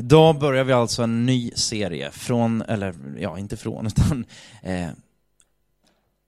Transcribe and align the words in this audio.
Idag 0.00 0.38
börjar 0.38 0.64
vi 0.64 0.72
alltså 0.72 1.02
en 1.02 1.26
ny 1.26 1.50
serie 1.54 2.10
från, 2.10 2.62
eller 2.62 2.94
ja, 3.18 3.38
inte 3.38 3.56
från, 3.56 3.86
utan 3.96 4.24
eh, 4.62 4.88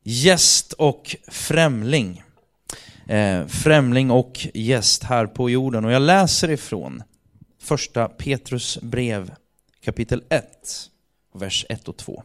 gäst 0.03 0.73
och 0.73 1.17
främling. 1.29 2.23
Eh, 3.09 3.47
främling 3.47 4.11
och 4.11 4.47
gäst 4.55 5.03
här 5.03 5.27
på 5.27 5.51
jorden. 5.51 5.85
Och 5.85 5.93
jag 5.93 6.03
läser 6.03 6.51
ifrån 6.51 7.03
första 7.63 8.09
Petrus 8.09 8.79
brev 8.83 9.35
kapitel 9.85 10.23
1, 10.29 10.45
vers 11.35 11.67
1 11.69 11.89
och 11.89 11.97
2. 11.97 12.23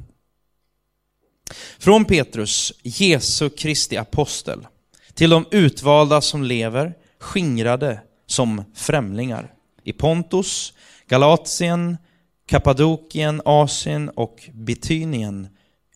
Från 1.79 2.05
Petrus, 2.05 2.73
Jesu 2.83 3.49
Kristi 3.49 3.97
apostel, 3.97 4.67
till 5.13 5.29
de 5.29 5.45
utvalda 5.51 6.21
som 6.21 6.43
lever, 6.43 6.93
skingrade 7.19 7.99
som 8.25 8.63
främlingar 8.75 9.53
i 9.83 9.93
Pontus, 9.93 10.73
Galatien, 11.07 11.97
Kappadokien, 12.45 13.41
Asien 13.45 14.09
och 14.09 14.49
Bitynien, 14.53 15.47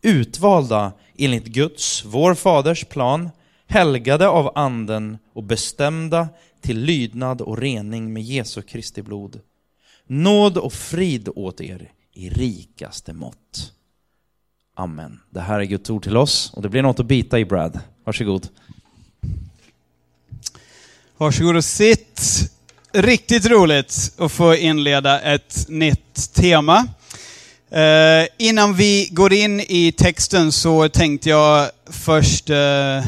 utvalda 0.02 0.92
enligt 1.18 1.46
Guds, 1.46 2.04
vår 2.04 2.34
faders 2.34 2.84
plan, 2.84 3.30
helgade 3.66 4.28
av 4.28 4.52
anden 4.54 5.18
och 5.32 5.42
bestämda 5.42 6.28
till 6.60 6.80
lydnad 6.80 7.40
och 7.40 7.58
rening 7.58 8.12
med 8.12 8.22
Jesu 8.22 8.62
Kristi 8.62 9.02
blod. 9.02 9.40
Nåd 10.06 10.58
och 10.58 10.72
frid 10.72 11.28
åt 11.34 11.60
er 11.60 11.92
i 12.12 12.30
rikaste 12.30 13.12
mått. 13.12 13.72
Amen. 14.74 15.20
Det 15.30 15.40
här 15.40 15.60
är 15.60 15.64
Guds 15.64 15.90
ord 15.90 16.02
till 16.02 16.16
oss 16.16 16.52
och 16.54 16.62
det 16.62 16.68
blir 16.68 16.82
något 16.82 17.00
att 17.00 17.06
bita 17.06 17.38
i 17.38 17.44
Brad. 17.44 17.80
Varsågod. 18.04 18.48
Varsågod 21.16 21.56
och 21.56 21.64
sitt. 21.64 22.51
Riktigt 22.94 23.46
roligt 23.46 24.12
att 24.18 24.32
få 24.32 24.56
inleda 24.56 25.20
ett 25.20 25.64
nytt 25.68 26.32
tema. 26.34 26.86
Eh, 27.70 28.26
innan 28.38 28.74
vi 28.74 29.08
går 29.10 29.32
in 29.32 29.60
i 29.60 29.92
texten 29.92 30.52
så 30.52 30.88
tänkte 30.88 31.28
jag 31.28 31.70
först 31.90 32.50
eh, 32.50 33.04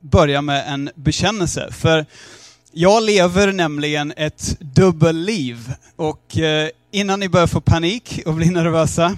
börja 0.00 0.42
med 0.42 0.64
en 0.68 0.90
bekännelse. 0.94 1.72
För 1.72 2.06
jag 2.72 3.02
lever 3.02 3.52
nämligen 3.52 4.12
ett 4.16 4.56
dubbelliv. 4.60 5.72
Och 5.96 6.38
eh, 6.38 6.68
innan 6.90 7.20
ni 7.20 7.28
börjar 7.28 7.46
få 7.46 7.60
panik 7.60 8.20
och 8.26 8.34
bli 8.34 8.50
nervösa 8.50 9.16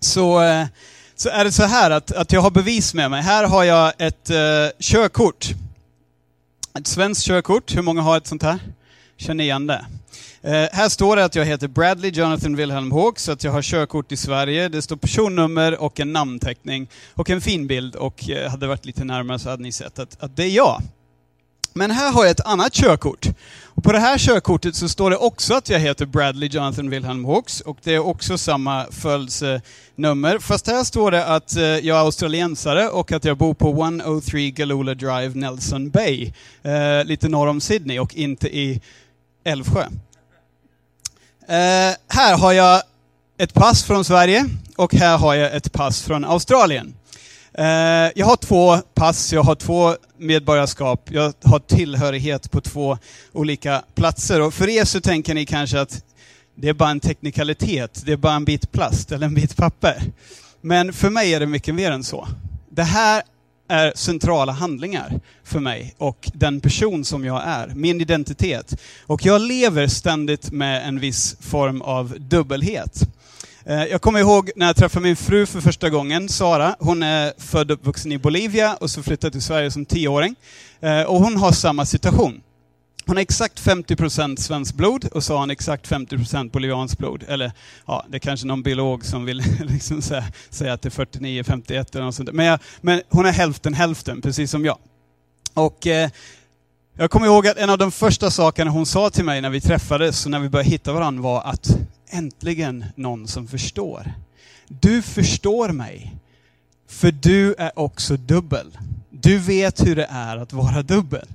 så, 0.00 0.42
eh, 0.42 0.66
så 1.16 1.28
är 1.28 1.44
det 1.44 1.52
så 1.52 1.64
här 1.64 1.90
att, 1.90 2.12
att 2.12 2.32
jag 2.32 2.40
har 2.40 2.50
bevis 2.50 2.94
med 2.94 3.10
mig. 3.10 3.22
Här 3.22 3.44
har 3.44 3.64
jag 3.64 3.92
ett 3.98 4.30
eh, 4.30 4.36
körkort. 4.80 5.48
Ett 6.78 6.86
svenskt 6.86 7.24
körkort. 7.26 7.76
Hur 7.76 7.82
många 7.82 8.02
har 8.02 8.16
ett 8.16 8.26
sånt 8.26 8.42
här? 8.42 8.58
Känner 9.24 9.44
igen 9.44 9.66
det. 9.66 9.86
Eh, 10.42 10.68
här 10.72 10.88
står 10.88 11.16
det 11.16 11.24
att 11.24 11.34
jag 11.34 11.44
heter 11.44 11.68
Bradley 11.68 12.10
Jonathan 12.10 12.56
Wilhelm 12.56 12.92
Hawk, 12.92 13.18
så 13.18 13.32
att 13.32 13.44
jag 13.44 13.52
har 13.52 13.62
körkort 13.62 14.12
i 14.12 14.16
Sverige. 14.16 14.68
Det 14.68 14.82
står 14.82 14.96
personnummer 14.96 15.82
och 15.82 16.00
en 16.00 16.12
namnteckning 16.12 16.88
och 17.14 17.30
en 17.30 17.40
fin 17.40 17.66
bild. 17.66 17.96
Och 17.96 18.30
eh, 18.30 18.50
hade 18.50 18.66
det 18.66 18.68
varit 18.68 18.84
lite 18.84 19.04
närmare 19.04 19.38
så 19.38 19.50
hade 19.50 19.62
ni 19.62 19.72
sett 19.72 19.98
att, 19.98 20.22
att 20.22 20.36
det 20.36 20.44
är 20.44 20.48
jag. 20.48 20.82
Men 21.76 21.90
här 21.90 22.12
har 22.12 22.24
jag 22.24 22.30
ett 22.30 22.46
annat 22.46 22.72
körkort. 22.72 23.28
Och 23.64 23.84
på 23.84 23.92
det 23.92 23.98
här 23.98 24.18
körkortet 24.18 24.76
så 24.76 24.88
står 24.88 25.10
det 25.10 25.16
också 25.16 25.54
att 25.54 25.68
jag 25.68 25.78
heter 25.78 26.06
Bradley 26.06 26.48
Jonathan 26.48 26.90
Wilhelm 26.90 27.24
Hawks 27.24 27.60
och 27.60 27.78
det 27.82 27.94
är 27.94 28.06
också 28.06 28.38
samma 28.38 28.86
följdsnummer. 28.90 30.38
Fast 30.38 30.66
här 30.66 30.84
står 30.84 31.10
det 31.10 31.26
att 31.26 31.56
eh, 31.56 31.62
jag 31.62 31.98
är 31.98 32.04
australiensare 32.04 32.88
och 32.88 33.12
att 33.12 33.24
jag 33.24 33.36
bor 33.36 33.54
på 33.54 33.70
103 33.70 34.50
Galoola 34.50 34.94
Drive, 34.94 35.30
Nelson 35.34 35.90
Bay, 35.90 36.32
eh, 36.62 37.04
lite 37.04 37.28
norr 37.28 37.46
om 37.46 37.60
Sydney 37.60 37.98
och 37.98 38.14
inte 38.14 38.56
i 38.56 38.80
Älvsjö. 39.44 39.82
Eh, 41.48 41.94
här 42.08 42.38
har 42.38 42.52
jag 42.52 42.82
ett 43.38 43.54
pass 43.54 43.84
från 43.84 44.04
Sverige 44.04 44.44
och 44.76 44.94
här 44.94 45.18
har 45.18 45.34
jag 45.34 45.56
ett 45.56 45.72
pass 45.72 46.02
från 46.02 46.24
Australien. 46.24 46.94
Eh, 47.58 47.66
jag 48.14 48.26
har 48.26 48.36
två 48.36 48.76
pass, 48.76 49.32
jag 49.32 49.42
har 49.42 49.54
två 49.54 49.96
medborgarskap, 50.18 51.08
jag 51.10 51.32
har 51.44 51.58
tillhörighet 51.58 52.50
på 52.50 52.60
två 52.60 52.98
olika 53.32 53.82
platser. 53.94 54.40
Och 54.40 54.54
för 54.54 54.68
er 54.68 54.84
så 54.84 55.00
tänker 55.00 55.34
ni 55.34 55.46
kanske 55.46 55.80
att 55.80 56.04
det 56.54 56.68
är 56.68 56.74
bara 56.74 56.90
en 56.90 57.00
teknikalitet, 57.00 58.02
det 58.06 58.12
är 58.12 58.16
bara 58.16 58.34
en 58.34 58.44
bit 58.44 58.72
plast 58.72 59.12
eller 59.12 59.26
en 59.26 59.34
bit 59.34 59.56
papper. 59.56 60.02
Men 60.60 60.92
för 60.92 61.10
mig 61.10 61.34
är 61.34 61.40
det 61.40 61.46
mycket 61.46 61.74
mer 61.74 61.90
än 61.90 62.04
så. 62.04 62.28
Det 62.70 62.82
här 62.82 63.22
är 63.74 63.92
centrala 63.96 64.52
handlingar 64.52 65.20
för 65.44 65.60
mig 65.60 65.94
och 65.98 66.30
den 66.34 66.60
person 66.60 67.04
som 67.04 67.24
jag 67.24 67.42
är, 67.46 67.72
min 67.74 68.00
identitet. 68.00 68.80
Och 69.06 69.24
jag 69.24 69.40
lever 69.40 69.86
ständigt 69.86 70.52
med 70.52 70.88
en 70.88 71.00
viss 71.00 71.36
form 71.40 71.82
av 71.82 72.14
dubbelhet. 72.18 73.00
Eh, 73.66 73.84
jag 73.84 74.02
kommer 74.02 74.20
ihåg 74.20 74.50
när 74.56 74.66
jag 74.66 74.76
träffade 74.76 75.02
min 75.02 75.16
fru 75.16 75.46
för 75.46 75.60
första 75.60 75.90
gången, 75.90 76.28
Sara. 76.28 76.76
Hon 76.78 77.02
är 77.02 77.32
född 77.38 77.70
och 77.70 77.74
uppvuxen 77.74 78.12
i 78.12 78.18
Bolivia 78.18 78.74
och 78.74 78.90
så 78.90 79.02
flyttade 79.02 79.30
till 79.30 79.42
Sverige 79.42 79.70
som 79.70 79.84
tioåring. 79.84 80.34
Eh, 80.80 81.02
och 81.02 81.20
hon 81.20 81.36
har 81.36 81.52
samma 81.52 81.86
situation. 81.86 82.40
Hon 83.06 83.16
har 83.16 83.22
exakt 83.22 83.60
50% 83.60 84.36
svenskt 84.36 84.74
blod 84.74 85.04
och 85.04 85.24
så 85.24 85.32
har 85.32 85.40
hon 85.40 85.50
exakt 85.50 85.90
50% 85.90 86.50
bolivianskt 86.50 86.98
blod. 86.98 87.24
Eller 87.28 87.52
ja, 87.86 88.04
det 88.08 88.16
är 88.16 88.20
kanske 88.20 88.46
någon 88.46 88.62
biolog 88.62 89.04
som 89.04 89.24
vill 89.24 89.42
liksom 89.60 90.02
säga, 90.02 90.24
säga 90.50 90.72
att 90.72 90.82
det 90.82 90.88
är 90.88 90.90
49, 90.90 91.44
51 91.44 91.94
eller 91.94 92.04
något 92.04 92.14
sånt. 92.14 92.32
Men, 92.32 92.46
jag, 92.46 92.58
men 92.80 93.02
hon 93.08 93.26
är 93.26 93.32
hälften 93.32 93.74
hälften, 93.74 94.22
precis 94.22 94.50
som 94.50 94.64
jag. 94.64 94.78
Och 95.54 95.86
eh, 95.86 96.10
jag 96.96 97.10
kommer 97.10 97.26
ihåg 97.26 97.46
att 97.46 97.56
en 97.56 97.70
av 97.70 97.78
de 97.78 97.92
första 97.92 98.30
sakerna 98.30 98.70
hon 98.70 98.86
sa 98.86 99.10
till 99.10 99.24
mig 99.24 99.40
när 99.40 99.50
vi 99.50 99.60
träffades 99.60 100.24
och 100.24 100.30
när 100.30 100.38
vi 100.38 100.48
började 100.48 100.70
hitta 100.70 100.92
varandra 100.92 101.22
var 101.22 101.42
att 101.42 101.78
äntligen 102.10 102.84
någon 102.94 103.28
som 103.28 103.48
förstår. 103.48 104.12
Du 104.68 105.02
förstår 105.02 105.68
mig, 105.68 106.16
för 106.88 107.12
du 107.12 107.54
är 107.58 107.78
också 107.78 108.16
dubbel. 108.16 108.78
Du 109.10 109.38
vet 109.38 109.86
hur 109.86 109.96
det 109.96 110.08
är 110.10 110.36
att 110.36 110.52
vara 110.52 110.82
dubbel. 110.82 111.26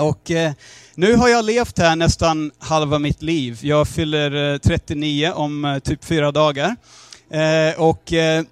Och 0.00 0.30
eh, 0.30 0.52
nu 0.94 1.14
har 1.14 1.28
jag 1.28 1.44
levt 1.44 1.78
här 1.78 1.96
nästan 1.96 2.50
halva 2.58 2.98
mitt 2.98 3.22
liv. 3.22 3.58
Jag 3.62 3.88
fyller 3.88 4.52
eh, 4.52 4.58
39 4.58 5.32
om 5.34 5.64
eh, 5.64 5.78
typ 5.78 6.04
fyra 6.04 6.32
dagar. 6.32 6.76
Eh, 7.30 7.80
och 7.80 8.12
eh, 8.12 8.44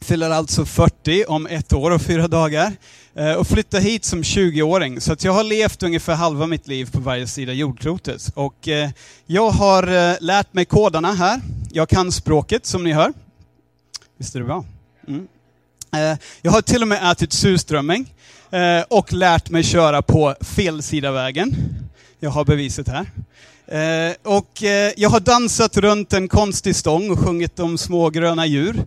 fyller 0.00 0.30
alltså 0.30 0.64
40 0.64 1.24
om 1.28 1.46
ett 1.46 1.72
år 1.72 1.90
och 1.90 2.02
fyra 2.02 2.28
dagar. 2.28 2.72
Eh, 3.14 3.32
och 3.32 3.46
flyttade 3.46 3.82
hit 3.82 4.04
som 4.04 4.22
20-åring. 4.22 5.00
Så 5.00 5.12
att 5.12 5.24
jag 5.24 5.32
har 5.32 5.44
levt 5.44 5.82
ungefär 5.82 6.14
halva 6.14 6.46
mitt 6.46 6.68
liv 6.68 6.90
på 6.92 7.00
varje 7.00 7.26
sida 7.26 7.52
jordklotet. 7.52 8.30
Och 8.34 8.68
jag 9.26 9.50
har 9.50 10.20
lärt 10.20 10.54
mig 10.54 10.64
koderna 10.64 11.12
här. 11.12 11.40
Jag 11.72 11.88
kan 11.88 12.12
språket 12.12 12.66
som 12.66 12.84
ni 12.84 12.92
hör. 12.92 13.12
Visst 14.18 14.34
är 14.34 14.38
det 14.38 14.44
bra? 14.44 14.64
Mm. 15.08 15.28
Jag 16.42 16.52
har 16.52 16.62
till 16.62 16.82
och 16.82 16.88
med 16.88 17.12
ätit 17.12 17.32
surströmming 17.32 18.14
Eh, 18.54 18.84
och 18.88 19.12
lärt 19.12 19.50
mig 19.50 19.62
köra 19.62 20.02
på 20.02 20.34
fel 20.40 20.82
sida 20.82 21.12
vägen. 21.12 21.56
Jag 22.20 22.30
har 22.30 22.44
beviset 22.44 22.88
här. 22.88 23.06
Eh, 23.66 24.14
och 24.22 24.62
eh, 24.62 24.92
jag 24.96 25.10
har 25.10 25.20
dansat 25.20 25.76
runt 25.76 26.12
en 26.12 26.28
konstig 26.28 26.76
stång 26.76 27.10
och 27.10 27.18
sjungit 27.18 27.60
om 27.60 27.78
små 27.78 28.10
gröna 28.10 28.46
djur. 28.46 28.84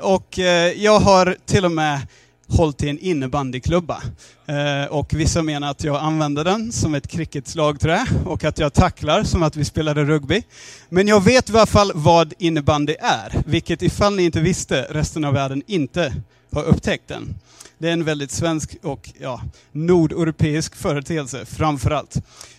och 0.00 0.38
jag 0.76 1.00
har 1.00 1.36
till 1.46 1.64
och 1.64 1.70
med 1.70 2.00
hållit 2.48 2.82
i 2.82 2.88
en 2.88 2.98
innebandyklubba. 2.98 4.02
Eh, 4.46 4.84
och 4.90 5.14
vissa 5.14 5.42
menar 5.42 5.70
att 5.70 5.84
jag 5.84 5.96
använder 5.96 6.44
den 6.44 6.72
som 6.72 6.94
ett 6.94 7.08
cricketslagträ 7.08 8.06
och 8.24 8.44
att 8.44 8.58
jag 8.58 8.72
tacklar 8.72 9.22
som 9.22 9.42
att 9.42 9.56
vi 9.56 9.64
spelade 9.64 10.04
rugby. 10.04 10.42
Men 10.88 11.08
jag 11.08 11.24
vet 11.24 11.50
i 11.50 11.52
alla 11.52 11.66
fall 11.66 11.92
vad 11.94 12.34
innebandy 12.38 12.94
är, 13.00 13.42
vilket 13.46 13.82
ifall 13.82 14.16
ni 14.16 14.22
inte 14.22 14.40
visste, 14.40 14.86
resten 14.90 15.24
av 15.24 15.34
världen 15.34 15.62
inte 15.66 16.12
har 16.52 16.62
upptäckt 16.62 17.08
den. 17.08 17.34
Det 17.80 17.88
är 17.88 17.92
en 17.92 18.04
väldigt 18.04 18.30
svensk 18.30 18.76
och 18.82 19.10
ja, 19.20 19.42
nordeuropeisk 19.72 20.76
företeelse 20.76 21.46
framförallt. 21.46 22.16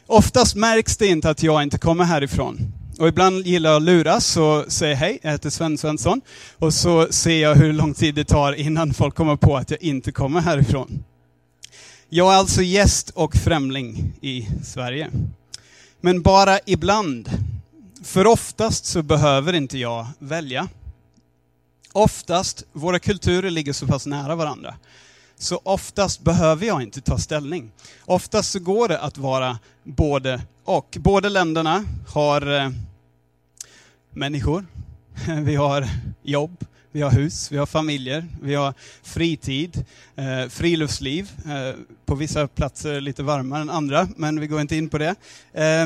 Oftast 0.07 0.55
märks 0.55 0.97
det 0.97 1.07
inte 1.07 1.29
att 1.29 1.43
jag 1.43 1.63
inte 1.63 1.77
kommer 1.77 2.03
härifrån. 2.03 2.73
Och 2.99 3.07
ibland 3.07 3.47
gillar 3.47 3.69
jag 3.69 3.77
att 3.77 3.83
luras 3.83 4.37
och 4.37 4.71
säga 4.71 4.95
hej, 4.95 5.19
jag 5.21 5.31
heter 5.31 5.49
Sven 5.49 5.77
Svensson. 5.77 6.21
Och 6.57 6.73
så 6.73 7.07
ser 7.11 7.41
jag 7.41 7.55
hur 7.55 7.73
lång 7.73 7.93
tid 7.93 8.15
det 8.15 8.23
tar 8.23 8.53
innan 8.53 8.93
folk 8.93 9.15
kommer 9.15 9.35
på 9.35 9.57
att 9.57 9.71
jag 9.71 9.83
inte 9.83 10.11
kommer 10.11 10.41
härifrån. 10.41 11.03
Jag 12.09 12.33
är 12.33 12.37
alltså 12.37 12.61
gäst 12.61 13.09
och 13.09 13.35
främling 13.35 14.13
i 14.21 14.47
Sverige. 14.63 15.09
Men 16.01 16.21
bara 16.21 16.59
ibland. 16.65 17.29
För 18.03 18.27
oftast 18.27 18.85
så 18.85 19.01
behöver 19.01 19.53
inte 19.53 19.77
jag 19.77 20.07
välja. 20.19 20.67
Oftast, 21.93 22.63
våra 22.73 22.99
kulturer 22.99 23.49
ligger 23.49 23.73
så 23.73 23.87
pass 23.87 24.05
nära 24.05 24.35
varandra. 24.35 24.75
Så 25.41 25.61
oftast 25.63 26.21
behöver 26.21 26.65
jag 26.65 26.81
inte 26.81 27.01
ta 27.01 27.17
ställning. 27.17 27.71
Oftast 28.05 28.51
så 28.51 28.59
går 28.59 28.87
det 28.87 28.99
att 28.99 29.17
vara 29.17 29.59
både 29.83 30.41
och. 30.63 30.97
Båda 30.99 31.29
länderna 31.29 31.85
har 32.07 32.59
eh, 32.59 32.69
människor, 34.11 34.65
vi 35.41 35.55
har 35.55 35.87
jobb, 36.23 36.65
vi 36.91 37.01
har 37.01 37.11
hus, 37.11 37.51
vi 37.51 37.57
har 37.57 37.65
familjer, 37.65 38.27
vi 38.41 38.55
har 38.55 38.73
fritid, 39.03 39.85
eh, 40.15 40.49
friluftsliv. 40.49 41.31
Eh, 41.45 41.75
på 42.05 42.15
vissa 42.15 42.47
platser 42.47 43.01
lite 43.01 43.23
varmare 43.23 43.61
än 43.61 43.69
andra, 43.69 44.07
men 44.15 44.39
vi 44.39 44.47
går 44.47 44.61
inte 44.61 44.75
in 44.75 44.89
på 44.89 44.97
det. 44.97 45.15
Eh, 45.53 45.85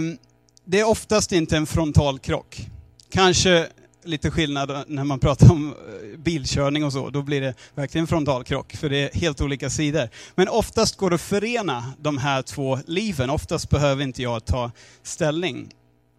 det 0.65 0.79
är 0.79 0.87
oftast 0.89 1.31
inte 1.31 1.57
en 1.57 1.65
frontalkrock. 1.65 2.67
Kanske 3.09 3.67
lite 4.05 4.31
skillnad 4.31 4.83
när 4.87 5.03
man 5.03 5.19
pratar 5.19 5.51
om 5.51 5.69
eh, 5.69 6.19
bilkörning 6.19 6.83
och 6.83 6.93
så, 6.93 7.09
då 7.09 7.21
blir 7.21 7.41
det 7.41 7.53
verkligen 7.75 8.07
frontalkrock, 8.07 8.75
för 8.75 8.89
det 8.89 8.97
är 8.97 9.19
helt 9.19 9.41
olika 9.41 9.69
sidor. 9.69 10.09
Men 10.35 10.49
oftast 10.49 10.95
går 10.97 11.09
det 11.09 11.15
att 11.15 11.21
förena 11.21 11.93
de 11.97 12.17
här 12.17 12.41
två 12.41 12.79
liven, 12.87 13.29
oftast 13.29 13.69
behöver 13.69 14.03
inte 14.03 14.21
jag 14.23 14.45
ta 14.45 14.71
ställning. 15.03 15.73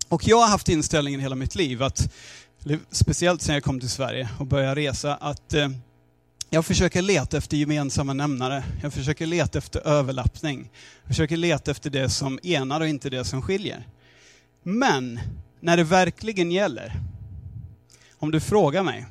Och 0.09 0.29
jag 0.29 0.39
har 0.39 0.49
haft 0.49 0.69
inställningen 0.69 1.21
hela 1.21 1.35
mitt 1.35 1.55
liv, 1.55 1.83
att, 1.83 2.13
speciellt 2.91 3.43
sen 3.43 3.55
jag 3.55 3.65
kom 3.65 3.81
till 3.81 3.91
Sverige 3.91 4.29
och 4.39 4.47
började 4.47 4.81
resa, 4.81 5.15
att 5.15 5.55
eh, 5.55 5.69
jag 6.51 6.67
försöker 6.67 7.03
leta 7.03 7.37
efter 7.37 7.57
gemensamma 7.57 8.13
nämnare. 8.13 8.65
Jag 8.83 8.93
försöker 8.93 9.27
leta 9.27 9.59
efter 9.59 9.87
överlappning. 9.87 10.71
Jag 11.03 11.09
försöker 11.09 11.37
leta 11.37 11.71
efter 11.71 11.91
det 11.91 12.09
som 12.09 12.39
enar 12.43 12.81
och 12.81 12.89
inte 12.89 13.11
det 13.11 13.25
som 13.25 13.43
skiljer. 13.43 13.87
Men 14.63 15.21
när 15.61 15.77
det 15.77 15.85
verkligen 15.85 16.53
gäller, 16.53 16.93
om 18.27 18.33
du 18.33 18.41
frågar 18.41 18.83
mig, 18.83 19.07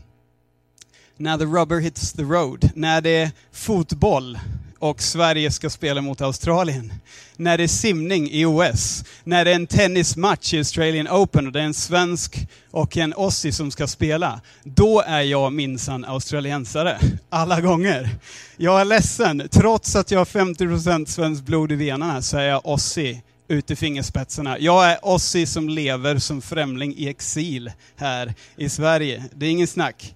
när 1.17 1.37
the 1.37 1.45
rubber 1.45 1.79
hits 1.79 2.13
the 2.13 2.21
road, 2.21 2.69
när 2.75 3.01
det 3.01 3.09
är 3.09 3.31
fotboll 3.51 4.39
och 4.79 5.01
Sverige 5.01 5.51
ska 5.51 5.69
spela 5.69 6.01
mot 6.01 6.21
Australien, 6.21 6.93
när 7.37 7.57
det 7.57 7.63
är 7.63 7.67
simning 7.67 8.29
i 8.31 8.45
OS, 8.45 9.03
när 9.23 9.45
det 9.45 9.51
är 9.51 9.55
en 9.55 9.67
tennismatch 9.67 10.53
i 10.53 10.57
Australian 10.57 11.07
Open 11.07 11.47
och 11.47 11.53
det 11.53 11.59
är 11.59 11.63
en 11.63 11.73
svensk 11.73 12.47
och 12.71 12.97
en 12.97 13.13
ossi 13.13 13.51
som 13.51 13.71
ska 13.71 13.87
spela, 13.87 14.41
då 14.63 15.01
är 15.01 15.21
jag 15.21 15.53
minsann 15.53 16.05
australiensare. 16.05 16.99
Alla 17.29 17.61
gånger. 17.61 18.09
Jag 18.57 18.81
är 18.81 18.85
ledsen, 18.85 19.49
trots 19.51 19.95
att 19.95 20.11
jag 20.11 20.19
har 20.19 20.25
50% 20.25 21.05
svenskt 21.05 21.45
blod 21.45 21.71
i 21.71 21.75
venerna 21.75 22.21
så 22.21 22.37
är 22.37 22.47
jag 22.47 22.65
ossi 22.65 23.21
ut 23.47 23.71
i 23.71 23.75
fingerspetsarna. 23.75 24.59
Jag 24.59 24.91
är 24.91 24.99
Ossi 25.01 25.45
som 25.45 25.69
lever 25.69 26.17
som 26.17 26.41
främling 26.41 26.95
i 26.97 27.07
exil 27.07 27.71
här 27.95 28.33
i 28.55 28.69
Sverige. 28.69 29.23
Det 29.33 29.45
är 29.45 29.49
ingen 29.49 29.67
snack. 29.67 30.15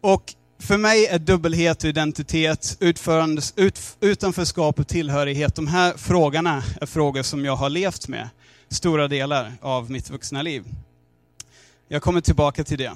Och 0.00 0.34
för 0.58 0.76
mig 0.76 1.06
är 1.06 1.18
dubbelhet 1.18 1.84
och 1.84 1.88
identitet, 1.88 2.76
ut, 2.80 3.00
utanförskap 4.00 4.80
och 4.80 4.88
tillhörighet, 4.88 5.54
de 5.54 5.66
här 5.66 5.92
frågorna 5.96 6.62
är 6.80 6.86
frågor 6.86 7.22
som 7.22 7.44
jag 7.44 7.56
har 7.56 7.70
levt 7.70 8.08
med 8.08 8.28
stora 8.68 9.08
delar 9.08 9.52
av 9.60 9.90
mitt 9.90 10.10
vuxna 10.10 10.42
liv. 10.42 10.64
Jag 11.88 12.02
kommer 12.02 12.20
tillbaka 12.20 12.64
till 12.64 12.78
det. 12.78 12.92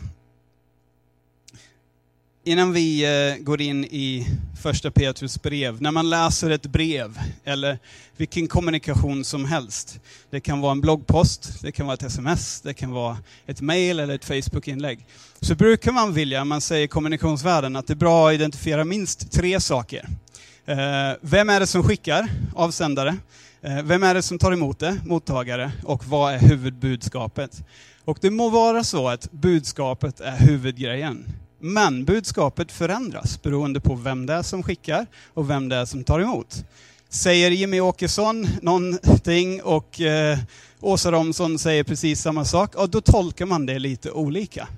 Innan 2.44 2.72
vi 2.72 3.04
eh, 3.04 3.42
går 3.42 3.60
in 3.60 3.84
i 3.84 4.26
första 4.62 4.90
Petrus 4.90 5.42
brev, 5.42 5.82
när 5.82 5.90
man 5.90 6.10
läser 6.10 6.50
ett 6.50 6.66
brev 6.66 7.18
eller 7.44 7.78
vilken 8.16 8.48
kommunikation 8.48 9.24
som 9.24 9.44
helst. 9.44 10.00
Det 10.30 10.40
kan 10.40 10.60
vara 10.60 10.72
en 10.72 10.80
bloggpost, 10.80 11.62
det 11.62 11.72
kan 11.72 11.86
vara 11.86 11.94
ett 11.94 12.02
sms, 12.02 12.60
det 12.60 12.74
kan 12.74 12.90
vara 12.90 13.18
ett 13.46 13.60
mail 13.60 14.00
eller 14.00 14.14
ett 14.14 14.24
Facebook-inlägg. 14.24 15.06
Så 15.40 15.54
brukar 15.54 15.92
man 15.92 16.12
vilja, 16.12 16.44
man 16.44 16.60
säger 16.60 16.84
i 16.84 16.88
kommunikationsvärlden, 16.88 17.76
att 17.76 17.86
det 17.86 17.92
är 17.92 17.96
bra 17.96 18.28
att 18.28 18.34
identifiera 18.34 18.84
minst 18.84 19.32
tre 19.32 19.60
saker. 19.60 20.08
Eh, 20.66 20.76
vem 21.20 21.50
är 21.50 21.60
det 21.60 21.66
som 21.66 21.82
skickar, 21.82 22.28
avsändare? 22.54 23.16
Eh, 23.60 23.82
vem 23.82 24.02
är 24.02 24.14
det 24.14 24.22
som 24.22 24.38
tar 24.38 24.52
emot 24.52 24.78
det, 24.78 25.00
mottagare? 25.06 25.72
Och 25.84 26.06
vad 26.06 26.34
är 26.34 26.38
huvudbudskapet? 26.38 27.64
Och 28.04 28.18
det 28.20 28.30
må 28.30 28.48
vara 28.48 28.84
så 28.84 29.08
att 29.08 29.32
budskapet 29.32 30.20
är 30.20 30.36
huvudgrejen. 30.36 31.24
Men 31.64 32.04
budskapet 32.04 32.72
förändras 32.72 33.42
beroende 33.42 33.80
på 33.80 33.94
vem 33.94 34.26
det 34.26 34.34
är 34.34 34.42
som 34.42 34.62
skickar 34.62 35.06
och 35.34 35.50
vem 35.50 35.68
det 35.68 35.76
är 35.76 35.84
som 35.84 36.04
tar 36.04 36.20
emot. 36.20 36.64
Säger 37.08 37.50
Jimmy 37.50 37.80
Åkesson 37.80 38.46
någonting 38.62 39.62
och 39.62 40.00
eh, 40.00 40.38
Åsa 40.80 41.12
Romson 41.12 41.58
säger 41.58 41.84
precis 41.84 42.20
samma 42.20 42.44
sak, 42.44 42.74
och 42.74 42.90
då 42.90 43.00
tolkar 43.00 43.46
man 43.46 43.66
det 43.66 43.78
lite 43.78 44.10
olika. 44.10 44.68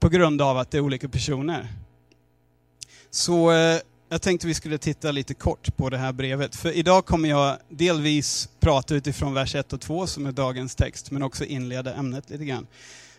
På 0.00 0.08
grund 0.08 0.42
av 0.42 0.58
att 0.58 0.70
det 0.70 0.78
är 0.78 0.82
olika 0.82 1.08
personer. 1.08 1.68
Så 3.10 3.52
eh, 3.52 3.78
jag 4.08 4.22
tänkte 4.22 4.46
vi 4.46 4.54
skulle 4.54 4.78
titta 4.78 5.10
lite 5.10 5.34
kort 5.34 5.76
på 5.76 5.90
det 5.90 5.98
här 5.98 6.12
brevet. 6.12 6.56
För 6.56 6.72
idag 6.72 7.06
kommer 7.06 7.28
jag 7.28 7.56
delvis 7.68 8.48
prata 8.60 8.94
utifrån 8.94 9.34
vers 9.34 9.54
1 9.54 9.72
och 9.72 9.80
2 9.80 10.06
som 10.06 10.26
är 10.26 10.32
dagens 10.32 10.74
text, 10.74 11.10
men 11.10 11.22
också 11.22 11.44
inleda 11.44 11.94
ämnet 11.94 12.30
lite 12.30 12.44
grann. 12.44 12.66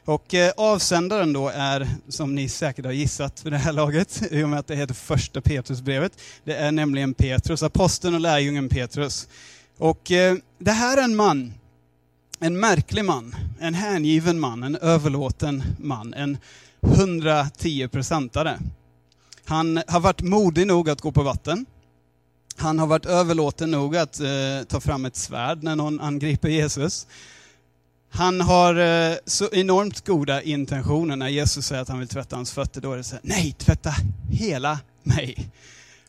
Och 0.05 0.33
eh, 0.33 0.51
avsändaren 0.57 1.33
då 1.33 1.49
är, 1.49 1.87
som 2.07 2.35
ni 2.35 2.49
säkert 2.49 2.85
har 2.85 2.91
gissat 2.91 3.45
vid 3.45 3.53
det 3.53 3.57
här 3.57 3.73
laget, 3.73 4.23
i 4.31 4.43
och 4.43 4.49
med 4.49 4.59
att 4.59 4.67
det 4.67 4.75
heter 4.75 4.93
första 4.93 5.41
Petrusbrevet, 5.41 6.11
det 6.43 6.55
är 6.55 6.71
nämligen 6.71 7.13
Petrus, 7.13 7.63
aposteln 7.63 8.15
och 8.15 8.21
lärjungen 8.21 8.69
Petrus. 8.69 9.27
Och 9.77 10.11
eh, 10.11 10.35
det 10.59 10.71
här 10.71 10.97
är 10.97 11.01
en 11.01 11.15
man, 11.15 11.53
en 12.39 12.59
märklig 12.59 13.05
man, 13.05 13.35
en 13.59 13.73
hängiven 13.73 14.39
man, 14.39 14.63
en 14.63 14.75
överlåten 14.75 15.63
man, 15.79 16.13
en 16.13 16.37
110-procentare. 16.81 18.59
Han 19.45 19.81
har 19.87 19.99
varit 19.99 20.21
modig 20.21 20.67
nog 20.67 20.89
att 20.89 21.01
gå 21.01 21.11
på 21.11 21.23
vatten. 21.23 21.65
Han 22.57 22.79
har 22.79 22.87
varit 22.87 23.05
överlåten 23.05 23.71
nog 23.71 23.97
att 23.97 24.19
eh, 24.19 24.27
ta 24.67 24.79
fram 24.79 25.05
ett 25.05 25.15
svärd 25.15 25.63
när 25.63 25.75
någon 25.75 25.99
angriper 25.99 26.49
Jesus. 26.49 27.07
Han 28.15 28.41
har 28.41 28.75
eh, 28.75 29.17
så 29.25 29.49
enormt 29.51 30.05
goda 30.05 30.41
intentioner 30.41 31.15
när 31.15 31.27
Jesus 31.27 31.65
säger 31.65 31.81
att 31.81 31.87
han 31.87 31.99
vill 31.99 32.07
tvätta 32.07 32.35
hans 32.35 32.51
fötter. 32.51 32.81
Då 32.81 32.93
är 32.93 32.97
det 32.97 33.03
så 33.03 33.15
här, 33.15 33.21
nej, 33.23 33.55
tvätta 33.57 33.93
hela 34.31 34.79
mig. 35.03 35.51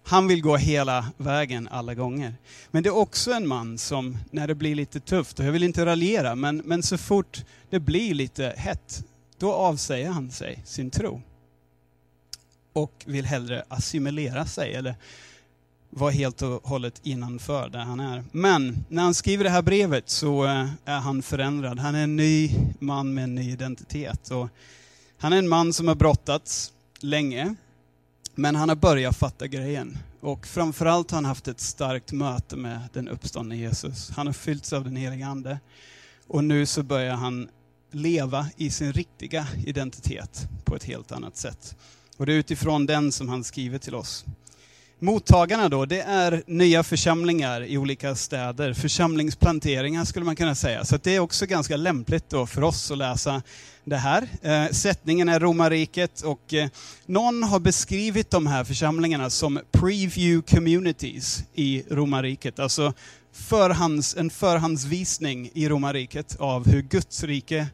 Han 0.02 0.28
vill 0.28 0.42
gå 0.42 0.56
hela 0.56 1.06
vägen 1.16 1.68
alla 1.70 1.94
gånger. 1.94 2.34
Men 2.70 2.82
det 2.82 2.88
är 2.88 2.96
också 2.96 3.32
en 3.32 3.46
man 3.46 3.78
som, 3.78 4.18
när 4.30 4.48
det 4.48 4.54
blir 4.54 4.74
lite 4.74 5.00
tufft, 5.00 5.38
och 5.38 5.44
jag 5.44 5.52
vill 5.52 5.62
inte 5.62 5.86
raljera, 5.86 6.34
men, 6.34 6.56
men 6.56 6.82
så 6.82 6.98
fort 6.98 7.44
det 7.70 7.80
blir 7.80 8.14
lite 8.14 8.54
hett, 8.56 9.04
då 9.38 9.52
avsäger 9.52 10.10
han 10.10 10.30
sig 10.30 10.62
sin 10.64 10.90
tro. 10.90 11.22
Och 12.72 13.04
vill 13.06 13.24
hellre 13.24 13.64
assimilera 13.68 14.46
sig, 14.46 14.74
eller 14.74 14.94
var 15.96 16.10
helt 16.10 16.42
och 16.42 16.68
hållet 16.68 17.00
innanför 17.02 17.68
där 17.68 17.78
han 17.78 18.00
är. 18.00 18.24
Men 18.32 18.84
när 18.88 19.02
han 19.02 19.14
skriver 19.14 19.44
det 19.44 19.50
här 19.50 19.62
brevet 19.62 20.10
så 20.10 20.44
eh, 20.44 20.68
är 20.84 20.98
han 20.98 21.22
förändrad. 21.22 21.78
Han 21.78 21.94
är 21.94 22.04
en 22.04 22.16
ny 22.16 22.50
man 22.78 23.14
med 23.14 23.24
en 23.24 23.34
ny 23.34 23.52
identitet. 23.52 24.30
Och 24.30 24.48
han 25.18 25.32
är 25.32 25.38
en 25.38 25.48
man 25.48 25.72
som 25.72 25.88
har 25.88 25.94
brottats 25.94 26.72
länge, 27.00 27.54
men 28.34 28.56
han 28.56 28.68
har 28.68 28.76
börjat 28.76 29.16
fatta 29.16 29.46
grejen. 29.46 29.98
Och 30.20 30.46
framförallt 30.46 31.10
har 31.10 31.16
han 31.16 31.24
haft 31.24 31.48
ett 31.48 31.60
starkt 31.60 32.12
möte 32.12 32.56
med 32.56 32.80
den 32.92 33.08
uppståndne 33.08 33.56
Jesus. 33.56 34.10
Han 34.10 34.26
har 34.26 34.34
fyllts 34.34 34.72
av 34.72 34.84
den 34.84 34.96
heliga 34.96 35.26
Ande. 35.26 35.58
Och 36.26 36.44
nu 36.44 36.66
så 36.66 36.82
börjar 36.82 37.14
han 37.14 37.48
leva 37.90 38.46
i 38.56 38.70
sin 38.70 38.92
riktiga 38.92 39.46
identitet 39.66 40.48
på 40.64 40.76
ett 40.76 40.84
helt 40.84 41.12
annat 41.12 41.36
sätt. 41.36 41.76
Och 42.16 42.26
det 42.26 42.32
är 42.32 42.36
utifrån 42.36 42.86
den 42.86 43.12
som 43.12 43.28
han 43.28 43.44
skriver 43.44 43.78
till 43.78 43.94
oss. 43.94 44.24
Mottagarna 44.98 45.68
då, 45.68 45.84
det 45.84 46.00
är 46.00 46.42
nya 46.46 46.82
församlingar 46.82 47.64
i 47.64 47.78
olika 47.78 48.14
städer, 48.14 48.74
församlingsplanteringar 48.74 50.04
skulle 50.04 50.24
man 50.24 50.36
kunna 50.36 50.54
säga. 50.54 50.84
Så 50.84 50.96
det 51.02 51.16
är 51.16 51.20
också 51.20 51.46
ganska 51.46 51.76
lämpligt 51.76 52.30
då 52.30 52.46
för 52.46 52.62
oss 52.62 52.90
att 52.90 52.98
läsa 52.98 53.42
det 53.84 53.96
här. 53.96 54.28
Eh, 54.42 54.68
sättningen 54.70 55.28
är 55.28 55.40
romarriket 55.40 56.20
och 56.20 56.54
eh, 56.54 56.68
någon 57.06 57.42
har 57.42 57.60
beskrivit 57.60 58.30
de 58.30 58.46
här 58.46 58.64
församlingarna 58.64 59.30
som 59.30 59.60
preview 59.72 60.56
communities 60.56 61.44
i 61.54 61.84
romarriket. 61.90 62.58
Alltså 62.58 62.92
förhands, 63.32 64.16
en 64.16 64.30
förhandsvisning 64.30 65.50
i 65.54 65.68
romarriket 65.68 66.36
av 66.38 66.68
hur 66.68 66.82
Guds 66.82 67.24
rike 67.24 67.66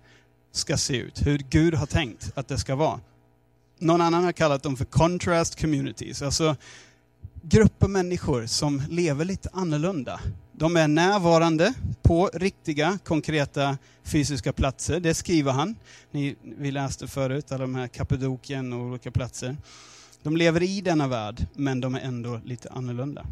ska 0.53 0.77
se 0.77 0.97
ut, 0.97 1.27
hur 1.27 1.39
Gud 1.51 1.75
har 1.75 1.87
tänkt 1.87 2.33
att 2.35 2.49
det 2.49 2.59
ska 2.59 2.75
vara. 2.75 3.01
Någon 3.79 4.01
annan 4.01 4.25
har 4.25 4.33
kallat 4.33 4.63
dem 4.63 4.77
för 4.77 4.85
contrast 4.85 5.61
communities, 5.61 6.23
alltså 6.23 6.57
grupper 7.43 7.89
människor 7.89 8.47
som 8.47 8.83
lever 8.91 9.25
lite 9.25 9.49
annorlunda. 9.53 10.21
De 10.53 10.77
är 10.77 10.89
närvarande 10.89 11.75
på 12.03 12.31
riktiga, 12.35 12.99
konkreta 13.05 13.79
fysiska 14.05 14.53
platser. 14.53 15.01
Det 15.01 15.15
skriver 15.15 15.53
han. 15.53 15.77
Ni, 16.11 16.37
vi 16.43 16.71
läste 16.71 17.07
förut 17.07 17.53
alla 17.53 17.61
de 17.61 17.75
här 17.75 17.89
Kappadokien 17.89 18.73
och 18.73 18.81
olika 18.81 19.11
platser. 19.11 19.57
De 20.23 20.37
lever 20.37 20.63
i 20.63 20.81
denna 20.81 21.09
värld, 21.09 21.47
men 21.55 21.81
de 21.81 21.95
är 21.95 22.01
ändå 22.01 22.41
lite 22.45 22.71
annorlunda. 22.71 23.27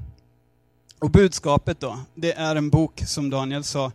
Och 0.99 1.11
budskapet 1.11 1.81
då, 1.81 2.01
det 2.15 2.33
är 2.33 2.57
en 2.57 2.71
bok 2.71 3.03
som 3.07 3.31
Daniel 3.31 3.65
sa, 3.65 3.93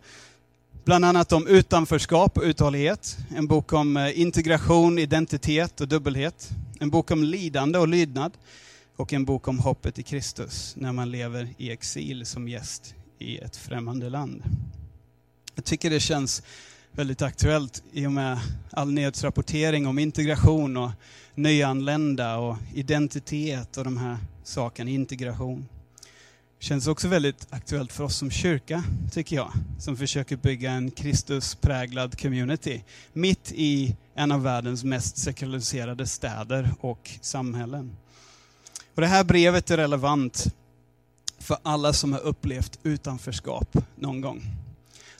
bland 0.84 1.04
annat 1.04 1.32
om 1.32 1.46
utanförskap 1.46 2.38
och 2.38 2.42
uthållighet. 2.42 3.16
En 3.36 3.46
bok 3.46 3.72
om 3.72 3.96
eh, 3.96 4.20
integration, 4.20 4.98
identitet 4.98 5.80
och 5.80 5.88
dubbelhet. 5.88 6.50
En 6.80 6.90
bok 6.90 7.10
om 7.10 7.24
lidande 7.24 7.78
och 7.78 7.88
lydnad 7.88 8.32
och 8.96 9.12
en 9.12 9.24
bok 9.24 9.48
om 9.48 9.58
hoppet 9.58 9.98
i 9.98 10.02
Kristus 10.02 10.74
när 10.76 10.92
man 10.92 11.10
lever 11.10 11.48
i 11.58 11.70
exil 11.70 12.26
som 12.26 12.48
gäst 12.48 12.94
i 13.18 13.38
ett 13.38 13.56
främmande 13.56 14.10
land. 14.10 14.42
Jag 15.54 15.64
tycker 15.64 15.90
det 15.90 16.00
känns 16.00 16.42
väldigt 16.92 17.22
aktuellt 17.22 17.82
i 17.92 18.06
och 18.06 18.12
med 18.12 18.38
all 18.70 18.92
nyhetsrapportering 18.92 19.86
om 19.86 19.98
integration 19.98 20.76
och 20.76 20.90
nyanlända 21.34 22.36
och 22.36 22.56
identitet 22.74 23.76
och 23.76 23.84
de 23.84 23.96
här 23.96 24.18
sakerna, 24.44 24.90
integration. 24.90 25.68
Känns 26.58 26.86
också 26.86 27.08
väldigt 27.08 27.46
aktuellt 27.50 27.92
för 27.92 28.04
oss 28.04 28.16
som 28.16 28.30
kyrka, 28.30 28.84
tycker 29.12 29.36
jag, 29.36 29.52
som 29.78 29.96
försöker 29.96 30.36
bygga 30.36 30.72
en 30.72 30.90
Kristuspräglad 30.90 32.20
community 32.20 32.82
mitt 33.12 33.52
i 33.52 33.96
en 34.14 34.32
av 34.32 34.42
världens 34.42 34.84
mest 34.84 35.16
sekulariserade 35.16 36.06
städer 36.06 36.74
och 36.80 37.10
samhällen. 37.20 37.96
Och 38.94 39.00
det 39.00 39.06
här 39.06 39.24
brevet 39.24 39.70
är 39.70 39.76
relevant 39.76 40.54
för 41.38 41.56
alla 41.62 41.92
som 41.92 42.12
har 42.12 42.20
upplevt 42.20 42.78
utanförskap 42.82 43.78
någon 43.96 44.20
gång. 44.20 44.42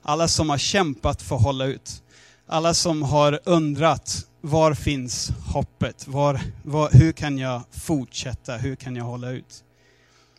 Alla 0.02 0.28
som 0.28 0.50
har 0.50 0.58
kämpat 0.58 1.22
för 1.22 1.36
att 1.36 1.42
hålla 1.42 1.64
ut. 1.64 2.02
Alla 2.46 2.74
som 2.74 3.02
har 3.02 3.40
undrat, 3.44 4.26
var 4.40 4.74
finns 4.74 5.30
hoppet? 5.52 6.08
Var, 6.08 6.40
var, 6.62 6.90
hur 6.92 7.12
kan 7.12 7.38
jag 7.38 7.62
fortsätta? 7.70 8.56
Hur 8.56 8.76
kan 8.76 8.96
jag 8.96 9.04
hålla 9.04 9.30
ut? 9.30 9.64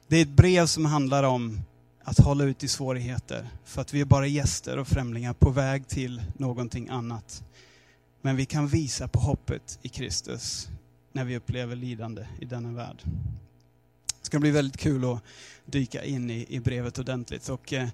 Det 0.07 0.17
är 0.17 0.21
ett 0.21 0.27
brev 0.27 0.65
som 0.65 0.85
handlar 0.85 1.23
om 1.23 1.59
att 2.03 2.19
hålla 2.19 2.43
ut 2.43 2.63
i 2.63 2.67
svårigheter. 2.67 3.49
För 3.65 3.81
att 3.81 3.93
vi 3.93 4.01
är 4.01 4.05
bara 4.05 4.27
gäster 4.27 4.77
och 4.77 4.87
främlingar 4.87 5.33
på 5.33 5.49
väg 5.49 5.87
till 5.87 6.21
någonting 6.37 6.89
annat. 6.89 7.43
Men 8.21 8.35
vi 8.35 8.45
kan 8.45 8.67
visa 8.67 9.07
på 9.07 9.19
hoppet 9.19 9.79
i 9.81 9.89
Kristus 9.89 10.67
när 11.15 11.25
vi 11.25 11.37
upplever 11.37 11.75
lidande 11.75 12.25
i 12.39 12.45
denna 12.45 12.71
värld. 12.71 13.01
Det 14.21 14.25
ska 14.25 14.39
bli 14.39 14.51
väldigt 14.51 14.77
kul 14.77 15.05
att 15.05 15.19
dyka 15.65 16.03
in 16.03 16.29
i, 16.29 16.45
i 16.49 16.59
brevet 16.59 16.99
ordentligt. 16.99 17.49
Och, 17.49 17.73
eh, 17.73 17.87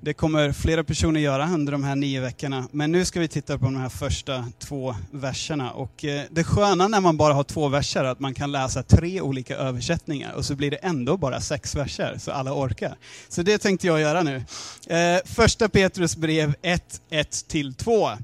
det 0.00 0.14
kommer 0.14 0.52
flera 0.52 0.84
personer 0.84 1.20
göra 1.20 1.48
under 1.54 1.72
de 1.72 1.84
här 1.84 1.96
nio 1.96 2.20
veckorna. 2.20 2.68
Men 2.70 2.92
nu 2.92 3.04
ska 3.04 3.20
vi 3.20 3.28
titta 3.28 3.58
på 3.58 3.64
de 3.64 3.76
här 3.76 3.88
första 3.88 4.46
två 4.58 4.94
verserna. 5.10 5.70
Och 5.70 6.04
eh, 6.04 6.22
det 6.30 6.44
sköna 6.44 6.88
när 6.88 7.00
man 7.00 7.16
bara 7.16 7.34
har 7.34 7.44
två 7.44 7.68
verser 7.68 8.00
är 8.00 8.04
att 8.04 8.20
man 8.20 8.34
kan 8.34 8.52
läsa 8.52 8.82
tre 8.82 9.20
olika 9.20 9.56
översättningar 9.56 10.32
och 10.32 10.44
så 10.44 10.54
blir 10.54 10.70
det 10.70 10.76
ändå 10.76 11.16
bara 11.16 11.40
sex 11.40 11.74
verser, 11.74 12.16
så 12.18 12.30
alla 12.30 12.54
orkar. 12.54 12.96
Så 13.28 13.42
det 13.42 13.58
tänkte 13.58 13.86
jag 13.86 14.00
göra 14.00 14.22
nu. 14.22 14.44
Eh, 14.86 15.20
första 15.24 15.68
Petrus 15.68 16.16
brev 16.16 16.54
1, 16.62 17.00
1-2 17.10 18.18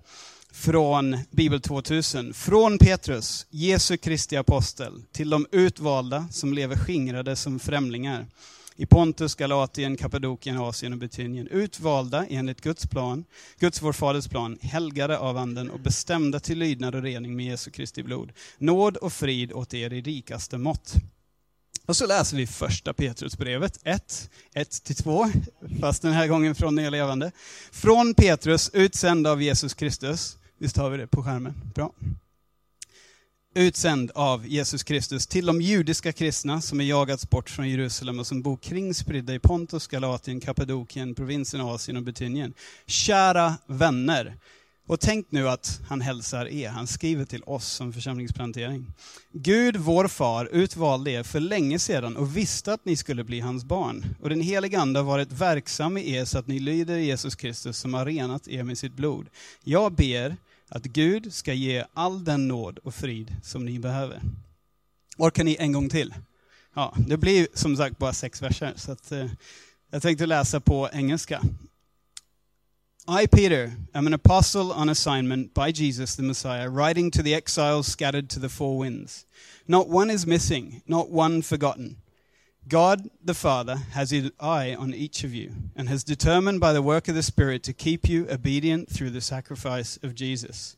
från 0.59 1.19
Bibel 1.31 1.61
2000. 1.61 2.35
Från 2.35 2.79
Petrus, 2.79 3.47
Jesu 3.51 3.97
Kristi 3.97 4.37
apostel, 4.37 5.03
till 5.13 5.31
de 5.31 5.47
utvalda 5.53 6.29
som 6.31 6.53
lever 6.53 6.77
skingrade 6.77 7.37
som 7.37 7.59
främlingar 7.59 8.27
i 8.77 8.87
Pontus, 8.87 9.35
Galatien, 9.35 9.97
Kappadokien, 9.97 10.59
Asien 10.59 10.93
och 10.93 10.99
Betynien. 10.99 11.49
Utvalda 11.49 12.27
enligt 12.27 12.61
Guds 12.61 12.87
plan, 12.87 13.25
Guds 13.59 13.83
vår 13.83 13.93
Faders 13.93 14.29
plan, 14.29 14.59
helgade 14.63 15.19
av 15.19 15.37
Anden 15.37 15.71
och 15.71 15.81
bestämda 15.81 16.41
till 16.41 16.59
lydnad 16.59 16.95
och 16.95 17.03
rening 17.03 17.37
med 17.37 17.47
Jesu 17.47 17.71
Kristi 17.71 18.03
blod. 18.03 18.33
Nåd 18.59 18.97
och 18.97 19.13
frid 19.13 19.53
åt 19.53 19.75
er 19.75 19.93
i 19.93 20.01
rikaste 20.01 20.59
mått. 20.59 20.95
Och 21.87 21.97
så 21.97 22.07
läser 22.07 22.37
vi 22.37 22.47
första 22.47 22.93
Petrusbrevet 22.93 23.79
1, 23.85 24.31
1-2, 24.55 25.33
fast 25.81 26.03
den 26.03 26.13
här 26.13 26.27
gången 26.27 26.55
från 26.55 26.75
Nya 26.75 26.91
Levande. 26.91 27.33
Från 27.71 28.15
Petrus, 28.15 28.71
utsänd 28.73 29.27
av 29.27 29.43
Jesus 29.43 29.75
Kristus. 29.75 30.38
Visst 30.59 30.77
har 30.77 30.91
vi 30.91 30.97
det 30.97 31.07
på 31.07 31.23
skärmen? 31.23 31.55
Bra 31.75 31.93
utsänd 33.59 34.11
av 34.15 34.47
Jesus 34.47 34.83
Kristus 34.83 35.27
till 35.27 35.47
de 35.47 35.61
judiska 35.61 36.13
kristna 36.13 36.61
som 36.61 36.81
är 36.81 36.85
jagats 36.85 37.31
bort 37.31 37.51
från 37.51 37.69
Jerusalem 37.69 38.19
och 38.19 38.27
som 38.27 38.43
bor 38.43 38.57
kringspridda 38.57 39.35
i 39.35 39.39
Pontus, 39.39 39.87
Galatien, 39.87 40.41
Kappadokien, 40.41 41.15
provinsen 41.15 41.61
Asien 41.61 41.97
och 41.97 42.03
Betynien. 42.03 42.55
Kära 42.87 43.55
vänner. 43.67 44.37
Och 44.87 45.01
tänk 45.01 45.27
nu 45.31 45.49
att 45.49 45.81
han 45.89 46.01
hälsar 46.01 46.49
er, 46.49 46.69
han 46.69 46.87
skriver 46.87 47.25
till 47.25 47.43
oss 47.43 47.67
som 47.67 47.93
församlingsplantering. 47.93 48.93
Gud, 49.33 49.77
vår 49.77 50.09
far, 50.09 50.49
utvalde 50.53 51.11
er 51.11 51.23
för 51.23 51.41
länge 51.41 51.79
sedan 51.79 52.17
och 52.17 52.37
visste 52.37 52.73
att 52.73 52.85
ni 52.85 52.97
skulle 52.97 53.25
bli 53.25 53.41
hans 53.41 53.65
barn. 53.65 54.07
Och 54.23 54.29
den 54.29 54.41
helige 54.41 54.81
Ande 54.81 54.99
har 54.99 55.05
varit 55.05 55.33
verksam 55.33 55.97
i 55.97 56.15
er 56.15 56.25
så 56.25 56.39
att 56.39 56.47
ni 56.47 56.59
lyder 56.59 56.97
Jesus 56.97 57.35
Kristus 57.35 57.79
som 57.79 57.95
har 57.95 58.07
renat 58.07 58.49
er 58.49 58.63
med 58.63 58.79
sitt 58.79 58.93
blod. 58.93 59.27
Jag 59.65 59.93
ber 59.93 60.37
att 60.69 60.83
Gud 60.83 61.35
ska 61.35 61.53
ge 61.53 61.85
all 61.95 62.25
den 62.25 62.49
nåd 62.49 62.79
och 62.79 62.95
frid 62.95 63.37
som 63.43 63.65
ni 63.65 63.79
behöver. 63.79 64.23
Orkar 65.17 65.45
ni 65.45 65.57
en 65.59 65.73
gång 65.73 65.89
till? 65.89 66.15
Ja, 66.75 66.95
det 66.97 67.17
blir 67.17 67.49
som 67.55 67.77
sagt 67.77 67.99
bara 67.99 68.13
sex 68.13 68.43
verser, 68.43 68.73
så 68.77 68.93
att, 68.93 69.13
eh, 69.13 69.27
jag 69.91 70.03
tänkte 70.03 70.27
läsa 70.27 70.61
på 70.61 70.89
engelska. 70.93 71.43
I, 73.23 73.27
Peter, 73.27 73.73
am 73.93 74.07
an 74.07 74.15
apostle 74.15 74.61
on 74.75 74.89
assignment 74.89 75.55
by 75.55 75.71
Jesus 75.71 76.17
the 76.17 76.23
Messiah, 76.23 76.69
writing 76.69 77.11
to 77.11 77.23
the 77.23 77.35
exiles 77.35 77.87
scattered 77.87 78.29
to 78.31 78.41
the 78.41 78.49
four 78.49 78.79
winds. 78.79 79.27
Not 79.67 79.89
one 79.89 80.13
is 80.15 80.27
missing, 80.27 80.83
not 80.87 81.11
one 81.11 81.43
forgotten. 81.43 81.97
God 82.69 83.11
the 83.25 83.35
Father 83.35 83.77
has 83.93 84.11
his 84.11 84.31
eye 84.41 84.75
on 84.75 84.95
each 84.95 85.25
of 85.25 85.35
you 85.35 85.53
and 85.77 85.89
has 85.89 86.05
determined 86.05 86.61
by 86.61 86.73
the 86.73 86.83
work 86.83 87.09
of 87.09 87.15
the 87.15 87.23
Spirit 87.23 87.63
to 87.65 87.73
keep 87.73 88.09
you 88.09 88.27
obedient 88.31 88.89
through 88.91 89.11
the 89.11 89.21
sacrifice 89.21 89.99
of 90.03 90.15
Jesus. 90.15 90.77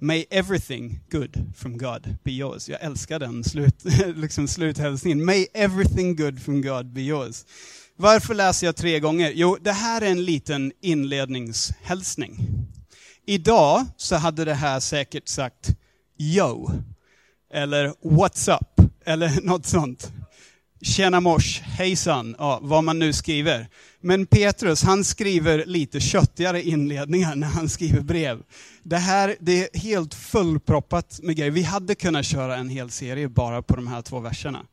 May 0.00 0.26
everything 0.30 1.00
good 1.10 1.52
from 1.54 1.76
God 1.76 2.18
be 2.24 2.32
yours. 2.32 2.68
Jag 2.68 2.82
älskar 2.82 3.18
den 3.18 3.44
slut, 3.44 3.84
liksom 4.16 4.48
sluthälsningen. 4.48 5.24
May 5.24 5.46
everything 5.54 6.16
good 6.16 6.42
from 6.42 6.62
God 6.62 6.86
be 6.92 7.00
yours. 7.00 7.44
Varför 7.96 8.34
läser 8.34 8.66
jag 8.66 8.76
tre 8.76 9.00
gånger? 9.00 9.32
Jo, 9.34 9.58
det 9.60 9.72
här 9.72 10.02
är 10.02 10.10
en 10.10 10.24
liten 10.24 10.72
inledningshälsning. 10.80 12.38
Idag 13.26 13.86
så 13.96 14.16
hade 14.16 14.44
det 14.44 14.54
här 14.54 14.80
säkert 14.80 15.28
sagt 15.28 15.76
Yo, 16.18 16.70
eller 17.52 17.88
What's 18.02 18.56
up, 18.56 18.90
eller 19.04 19.40
något 19.42 19.66
sånt. 19.66 20.12
Tjena 20.82 21.20
mors, 21.20 21.60
hejsan, 21.60 22.36
ja, 22.38 22.58
vad 22.62 22.84
man 22.84 22.98
nu 22.98 23.12
skriver. 23.12 23.68
Men 24.00 24.26
Petrus, 24.26 24.82
han 24.82 25.04
skriver 25.04 25.66
lite 25.66 26.00
köttigare 26.00 26.62
inledningar 26.62 27.34
när 27.34 27.46
han 27.46 27.68
skriver 27.68 28.00
brev. 28.00 28.42
Det 28.82 28.96
här, 28.96 29.36
det 29.40 29.74
är 29.74 29.78
helt 29.78 30.14
fullproppat 30.14 31.20
med 31.22 31.36
grejer. 31.36 31.50
Vi 31.50 31.62
hade 31.62 31.94
kunnat 31.94 32.26
köra 32.26 32.56
en 32.56 32.68
hel 32.68 32.90
serie 32.90 33.28
bara 33.28 33.62
på 33.62 33.76
de 33.76 33.86
här 33.86 34.02
två 34.02 34.20
verserna. 34.20 34.66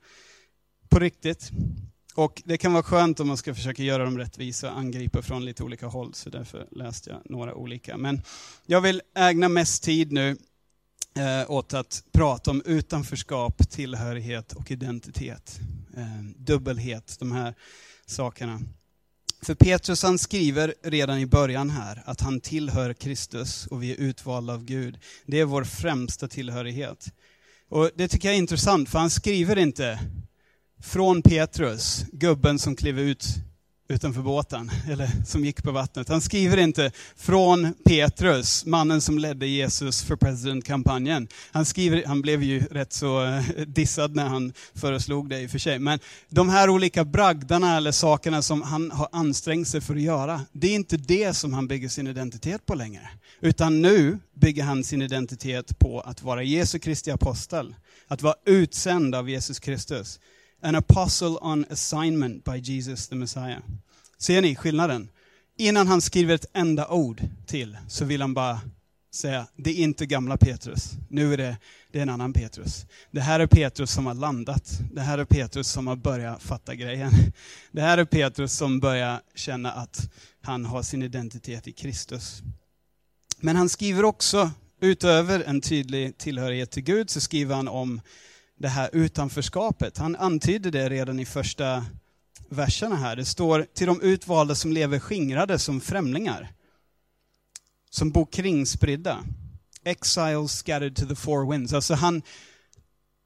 På 0.89 0.99
riktigt. 0.99 1.51
Och 2.15 2.41
det 2.45 2.57
kan 2.57 2.73
vara 2.73 2.83
skönt 2.83 3.19
om 3.19 3.27
man 3.27 3.37
ska 3.37 3.55
försöka 3.55 3.83
göra 3.83 4.05
dem 4.05 4.17
rättvisa 4.17 4.71
och 4.71 4.79
angripa 4.79 5.21
från 5.21 5.45
lite 5.45 5.63
olika 5.63 5.87
håll, 5.87 6.13
så 6.13 6.29
därför 6.29 6.67
läste 6.71 7.09
jag 7.09 7.19
några 7.25 7.55
olika. 7.55 7.97
Men 7.97 8.21
jag 8.65 8.81
vill 8.81 9.01
ägna 9.15 9.49
mest 9.49 9.83
tid 9.83 10.11
nu 10.11 10.37
eh, 11.15 11.51
åt 11.51 11.73
att 11.73 12.03
prata 12.11 12.51
om 12.51 12.61
utanförskap, 12.65 13.69
tillhörighet 13.69 14.53
och 14.53 14.71
identitet. 14.71 15.59
Eh, 15.99 16.23
dubbelhet, 16.35 17.15
de 17.19 17.31
här 17.31 17.53
sakerna. 18.05 18.61
För 19.41 19.55
Petrus 19.55 20.03
han 20.03 20.17
skriver 20.17 20.73
redan 20.83 21.19
i 21.19 21.25
början 21.25 21.69
här 21.69 22.03
att 22.05 22.21
han 22.21 22.41
tillhör 22.41 22.93
Kristus 22.93 23.67
och 23.67 23.83
vi 23.83 23.91
är 23.91 23.95
utvalda 23.95 24.53
av 24.53 24.65
Gud. 24.65 24.99
Det 25.25 25.39
är 25.39 25.45
vår 25.45 25.63
främsta 25.63 26.27
tillhörighet. 26.27 27.13
Och 27.69 27.91
Det 27.95 28.07
tycker 28.07 28.27
jag 28.27 28.35
är 28.35 28.39
intressant, 28.39 28.89
för 28.89 28.99
han 28.99 29.09
skriver 29.09 29.57
inte 29.57 29.99
från 30.83 31.21
Petrus, 31.21 32.05
gubben 32.11 32.59
som 32.59 32.75
klev 32.75 32.99
ut 32.99 33.25
utanför 33.89 34.21
båten, 34.21 34.71
eller 34.89 35.25
som 35.25 35.45
gick 35.45 35.63
på 35.63 35.71
vattnet. 35.71 36.09
Han 36.09 36.21
skriver 36.21 36.57
inte 36.57 36.91
från 37.15 37.73
Petrus, 37.85 38.65
mannen 38.65 39.01
som 39.01 39.19
ledde 39.19 39.47
Jesus 39.47 40.03
för 40.03 40.15
presidentkampanjen. 40.15 41.27
Han, 41.51 41.65
skriver, 41.65 42.03
han 42.05 42.21
blev 42.21 42.43
ju 42.43 42.59
rätt 42.59 42.93
så 42.93 43.25
eh, 43.25 43.41
dissad 43.67 44.15
när 44.15 44.27
han 44.27 44.53
föreslog 44.75 45.29
det 45.29 45.41
i 45.41 45.47
och 45.47 45.51
för 45.51 45.59
sig. 45.59 45.79
Men 45.79 45.99
de 46.29 46.49
här 46.49 46.69
olika 46.69 47.05
bragdarna 47.05 47.77
eller 47.77 47.91
sakerna 47.91 48.41
som 48.41 48.61
han 48.61 48.91
har 48.91 49.09
ansträngt 49.11 49.67
sig 49.67 49.81
för 49.81 49.95
att 49.95 50.01
göra, 50.01 50.41
det 50.51 50.67
är 50.67 50.75
inte 50.75 50.97
det 50.97 51.33
som 51.33 51.53
han 51.53 51.67
bygger 51.67 51.89
sin 51.89 52.07
identitet 52.07 52.65
på 52.65 52.75
längre. 52.75 53.09
Utan 53.41 53.81
nu 53.81 54.19
bygger 54.35 54.63
han 54.63 54.83
sin 54.83 55.01
identitet 55.01 55.79
på 55.79 56.01
att 56.01 56.23
vara 56.23 56.43
Jesu 56.43 56.79
Kristi 56.79 57.11
apostel. 57.11 57.75
Att 58.07 58.21
vara 58.21 58.35
utsänd 58.45 59.15
av 59.15 59.29
Jesus 59.29 59.59
Kristus. 59.59 60.19
An 60.61 60.75
apostle 60.75 61.37
on 61.41 61.65
assignment 61.69 62.43
by 62.43 62.57
Jesus 62.57 63.07
the 63.07 63.15
Messiah. 63.15 63.59
Ser 64.17 64.41
ni 64.41 64.55
skillnaden? 64.55 65.09
Innan 65.57 65.87
han 65.87 66.01
skriver 66.01 66.35
ett 66.35 66.45
enda 66.53 66.87
ord 66.87 67.21
till 67.45 67.77
så 67.87 68.05
vill 68.05 68.21
han 68.21 68.33
bara 68.33 68.61
säga, 69.11 69.47
det 69.55 69.69
är 69.69 69.83
inte 69.83 70.05
gamla 70.05 70.37
Petrus. 70.37 70.91
Nu 71.09 71.33
är 71.33 71.37
det, 71.37 71.57
det 71.91 71.97
är 71.97 72.03
en 72.03 72.09
annan 72.09 72.33
Petrus. 72.33 72.85
Det 73.11 73.21
här 73.21 73.39
är 73.39 73.47
Petrus 73.47 73.91
som 73.91 74.05
har 74.05 74.13
landat. 74.13 74.79
Det 74.91 75.01
här 75.01 75.17
är 75.17 75.25
Petrus 75.25 75.67
som 75.71 75.87
har 75.87 75.95
börjat 75.95 76.43
fatta 76.43 76.75
grejen. 76.75 77.11
Det 77.71 77.81
här 77.81 77.97
är 77.97 78.05
Petrus 78.05 78.53
som 78.53 78.79
börjar 78.79 79.21
känna 79.35 79.71
att 79.71 80.09
han 80.41 80.65
har 80.65 80.81
sin 80.81 81.03
identitet 81.03 81.67
i 81.67 81.71
Kristus. 81.71 82.41
Men 83.39 83.55
han 83.55 83.69
skriver 83.69 84.05
också, 84.05 84.51
utöver 84.81 85.43
en 85.43 85.61
tydlig 85.61 86.17
tillhörighet 86.17 86.71
till 86.71 86.83
Gud, 86.83 87.09
så 87.09 87.21
skriver 87.21 87.55
han 87.55 87.67
om 87.67 88.01
det 88.59 88.67
här 88.67 88.89
utanförskapet. 88.93 89.97
Han 89.97 90.15
antyder 90.15 90.71
det 90.71 90.89
redan 90.89 91.19
i 91.19 91.25
första 91.25 91.85
verserna 92.49 92.95
här. 92.95 93.15
Det 93.15 93.25
står 93.25 93.65
till 93.73 93.87
de 93.87 94.01
utvalda 94.01 94.55
som 94.55 94.71
lever 94.71 94.99
skingrade 94.99 95.59
som 95.59 95.81
främlingar. 95.81 96.51
Som 97.89 98.11
bor 98.11 98.25
kringspridda. 98.25 99.23
Exiles 99.83 100.51
scattered 100.51 100.95
to 100.95 101.05
the 101.07 101.15
four 101.15 101.51
winds. 101.51 101.73
Alltså 101.73 101.93
han, 101.93 102.21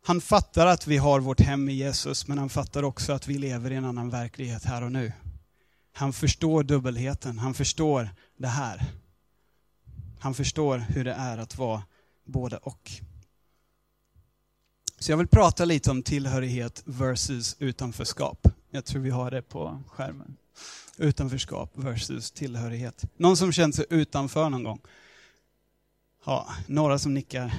Han 0.06 0.22
fattar 0.22 0.68
att 0.68 0.88
vi 0.88 0.98
har 0.98 1.20
vårt 1.20 1.42
hem 1.42 1.70
i 1.70 1.74
Jesus, 1.74 2.28
men 2.28 2.38
han 2.38 2.50
fattar 2.50 2.84
också 2.84 3.14
att 3.14 3.28
vi 3.28 3.38
lever 3.38 3.72
i 3.72 3.76
en 3.76 3.86
annan 3.86 4.10
verklighet 4.10 4.66
här 4.66 4.84
och 4.84 4.92
nu. 4.92 5.12
Han 5.94 6.14
förstår 6.14 6.64
dubbelheten, 6.64 7.40
han 7.40 7.54
förstår 7.54 8.10
det 8.38 8.48
här. 8.48 8.86
Han 10.20 10.34
förstår 10.34 10.78
hur 10.78 11.04
det 11.04 11.14
är 11.14 11.38
att 11.38 11.58
vara 11.58 11.84
både 12.26 12.58
och. 12.58 12.92
Så 15.04 15.12
jag 15.12 15.18
vill 15.18 15.28
prata 15.28 15.66
lite 15.66 15.92
om 15.92 16.04
tillhörighet 16.04 16.82
versus 16.86 17.56
utanförskap. 17.60 18.48
Jag 18.72 18.86
tror 18.86 19.02
vi 19.02 19.10
har 19.10 19.32
det 19.32 19.42
på 19.42 19.80
skärmen. 19.88 20.38
Utanförskap 20.98 21.72
versus 21.74 22.32
tillhörighet. 22.32 23.04
Någon 23.18 23.38
som 23.38 23.52
känt 23.52 23.76
sig 23.76 23.86
utanför 23.90 24.50
någon 24.50 24.64
gång? 24.64 24.80
Ja, 26.26 26.48
några 26.68 27.00
som 27.00 27.14
nickar. 27.14 27.54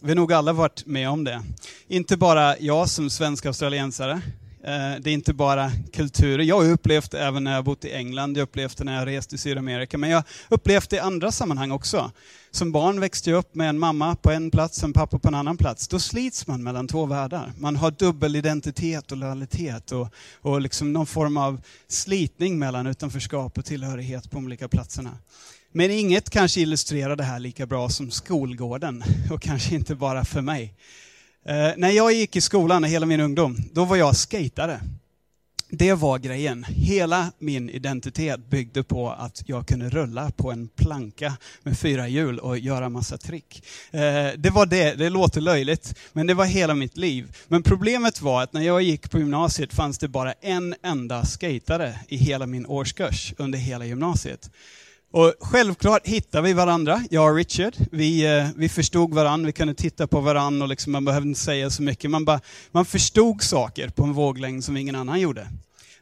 Vi 0.00 0.08
har 0.08 0.16
nog 0.16 0.32
alla 0.32 0.52
varit 0.52 0.86
med 0.86 1.08
om 1.08 1.24
det. 1.24 1.42
Inte 1.86 2.16
bara 2.16 2.58
jag 2.58 2.88
som 2.88 3.10
svensk 3.10 3.46
australiensare. 3.46 4.22
Eh, 4.64 5.00
det 5.00 5.10
är 5.10 5.14
inte 5.14 5.34
bara 5.34 5.70
kulturer. 5.92 6.44
Jag 6.44 6.62
har 6.62 6.70
upplevt 6.70 7.10
det 7.10 7.20
även 7.20 7.44
när 7.44 7.54
jag 7.54 7.64
bott 7.64 7.84
i 7.84 7.92
England, 7.92 8.36
jag 8.36 8.42
upplevt 8.42 8.76
det 8.76 8.84
när 8.84 8.98
jag 8.98 9.06
rest 9.06 9.32
i 9.32 9.38
Sydamerika, 9.38 9.98
men 9.98 10.10
jag 10.10 10.16
har 10.16 10.24
upplevt 10.48 10.90
det 10.90 10.96
i 10.96 10.98
andra 10.98 11.32
sammanhang 11.32 11.70
också. 11.70 12.10
Som 12.50 12.72
barn 12.72 13.00
växte 13.00 13.30
jag 13.30 13.38
upp 13.38 13.54
med 13.54 13.68
en 13.68 13.78
mamma 13.78 14.16
på 14.16 14.30
en 14.30 14.50
plats, 14.50 14.82
en 14.82 14.92
pappa 14.92 15.18
på 15.18 15.28
en 15.28 15.34
annan 15.34 15.56
plats. 15.56 15.88
Då 15.88 15.98
slits 15.98 16.46
man 16.46 16.62
mellan 16.62 16.88
två 16.88 17.06
världar. 17.06 17.52
Man 17.58 17.76
har 17.76 17.90
dubbel 17.90 18.36
identitet 18.36 19.12
och 19.12 19.18
lojalitet 19.18 19.92
och, 19.92 20.08
och 20.40 20.60
liksom 20.60 20.92
någon 20.92 21.06
form 21.06 21.36
av 21.36 21.60
slitning 21.88 22.58
mellan 22.58 22.86
utanförskap 22.86 23.58
och 23.58 23.64
tillhörighet 23.64 24.30
på 24.30 24.36
de 24.36 24.44
olika 24.44 24.68
platserna. 24.68 25.18
Men 25.72 25.90
inget 25.90 26.30
kanske 26.30 26.60
illustrerar 26.60 27.16
det 27.16 27.24
här 27.24 27.38
lika 27.38 27.66
bra 27.66 27.88
som 27.88 28.10
skolgården, 28.10 29.04
och 29.30 29.42
kanske 29.42 29.74
inte 29.74 29.94
bara 29.94 30.24
för 30.24 30.40
mig. 30.40 30.74
Eh, 31.46 31.70
när 31.76 31.90
jag 31.90 32.12
gick 32.12 32.36
i 32.36 32.40
skolan, 32.40 32.84
hela 32.84 33.06
min 33.06 33.20
ungdom, 33.20 33.56
då 33.72 33.84
var 33.84 33.96
jag 33.96 34.16
skatare. 34.16 34.80
Det 35.74 35.94
var 35.94 36.18
grejen. 36.18 36.64
Hela 36.68 37.32
min 37.38 37.70
identitet 37.70 38.50
byggde 38.50 38.82
på 38.82 39.10
att 39.10 39.42
jag 39.46 39.66
kunde 39.66 39.88
rulla 39.88 40.30
på 40.30 40.52
en 40.52 40.68
planka 40.68 41.32
med 41.62 41.78
fyra 41.78 42.08
hjul 42.08 42.38
och 42.38 42.58
göra 42.58 42.88
massa 42.88 43.18
trick. 43.18 43.64
Eh, 43.90 44.00
det 44.36 44.50
var 44.50 44.66
det, 44.66 44.94
det 44.94 45.10
låter 45.10 45.40
löjligt, 45.40 45.94
men 46.12 46.26
det 46.26 46.34
var 46.34 46.44
hela 46.44 46.74
mitt 46.74 46.96
liv. 46.96 47.36
Men 47.48 47.62
problemet 47.62 48.20
var 48.20 48.42
att 48.42 48.52
när 48.52 48.62
jag 48.62 48.82
gick 48.82 49.10
på 49.10 49.18
gymnasiet 49.18 49.74
fanns 49.74 49.98
det 49.98 50.08
bara 50.08 50.32
en 50.32 50.74
enda 50.82 51.24
skatare 51.24 51.94
i 52.08 52.16
hela 52.16 52.46
min 52.46 52.66
årskurs 52.66 53.34
under 53.38 53.58
hela 53.58 53.84
gymnasiet. 53.84 54.50
Och 55.12 55.34
självklart 55.40 56.06
hittade 56.06 56.48
vi 56.48 56.52
varandra, 56.52 57.02
jag 57.10 57.30
och 57.30 57.36
Richard. 57.36 57.74
Vi, 57.90 58.36
eh, 58.38 58.48
vi 58.56 58.68
förstod 58.68 59.14
varandra, 59.14 59.46
vi 59.46 59.52
kunde 59.52 59.74
titta 59.74 60.06
på 60.06 60.20
varandra 60.20 60.64
och 60.64 60.68
liksom, 60.68 60.92
man 60.92 61.04
behövde 61.04 61.28
inte 61.28 61.40
säga 61.40 61.70
så 61.70 61.82
mycket. 61.82 62.10
Man, 62.10 62.24
bara, 62.24 62.40
man 62.70 62.84
förstod 62.84 63.42
saker 63.42 63.88
på 63.88 64.04
en 64.04 64.12
våglängd 64.12 64.64
som 64.64 64.76
ingen 64.76 64.94
annan 64.94 65.20
gjorde. 65.20 65.48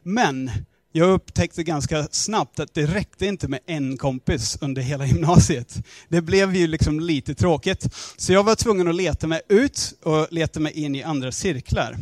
Men 0.03 0.51
jag 0.91 1.09
upptäckte 1.09 1.63
ganska 1.63 2.07
snabbt 2.11 2.59
att 2.59 2.73
det 2.73 2.85
räckte 2.85 3.25
inte 3.25 3.47
med 3.47 3.59
en 3.65 3.97
kompis 3.97 4.57
under 4.61 4.81
hela 4.81 5.05
gymnasiet. 5.07 5.83
Det 6.09 6.21
blev 6.21 6.55
ju 6.55 6.67
liksom 6.67 6.99
lite 6.99 7.35
tråkigt. 7.35 7.95
Så 8.17 8.33
jag 8.33 8.43
var 8.43 8.55
tvungen 8.55 8.87
att 8.87 8.95
leta 8.95 9.27
mig 9.27 9.41
ut 9.49 9.93
och 10.03 10.27
leta 10.31 10.59
mig 10.59 10.73
in 10.73 10.95
i 10.95 11.03
andra 11.03 11.31
cirklar. 11.31 11.97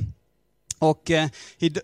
Och 0.80 1.12
eh, 1.12 1.30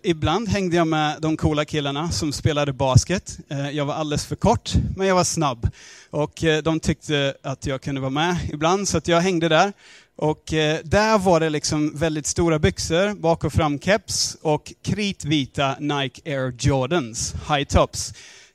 ibland 0.02 0.48
hängde 0.48 0.76
jag 0.76 0.86
med 0.86 1.16
de 1.20 1.36
coola 1.36 1.64
killarna 1.64 2.10
som 2.10 2.32
spelade 2.32 2.72
basket. 2.72 3.38
Eh, 3.48 3.70
jag 3.70 3.84
var 3.84 3.94
alldeles 3.94 4.26
för 4.26 4.36
kort, 4.36 4.72
men 4.96 5.06
jag 5.06 5.14
var 5.14 5.24
snabb. 5.24 5.70
Och 6.10 6.44
eh, 6.44 6.62
de 6.62 6.80
tyckte 6.80 7.34
att 7.42 7.66
jag 7.66 7.82
kunde 7.82 8.00
vara 8.00 8.10
med 8.10 8.36
ibland, 8.52 8.88
så 8.88 8.98
att 8.98 9.08
jag 9.08 9.20
hängde 9.20 9.48
där. 9.48 9.72
Och 10.16 10.52
eh, 10.52 10.78
där 10.84 11.18
var 11.18 11.40
det 11.40 11.50
liksom 11.50 11.96
väldigt 11.96 12.26
stora 12.26 12.58
byxor, 12.58 13.14
bak 13.14 13.44
och 13.44 13.52
fram 13.52 13.78
keps 13.78 14.36
och 14.42 14.72
kritvita 14.82 15.76
Nike 15.78 16.20
Air 16.24 16.54
Jordans, 16.58 17.34
high 17.48 17.64
tops. 17.64 18.12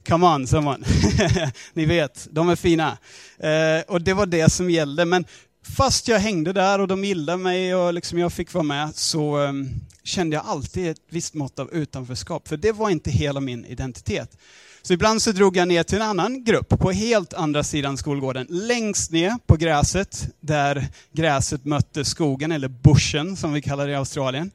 Come 0.08 0.26
on, 0.26 0.48
someone. 0.48 0.86
Ni 1.74 1.86
vet, 1.86 2.28
de 2.32 2.50
är 2.50 2.56
fina. 2.56 2.98
Eh, 3.40 3.82
och 3.88 4.02
det 4.02 4.14
var 4.14 4.26
det 4.26 4.52
som 4.52 4.70
gällde. 4.70 5.06
Men 5.06 5.26
fast 5.64 6.08
jag 6.08 6.20
hängde 6.20 6.54
där 6.54 6.80
och 6.80 6.88
de 6.88 7.04
gillade 7.06 7.38
mig 7.38 7.76
och 7.76 7.94
liksom 7.94 8.20
jag 8.20 8.34
fick 8.34 8.54
vara 8.54 8.64
med 8.64 8.96
så 8.96 9.38
um, 9.38 9.70
kände 10.04 10.36
jag 10.36 10.46
alltid 10.46 10.92
ett 10.92 11.02
visst 11.10 11.34
mått 11.34 11.60
av 11.60 11.74
utanförskap, 11.74 12.48
för 12.48 12.58
det 12.58 12.72
var 12.72 12.90
inte 12.90 13.12
hela 13.12 13.40
min 13.40 13.66
identitet. 13.66 14.38
Så 14.82 14.94
ibland 14.94 15.22
så 15.22 15.32
drog 15.32 15.58
jag 15.58 15.68
ner 15.68 15.84
till 15.84 15.98
en 15.98 16.08
annan 16.08 16.44
grupp 16.44 16.70
på 16.70 16.92
helt 16.92 17.34
andra 17.34 17.64
sidan 17.64 17.98
skolgården, 17.98 18.48
längst 18.50 19.12
ner 19.12 19.34
på 19.46 19.56
gräset, 19.56 20.28
där 20.40 20.88
gräset 21.12 21.66
mötte 21.66 22.06
skogen, 22.06 22.52
eller 22.52 22.68
bushen 22.68 23.38
som 23.38 23.54
vi 23.54 23.62
kallar 23.62 23.88
det 23.88 23.94
i 23.94 23.96
Australien. 23.96 24.52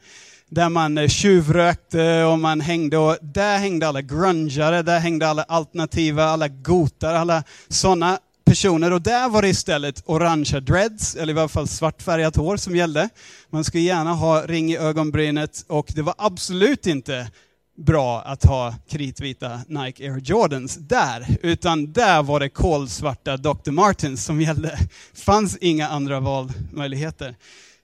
Där 0.48 0.68
man 0.68 0.98
eh, 0.98 1.09
tjuvrökte 1.09 2.24
och 2.24 2.38
man 2.38 2.61
hängde, 2.61 2.98
och 2.98 3.16
där 3.20 3.59
hängde 3.59 3.88
alla 3.88 4.02
grungare, 4.02 4.83
där 4.83 4.98
hängde 4.98 5.28
alla 5.28 5.42
alternativa, 5.42 6.24
alla 6.24 6.48
gotar, 6.48 7.14
alla 7.14 7.42
sådana 7.68 8.18
personer 8.46 8.92
och 8.92 9.02
där 9.02 9.28
var 9.28 9.42
det 9.42 9.48
istället 9.48 10.02
orangea 10.06 10.61
dreads, 10.61 11.16
eller 11.16 11.32
i 11.32 11.35
varje 11.35 11.48
fall 11.48 11.68
svartfärgat 11.68 12.37
hår 12.37 12.56
som 12.56 12.76
gällde. 12.76 13.09
Man 13.50 13.64
skulle 13.64 13.82
gärna 13.82 14.12
ha 14.12 14.46
ring 14.46 14.72
i 14.72 14.76
ögonbrynet 14.76 15.64
och 15.68 15.92
det 15.94 16.02
var 16.02 16.14
absolut 16.18 16.87
inte 16.87 17.30
bra 17.76 18.22
att 18.22 18.44
ha 18.44 18.74
kritvita 18.88 19.61
Nike 19.68 20.04
Air 20.04 20.20
Jordans 20.20 20.76
där, 20.76 21.26
utan 21.42 21.92
där 21.92 22.22
var 22.22 22.40
det 22.40 22.48
kolsvarta 22.48 23.37
Dr. 23.37 23.70
Martens 23.70 24.24
som 24.24 24.40
gällde. 24.40 24.78
Det 25.14 25.20
fanns 25.20 25.56
inga 25.56 25.88
andra 25.88 26.20
valmöjligheter. 26.20 27.37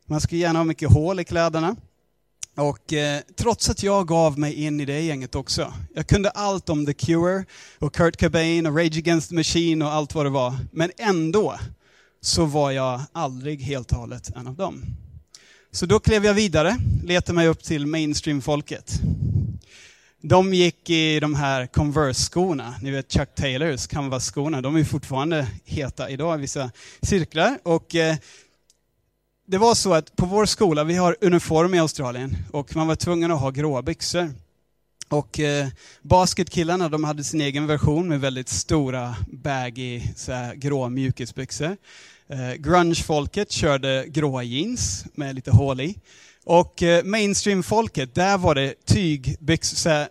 Man 0.06 0.20
skulle 0.20 0.40
gärna 0.40 0.58
ha 0.58 0.64
mycket 0.64 0.92
hål 0.92 1.20
i 1.20 1.24
kläderna. 1.24 1.76
Och 2.56 2.92
eh, 2.92 3.20
trots 3.36 3.70
att 3.70 3.82
jag 3.82 4.08
gav 4.08 4.38
mig 4.38 4.54
in 4.54 4.80
i 4.80 4.84
det 4.84 5.00
gänget 5.00 5.34
också. 5.34 5.74
Jag 5.94 6.06
kunde 6.06 6.30
allt 6.30 6.68
om 6.68 6.86
The 6.86 6.94
Cure 6.94 7.44
och 7.78 7.94
Kurt 7.94 8.20
Cobain 8.20 8.66
och 8.66 8.76
Rage 8.76 8.98
Against 8.98 9.28
the 9.28 9.34
Machine 9.34 9.82
och 9.82 9.92
allt 9.92 10.14
vad 10.14 10.26
det 10.26 10.30
var. 10.30 10.56
Men 10.72 10.90
ändå 10.98 11.58
så 12.20 12.44
var 12.44 12.70
jag 12.70 13.00
aldrig 13.12 13.62
helt 13.62 13.92
och 13.92 13.98
hållet 13.98 14.30
en 14.36 14.46
av 14.46 14.54
dem. 14.54 14.84
Så 15.70 15.86
då 15.86 16.00
klev 16.00 16.24
jag 16.24 16.34
vidare, 16.34 16.76
letade 17.04 17.32
mig 17.32 17.48
upp 17.48 17.62
till 17.62 17.86
mainstream-folket. 17.86 19.00
De 20.22 20.54
gick 20.54 20.90
i 20.90 21.20
de 21.20 21.34
här 21.34 21.66
Converse-skorna, 21.66 22.74
ni 22.82 22.90
vet 22.90 23.12
Chuck 23.12 23.34
Taylors 23.34 23.86
Canvas-skorna, 23.86 24.60
de 24.60 24.76
är 24.76 24.84
fortfarande 24.84 25.46
heta 25.64 26.10
idag 26.10 26.38
i 26.38 26.40
vissa 26.40 26.70
cirklar. 27.02 27.58
Och 27.62 27.94
eh, 27.94 28.16
det 29.46 29.58
var 29.58 29.74
så 29.74 29.94
att 29.94 30.16
på 30.16 30.26
vår 30.26 30.46
skola, 30.46 30.84
vi 30.84 30.94
har 30.94 31.16
uniform 31.20 31.74
i 31.74 31.78
Australien 31.78 32.36
och 32.52 32.76
man 32.76 32.86
var 32.86 32.94
tvungen 32.94 33.30
att 33.30 33.40
ha 33.40 33.50
gråa 33.50 33.82
byxor. 33.82 34.30
Och 35.08 35.40
eh, 35.40 35.68
basketkillarna 36.02 36.88
de 36.88 37.04
hade 37.04 37.24
sin 37.24 37.40
egen 37.40 37.66
version 37.66 38.08
med 38.08 38.20
väldigt 38.20 38.48
stora 38.48 39.16
baggy 39.32 40.02
så 40.16 40.32
här, 40.32 40.54
grå 40.54 40.88
mjukisbyxor. 40.88 41.76
Eh, 42.28 42.54
grungefolket 42.54 43.52
körde 43.52 44.04
gråa 44.08 44.42
jeans 44.42 45.04
med 45.14 45.34
lite 45.34 45.50
hål 45.50 45.80
i. 45.80 45.96
Och 46.44 46.82
eh, 46.82 47.04
mainstreamfolket, 47.04 48.14
där 48.14 48.38
var 48.38 48.54
det 48.54 48.74
tygbyxor, 48.84 50.06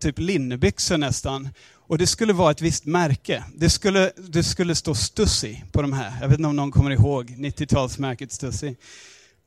typ 0.00 0.18
linnebyxor 0.18 0.98
nästan. 0.98 1.48
Och 1.86 1.98
det 1.98 2.06
skulle 2.06 2.32
vara 2.32 2.50
ett 2.50 2.60
visst 2.60 2.84
märke. 2.84 3.44
Det 3.54 3.70
skulle, 3.70 4.12
det 4.16 4.42
skulle 4.42 4.74
stå 4.74 4.94
Stussy 4.94 5.56
på 5.72 5.82
de 5.82 5.92
här. 5.92 6.12
Jag 6.20 6.28
vet 6.28 6.38
inte 6.38 6.48
om 6.48 6.56
någon 6.56 6.70
kommer 6.70 6.90
ihåg 6.90 7.30
90-talsmärket 7.30 8.28
Stussy. 8.28 8.74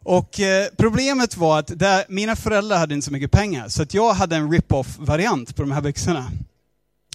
Och 0.03 0.39
eh, 0.39 0.67
problemet 0.77 1.37
var 1.37 1.59
att 1.59 1.79
där, 1.79 2.05
mina 2.09 2.35
föräldrar 2.35 2.77
hade 2.77 2.93
inte 2.93 3.05
så 3.05 3.11
mycket 3.11 3.31
pengar, 3.31 3.67
så 3.67 3.83
att 3.83 3.93
jag 3.93 4.13
hade 4.13 4.35
en 4.35 4.51
rip-off-variant 4.51 5.55
på 5.55 5.61
de 5.61 5.71
här 5.71 5.81
byxorna. 5.81 6.31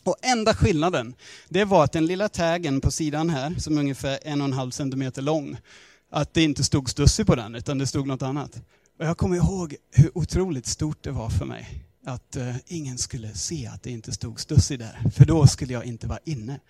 Och 0.05 0.17
enda 0.23 0.55
skillnaden, 0.55 1.15
det 1.49 1.65
var 1.65 1.85
att 1.85 1.93
den 1.93 2.07
lilla 2.07 2.29
taggen 2.29 2.81
på 2.81 2.91
sidan 2.91 3.31
här, 3.31 3.55
som 3.59 3.77
är 3.77 3.81
ungefär 3.81 4.19
en 4.23 4.41
och 4.41 4.45
en 4.45 4.53
halv 4.53 4.71
centimeter 4.71 5.23
lång, 5.23 5.57
att 6.11 6.35
det 6.35 6.43
inte 6.43 6.65
stod 6.65 6.91
Stussy 6.91 7.25
på 7.25 7.35
den, 7.35 7.55
utan 7.55 7.79
det 7.79 7.87
stod 7.87 8.07
något 8.07 8.23
annat. 8.23 8.61
Och 8.99 9.07
jag 9.07 9.19
kommer 9.19 9.37
ihåg 9.37 9.77
hur 9.91 10.19
otroligt 10.19 10.67
stort 10.67 11.03
det 11.03 11.11
var 11.11 11.31
för 11.31 11.45
mig 11.45 11.85
att 12.05 12.37
eh, 12.37 12.57
ingen 12.67 12.99
skulle 12.99 13.35
se 13.35 13.67
att 13.67 13.83
det 13.83 13.91
inte 13.91 14.13
stod 14.13 14.41
Stussy 14.41 14.77
där, 14.77 15.11
för 15.15 15.25
då 15.25 15.47
skulle 15.47 15.73
jag 15.73 15.85
inte 15.85 16.07
vara 16.07 16.19
inne. 16.25 16.61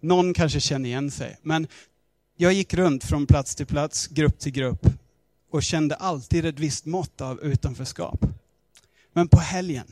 Någon 0.00 0.34
kanske 0.34 0.60
känner 0.60 0.88
igen 0.88 1.10
sig, 1.10 1.36
men 1.42 1.66
jag 2.36 2.52
gick 2.52 2.74
runt 2.74 3.04
från 3.04 3.26
plats 3.26 3.54
till 3.54 3.66
plats, 3.66 4.06
grupp 4.06 4.38
till 4.38 4.52
grupp 4.52 4.86
och 5.50 5.62
kände 5.62 5.94
alltid 5.94 6.46
ett 6.46 6.58
visst 6.58 6.86
mått 6.86 7.20
av 7.20 7.40
utanförskap. 7.40 8.26
Men 9.12 9.28
på 9.28 9.40
helgen, 9.40 9.86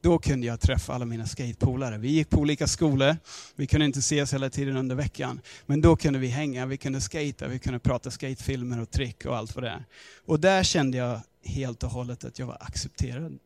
då 0.00 0.18
kunde 0.18 0.46
jag 0.46 0.60
träffa 0.60 0.94
alla 0.94 1.04
mina 1.04 1.26
skatepolare. 1.26 1.98
Vi 1.98 2.08
gick 2.08 2.30
på 2.30 2.40
olika 2.40 2.66
skolor, 2.66 3.16
vi 3.56 3.66
kunde 3.66 3.86
inte 3.86 3.98
ses 3.98 4.34
hela 4.34 4.50
tiden 4.50 4.76
under 4.76 4.96
veckan. 4.96 5.40
Men 5.66 5.80
då 5.80 5.96
kunde 5.96 6.18
vi 6.18 6.26
hänga, 6.26 6.66
vi 6.66 6.76
kunde 6.76 7.00
skata, 7.00 7.48
vi 7.48 7.58
kunde 7.58 7.78
prata 7.78 8.10
skatefilmer 8.10 8.80
och 8.80 8.90
trick 8.90 9.26
och 9.26 9.36
allt 9.36 9.54
vad 9.54 9.64
det 9.64 9.70
är. 9.70 9.84
Och 10.26 10.40
där 10.40 10.62
kände 10.62 10.98
jag 10.98 11.20
helt 11.44 11.82
och 11.82 11.90
hållet 11.90 12.24
att 12.24 12.38
jag 12.38 12.46
var 12.46 12.56
accepterad. 12.60 13.38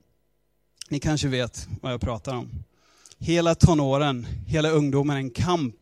Ni 0.89 1.01
kanske 1.01 1.29
vet 1.29 1.69
vad 1.81 1.93
jag 1.93 2.01
pratar 2.01 2.37
om. 2.37 2.65
Hela 3.19 3.55
tonåren, 3.55 4.27
hela 4.47 4.71
ungdomen, 4.71 5.17
en 5.17 5.31
kamp 5.31 5.75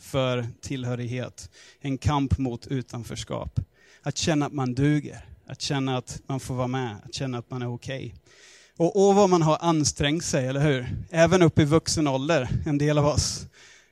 för 0.00 0.46
tillhörighet. 0.60 1.50
En 1.80 1.98
kamp 1.98 2.38
mot 2.38 2.66
utanförskap. 2.66 3.60
Att 4.02 4.16
känna 4.16 4.46
att 4.46 4.52
man 4.52 4.74
duger, 4.74 5.24
att 5.46 5.60
känna 5.60 5.96
att 5.96 6.20
man 6.26 6.40
får 6.40 6.54
vara 6.54 6.66
med, 6.66 6.96
att 7.04 7.14
känna 7.14 7.38
att 7.38 7.50
man 7.50 7.62
är 7.62 7.74
okej. 7.74 8.06
Okay. 8.06 8.18
Och 8.76 8.96
åh 8.96 9.16
vad 9.16 9.30
man 9.30 9.42
har 9.42 9.58
ansträngt 9.60 10.24
sig, 10.24 10.46
eller 10.46 10.60
hur? 10.60 10.86
Även 11.10 11.42
upp 11.42 11.58
i 11.58 11.64
vuxen 11.64 12.08
ålder, 12.08 12.48
en 12.66 12.78
del 12.78 12.98
av 12.98 13.06
oss. 13.06 13.46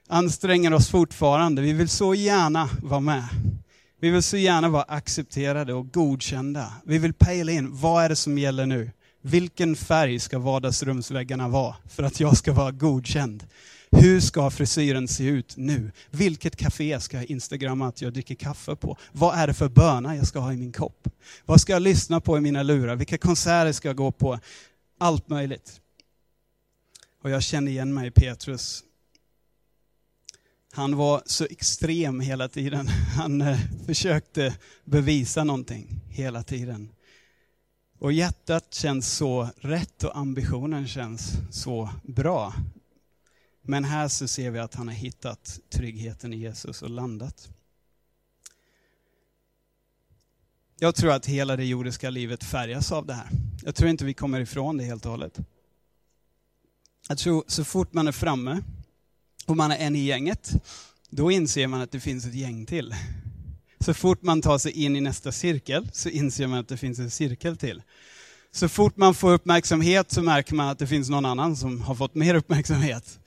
Anstränger 0.09 0.73
oss 0.73 0.89
fortfarande. 0.89 1.63
Vi 1.63 1.73
vill 1.73 1.89
så 1.89 2.15
gärna 2.15 2.69
vara 2.83 3.01
med. 3.01 3.25
Vi 4.01 4.11
vill 4.11 4.23
så 4.23 4.37
gärna 4.37 4.69
vara 4.69 4.83
accepterade 4.83 5.75
och 5.75 5.93
godkända. 5.93 6.73
Vi 6.85 6.99
vill 6.99 7.15
pejla 7.15 7.53
in, 7.53 7.77
vad 7.77 8.05
är 8.05 8.09
det 8.09 8.17
som 8.17 8.39
gäller 8.39 8.67
nu? 8.67 8.91
Vilken 9.29 9.77
färg 9.77 10.19
ska 10.19 10.39
vardagsrumsväggarna 10.39 11.49
vara 11.49 11.77
för 11.89 12.03
att 12.03 12.21
jag 12.21 12.37
ska 12.37 12.53
vara 12.53 12.71
godkänd? 12.71 13.47
Hur 13.91 14.21
ska 14.21 14.51
frisyren 14.51 15.09
se 15.09 15.25
ut 15.25 15.57
nu? 15.57 15.93
Vilket 16.11 16.57
café 16.57 17.01
ska 17.01 17.17
jag 17.17 17.27
instagramma 17.27 17.89
att 17.89 18.03
jag 18.03 18.13
dricker 18.13 18.35
kaffe 18.35 18.77
på? 18.77 18.97
Vad 19.13 19.39
är 19.39 19.47
det 19.47 19.55
för 19.55 19.69
böna 19.69 20.17
jag 20.17 20.27
ska 20.27 20.39
ha 20.39 20.53
i 20.53 20.57
min 20.57 20.73
kopp? 20.73 21.09
Vad 21.45 21.61
ska 21.61 21.73
jag 21.73 21.83
lyssna 21.83 22.21
på 22.21 22.39
i 22.39 22.41
mina 22.41 22.63
lurar? 22.63 22.97
Vilka 22.97 23.19
konserter 23.19 23.73
ska 23.73 23.89
jag 23.89 23.97
gå 23.97 24.13
på? 24.13 24.39
Allt 24.99 25.29
möjligt. 25.29 25.81
Och 27.23 27.31
jag 27.31 27.43
känner 27.43 27.73
igen 27.73 27.95
mig 27.95 28.09
i 28.09 28.11
Petrus. 28.11 28.85
Han 30.73 30.97
var 30.97 31.23
så 31.27 31.45
extrem 31.45 32.21
hela 32.21 32.49
tiden. 32.49 32.89
Han 33.17 33.41
eh, 33.41 33.59
försökte 33.87 34.55
bevisa 34.85 35.45
någonting 35.45 36.01
hela 36.09 36.43
tiden. 36.43 36.89
Och 37.99 38.13
hjärtat 38.13 38.75
känns 38.75 39.17
så 39.17 39.49
rätt 39.57 40.05
och 40.05 40.17
ambitionen 40.17 40.89
känns 40.89 41.33
så 41.51 41.91
bra. 42.03 42.55
Men 43.63 43.85
här 43.85 44.09
så 44.09 44.29
ser 44.29 44.51
vi 44.51 44.59
att 44.59 44.75
han 44.75 44.89
har 44.89 44.95
hittat 44.95 45.61
tryggheten 45.71 46.33
i 46.33 46.37
Jesus 46.37 46.83
och 46.83 46.91
landat. 46.91 47.49
Jag 50.79 50.95
tror 50.95 51.13
att 51.13 51.27
hela 51.27 51.57
det 51.57 51.65
jordiska 51.65 52.11
livet 52.11 52.45
färgas 52.45 52.93
av 52.93 53.07
det 53.07 53.15
här. 53.15 53.29
Jag 53.63 53.75
tror 53.75 53.91
inte 53.91 54.05
vi 54.05 54.15
kommer 54.15 54.41
ifrån 54.41 54.77
det 54.77 54.85
helt 54.85 55.05
och 55.05 55.11
hållet. 55.11 55.39
Jag 57.09 57.19
tror 57.19 57.45
så 57.47 57.65
fort 57.65 57.93
man 57.93 58.09
är 58.09 58.13
framme 58.13 58.63
och 59.47 59.57
man 59.57 59.71
är 59.71 59.77
en 59.77 59.97
i 59.97 60.05
gänget, 60.05 60.53
då 61.11 61.31
inser 61.31 61.67
man 61.67 61.81
att 61.81 61.91
det 61.91 62.01
finns 62.01 62.27
ett 62.27 62.35
gäng 62.35 62.67
till. 62.67 62.95
Så 63.81 63.95
fort 63.95 64.23
man 64.23 64.43
tar 64.43 64.59
sig 64.59 64.73
in 64.73 64.97
i 64.97 65.01
nästa 65.01 65.33
cirkel 65.33 65.89
så 65.93 66.09
inser 66.09 66.47
man 66.47 66.59
att 66.59 66.69
det 66.69 66.77
finns 66.77 66.99
en 66.99 67.11
cirkel 67.11 67.57
till. 67.57 67.83
Så 68.53 68.69
fort 68.69 68.97
man 68.97 69.15
får 69.15 69.33
uppmärksamhet 69.33 70.11
så 70.11 70.23
märker 70.23 70.55
man 70.55 70.69
att 70.69 70.79
det 70.79 70.87
finns 70.87 71.09
någon 71.09 71.25
annan 71.25 71.57
som 71.57 71.81
har 71.81 71.95
fått 71.95 72.15
mer 72.15 72.35
uppmärksamhet. 72.35 73.19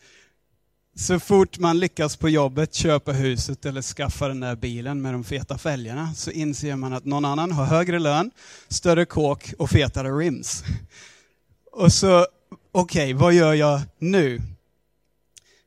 Så 0.95 1.19
fort 1.19 1.59
man 1.59 1.79
lyckas 1.79 2.17
på 2.17 2.29
jobbet 2.29 2.73
köpa 2.73 3.12
huset 3.12 3.65
eller 3.65 3.81
skaffa 3.81 4.27
den 4.27 4.39
där 4.39 4.55
bilen 4.55 5.01
med 5.01 5.13
de 5.13 5.23
feta 5.23 5.57
fälgarna 5.57 6.13
så 6.13 6.31
inser 6.31 6.75
man 6.75 6.93
att 6.93 7.05
någon 7.05 7.25
annan 7.25 7.51
har 7.51 7.65
högre 7.65 7.99
lön, 7.99 8.31
större 8.67 9.05
kåk 9.05 9.53
och 9.57 9.69
fetare 9.69 10.09
rims. 10.09 10.63
Och 11.71 11.93
så, 11.93 12.27
okej, 12.71 13.03
okay, 13.03 13.13
vad 13.13 13.33
gör 13.33 13.53
jag 13.53 13.81
nu? 13.99 14.41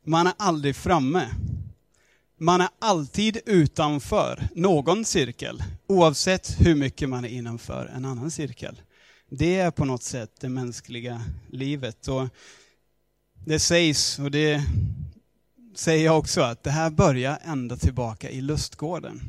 Man 0.06 0.26
är 0.26 0.32
aldrig 0.36 0.76
framme. 0.76 1.28
Man 2.42 2.61
är 2.61 2.68
alltid 2.78 3.38
utanför 3.46 4.48
någon 4.55 5.05
cirkel, 5.05 5.62
oavsett 5.87 6.57
hur 6.59 6.74
mycket 6.74 7.09
man 7.09 7.24
är 7.24 7.28
innanför 7.28 7.87
en 7.96 8.05
annan 8.05 8.31
cirkel. 8.31 8.81
Det 9.28 9.57
är 9.57 9.70
på 9.70 9.85
något 9.85 10.02
sätt 10.02 10.31
det 10.40 10.48
mänskliga 10.48 11.22
livet. 11.50 12.09
Och 12.09 12.28
det 13.44 13.59
sägs, 13.59 14.18
och 14.18 14.31
det 14.31 14.62
säger 15.74 16.05
jag 16.05 16.18
också, 16.18 16.40
att 16.40 16.62
det 16.62 16.70
här 16.70 16.90
börjar 16.90 17.38
ända 17.44 17.76
tillbaka 17.76 18.31
i 18.31 18.40
lustgården. 18.40 19.20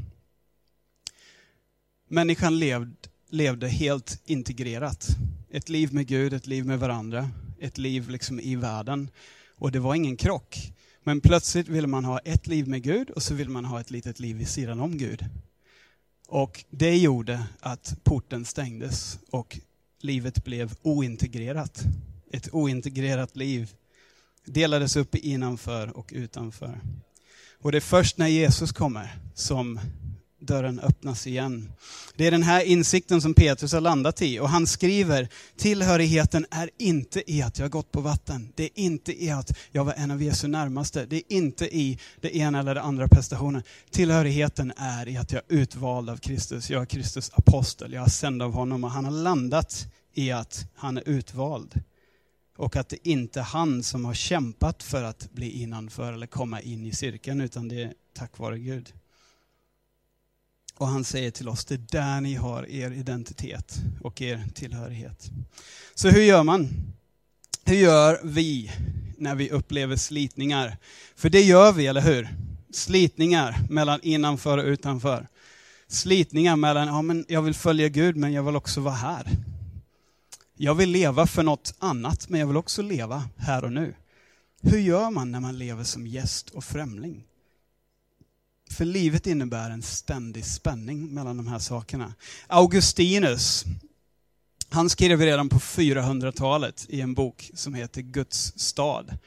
Människan 2.08 2.60
levde, 2.60 2.96
levde 3.30 3.68
helt 3.68 4.22
integrerat. 4.26 5.08
Ett 5.52 5.70
liv 5.70 5.94
med 5.94 6.08
Gud, 6.08 6.34
ett 6.34 6.48
liv 6.48 6.66
med 6.66 6.80
varandra, 6.80 7.30
ett 7.60 7.78
liv 7.78 8.10
liksom 8.10 8.40
i 8.40 8.56
världen. 8.56 9.10
Och 9.56 9.72
det 9.72 9.80
var 9.80 9.96
ingen 9.96 10.18
krock. 10.18 10.73
Men 11.04 11.22
plötsligt 11.22 11.68
vill 11.68 11.88
man 11.88 12.06
ha 12.06 12.20
ett 12.20 12.48
liv 12.48 12.68
med 12.68 12.84
Gud 12.84 13.10
och 13.10 13.24
så 13.24 13.34
vill 13.34 13.50
man 13.50 13.66
ha 13.66 13.80
ett 13.80 13.92
litet 13.92 14.20
liv 14.20 14.36
vid 14.36 14.48
sidan 14.48 14.80
om 14.80 14.98
Gud. 14.98 15.26
Och 16.28 16.66
det 16.70 16.98
gjorde 16.98 17.44
att 17.60 17.98
porten 18.04 18.46
stängdes 18.46 19.20
och 19.32 19.60
livet 20.00 20.44
blev 20.44 20.76
ointegrerat. 20.82 21.84
Ett 22.32 22.50
ointegrerat 22.52 23.36
liv 23.36 23.74
delades 24.46 24.96
upp 24.96 25.16
innanför 25.16 25.98
och 25.98 26.12
utanför. 26.16 26.82
Och 27.60 27.72
det 27.72 27.78
är 27.78 27.82
först 27.82 28.18
när 28.18 28.28
Jesus 28.28 28.72
kommer 28.72 29.20
som 29.34 29.80
dörren 30.46 30.80
öppnas 30.80 31.28
igen. 31.28 31.72
Det 32.16 32.28
är 32.28 32.32
den 32.32 32.44
här 32.44 32.64
insikten 32.64 33.22
som 33.22 33.34
Petrus 33.34 33.74
har 33.74 33.82
landat 33.82 34.22
i 34.22 34.40
och 34.40 34.50
han 34.50 34.68
skriver, 34.68 35.30
tillhörigheten 35.58 36.46
är 36.52 36.70
inte 36.78 37.32
i 37.32 37.42
att 37.42 37.60
jag 37.60 37.72
gått 37.72 37.92
på 37.92 38.02
vatten. 38.02 38.52
Det 38.56 38.64
är 38.64 38.70
inte 38.76 39.24
i 39.24 39.30
att 39.30 39.58
jag 39.72 39.86
var 39.86 39.94
en 39.94 40.12
av 40.12 40.24
Jesu 40.24 40.48
närmaste. 40.48 41.06
Det 41.06 41.16
är 41.16 41.38
inte 41.38 41.76
i 41.78 42.00
det 42.22 42.38
ena 42.38 42.60
eller 42.60 42.76
det 42.76 42.82
andra 42.82 43.08
prestationen. 43.08 43.64
Tillhörigheten 43.92 44.74
är 44.78 45.08
i 45.08 45.18
att 45.18 45.32
jag 45.32 45.42
är 45.48 45.56
utvald 45.56 46.10
av 46.10 46.18
Kristus. 46.18 46.70
Jag 46.70 46.82
är 46.82 46.86
Kristus 46.86 47.32
apostel, 47.34 47.94
jag 47.94 48.06
är 48.06 48.10
sänd 48.10 48.42
av 48.42 48.54
honom 48.54 48.84
och 48.84 48.92
han 48.92 49.06
har 49.06 49.12
landat 49.12 49.88
i 50.14 50.32
att 50.32 50.66
han 50.76 50.98
är 50.98 51.10
utvald. 51.10 51.82
Och 52.58 52.76
att 52.76 52.90
det 52.90 53.08
inte 53.08 53.40
är 53.40 53.44
han 53.44 53.84
som 53.84 54.06
har 54.06 54.14
kämpat 54.14 54.84
för 54.84 55.04
att 55.04 55.32
bli 55.32 55.62
innanför 55.62 56.14
eller 56.14 56.28
komma 56.28 56.62
in 56.62 56.86
i 56.86 56.92
cirkeln, 56.92 57.42
utan 57.42 57.68
det 57.68 57.84
är 57.84 57.94
tack 58.14 58.38
vare 58.38 58.60
Gud. 58.60 58.94
Och 60.78 60.88
han 60.88 61.04
säger 61.04 61.32
till 61.32 61.50
oss, 61.50 61.66
det 61.66 61.74
är 61.74 61.86
där 61.92 62.22
ni 62.22 62.36
har 62.36 62.70
er 62.70 62.92
identitet 62.92 63.82
och 64.02 64.22
er 64.22 64.44
tillhörighet. 64.54 65.32
Så 65.96 66.10
hur 66.10 66.22
gör 66.22 66.44
man? 66.44 66.70
Hur 67.66 67.76
gör 67.76 68.20
vi 68.24 68.72
när 69.18 69.36
vi 69.36 69.50
upplever 69.50 69.96
slitningar? 69.96 70.78
För 71.16 71.30
det 71.30 71.42
gör 71.42 71.72
vi, 71.72 71.88
eller 71.88 72.02
hur? 72.02 72.30
Slitningar 72.74 73.58
mellan 73.70 74.00
innanför 74.04 74.58
och 74.58 74.66
utanför. 74.66 75.28
Slitningar 75.88 76.56
mellan, 76.56 76.88
ja 76.88 77.02
men 77.02 77.26
jag 77.28 77.42
vill 77.42 77.54
följa 77.54 77.90
Gud 77.90 78.16
men 78.16 78.34
jag 78.34 78.44
vill 78.44 78.56
också 78.56 78.82
vara 78.82 78.96
här. 78.96 79.28
Jag 80.58 80.76
vill 80.76 80.90
leva 80.90 81.28
för 81.28 81.44
något 81.44 81.74
annat 81.80 82.30
men 82.30 82.40
jag 82.40 82.48
vill 82.48 82.58
också 82.58 82.82
leva 82.82 83.24
här 83.38 83.64
och 83.64 83.72
nu. 83.72 83.94
Hur 84.62 84.80
gör 84.80 85.12
man 85.12 85.32
när 85.32 85.40
man 85.40 85.58
lever 85.58 85.84
som 85.84 86.08
gäst 86.08 86.50
och 86.50 86.64
främling? 86.64 87.24
För 88.74 88.86
livet 88.86 89.28
innebär 89.28 89.70
en 89.70 89.82
ständig 89.82 90.46
spänning 90.46 91.14
mellan 91.14 91.38
de 91.38 91.48
här 91.48 91.60
sakerna. 91.60 92.14
Augustinus, 92.48 93.66
han 94.70 94.90
skrev 94.90 95.22
redan 95.22 95.50
på 95.50 95.60
400-talet 95.60 96.86
i 96.90 97.02
en 97.02 97.14
bok 97.14 97.52
som 97.54 97.74
heter 97.74 98.02
Guds 98.02 98.60
stad 98.60 99.18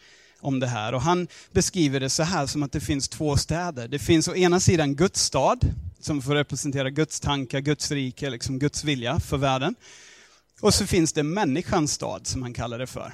om 0.41 0.61
det 0.61 0.67
här. 0.67 0.93
Och 0.93 1.03
han 1.03 1.29
beskriver 1.53 2.01
det 2.01 2.11
så 2.11 2.23
här 2.23 2.47
som 2.47 2.63
att 2.63 2.73
det 2.73 2.81
finns 2.81 3.09
två 3.09 3.37
städer. 3.37 3.89
Det 3.89 3.99
finns 3.99 4.29
å 4.29 4.35
ena 4.35 4.61
sidan 4.61 4.95
Guds 4.95 5.23
stad, 5.23 5.61
som 6.01 6.23
får 6.23 6.35
representera 6.35 6.91
Guds 6.91 7.21
tankar, 7.21 7.61
Guds 7.61 7.91
rike, 7.91 8.31
liksom 8.31 8.59
Guds 8.59 8.85
vilja 8.85 9.21
för 9.21 9.37
världen. 9.37 9.75
Och 10.61 10.75
så 10.75 10.87
finns 10.87 11.13
det 11.13 11.23
människans 11.23 11.93
stad, 11.93 12.27
som 12.27 12.43
han 12.43 12.55
kallar 12.55 12.79
det 12.79 12.87
för. 12.87 13.13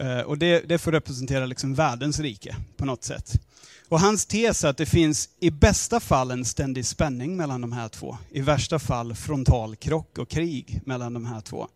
Eh, 0.00 0.20
och 0.20 0.38
det, 0.38 0.60
det 0.68 0.78
får 0.78 0.92
representera 0.92 1.46
liksom 1.46 1.74
världens 1.74 2.20
rike 2.20 2.56
på 2.76 2.84
något 2.84 3.04
sätt. 3.04 3.40
Och 3.88 4.00
hans 4.00 4.26
tes 4.26 4.64
är 4.64 4.68
att 4.68 4.76
det 4.76 4.86
finns 4.86 5.28
i 5.40 5.50
bästa 5.50 6.00
fall 6.00 6.30
en 6.30 6.44
ständig 6.44 6.86
spänning 6.86 7.36
mellan 7.36 7.60
de 7.60 7.72
här 7.72 7.88
två. 7.88 8.18
I 8.30 8.40
värsta 8.40 8.78
fall 8.78 9.14
frontalkrock 9.14 10.18
och 10.18 10.28
krig 10.28 10.80
mellan 10.84 11.14
de 11.14 11.26
här 11.26 11.40
två. 11.40 11.68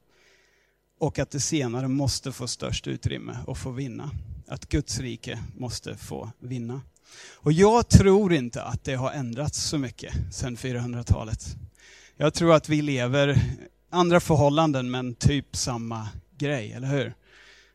Och 1.01 1.19
att 1.19 1.31
det 1.31 1.41
senare 1.41 1.89
måste 1.89 2.33
få 2.33 2.49
störst 2.49 2.87
utrymme 2.87 3.39
och 3.47 3.59
få 3.59 3.71
vinna. 3.71 4.11
Att 4.49 4.69
Guds 4.69 5.01
rike 5.01 5.39
måste 5.57 5.97
få 5.97 6.31
vinna. 6.39 6.81
Och 7.35 7.53
jag 7.53 7.89
tror 7.89 8.33
inte 8.33 8.63
att 8.63 8.85
det 8.85 8.95
har 8.95 9.11
ändrats 9.11 9.63
så 9.63 9.79
mycket 9.79 10.15
sedan 10.33 10.57
400-talet. 10.57 11.57
Jag 12.17 12.35
tror 12.35 12.55
att 12.55 12.69
vi 12.69 12.83
lever 12.83 13.43
andra 13.91 14.21
förhållanden 14.21 14.91
men 14.91 15.15
typ 15.15 15.57
samma 15.57 16.09
grej, 16.39 16.73
eller 16.73 16.89
hur? 16.89 17.15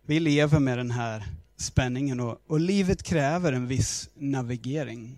Vi 0.08 0.20
lever 0.20 0.60
med 0.60 0.78
den 0.78 0.92
här 0.92 1.24
spänningen 1.58 2.20
och, 2.20 2.42
och 2.48 2.60
livet 2.60 3.04
kräver 3.04 3.54
en 3.54 3.68
viss 3.68 4.10
navigering. 4.16 5.18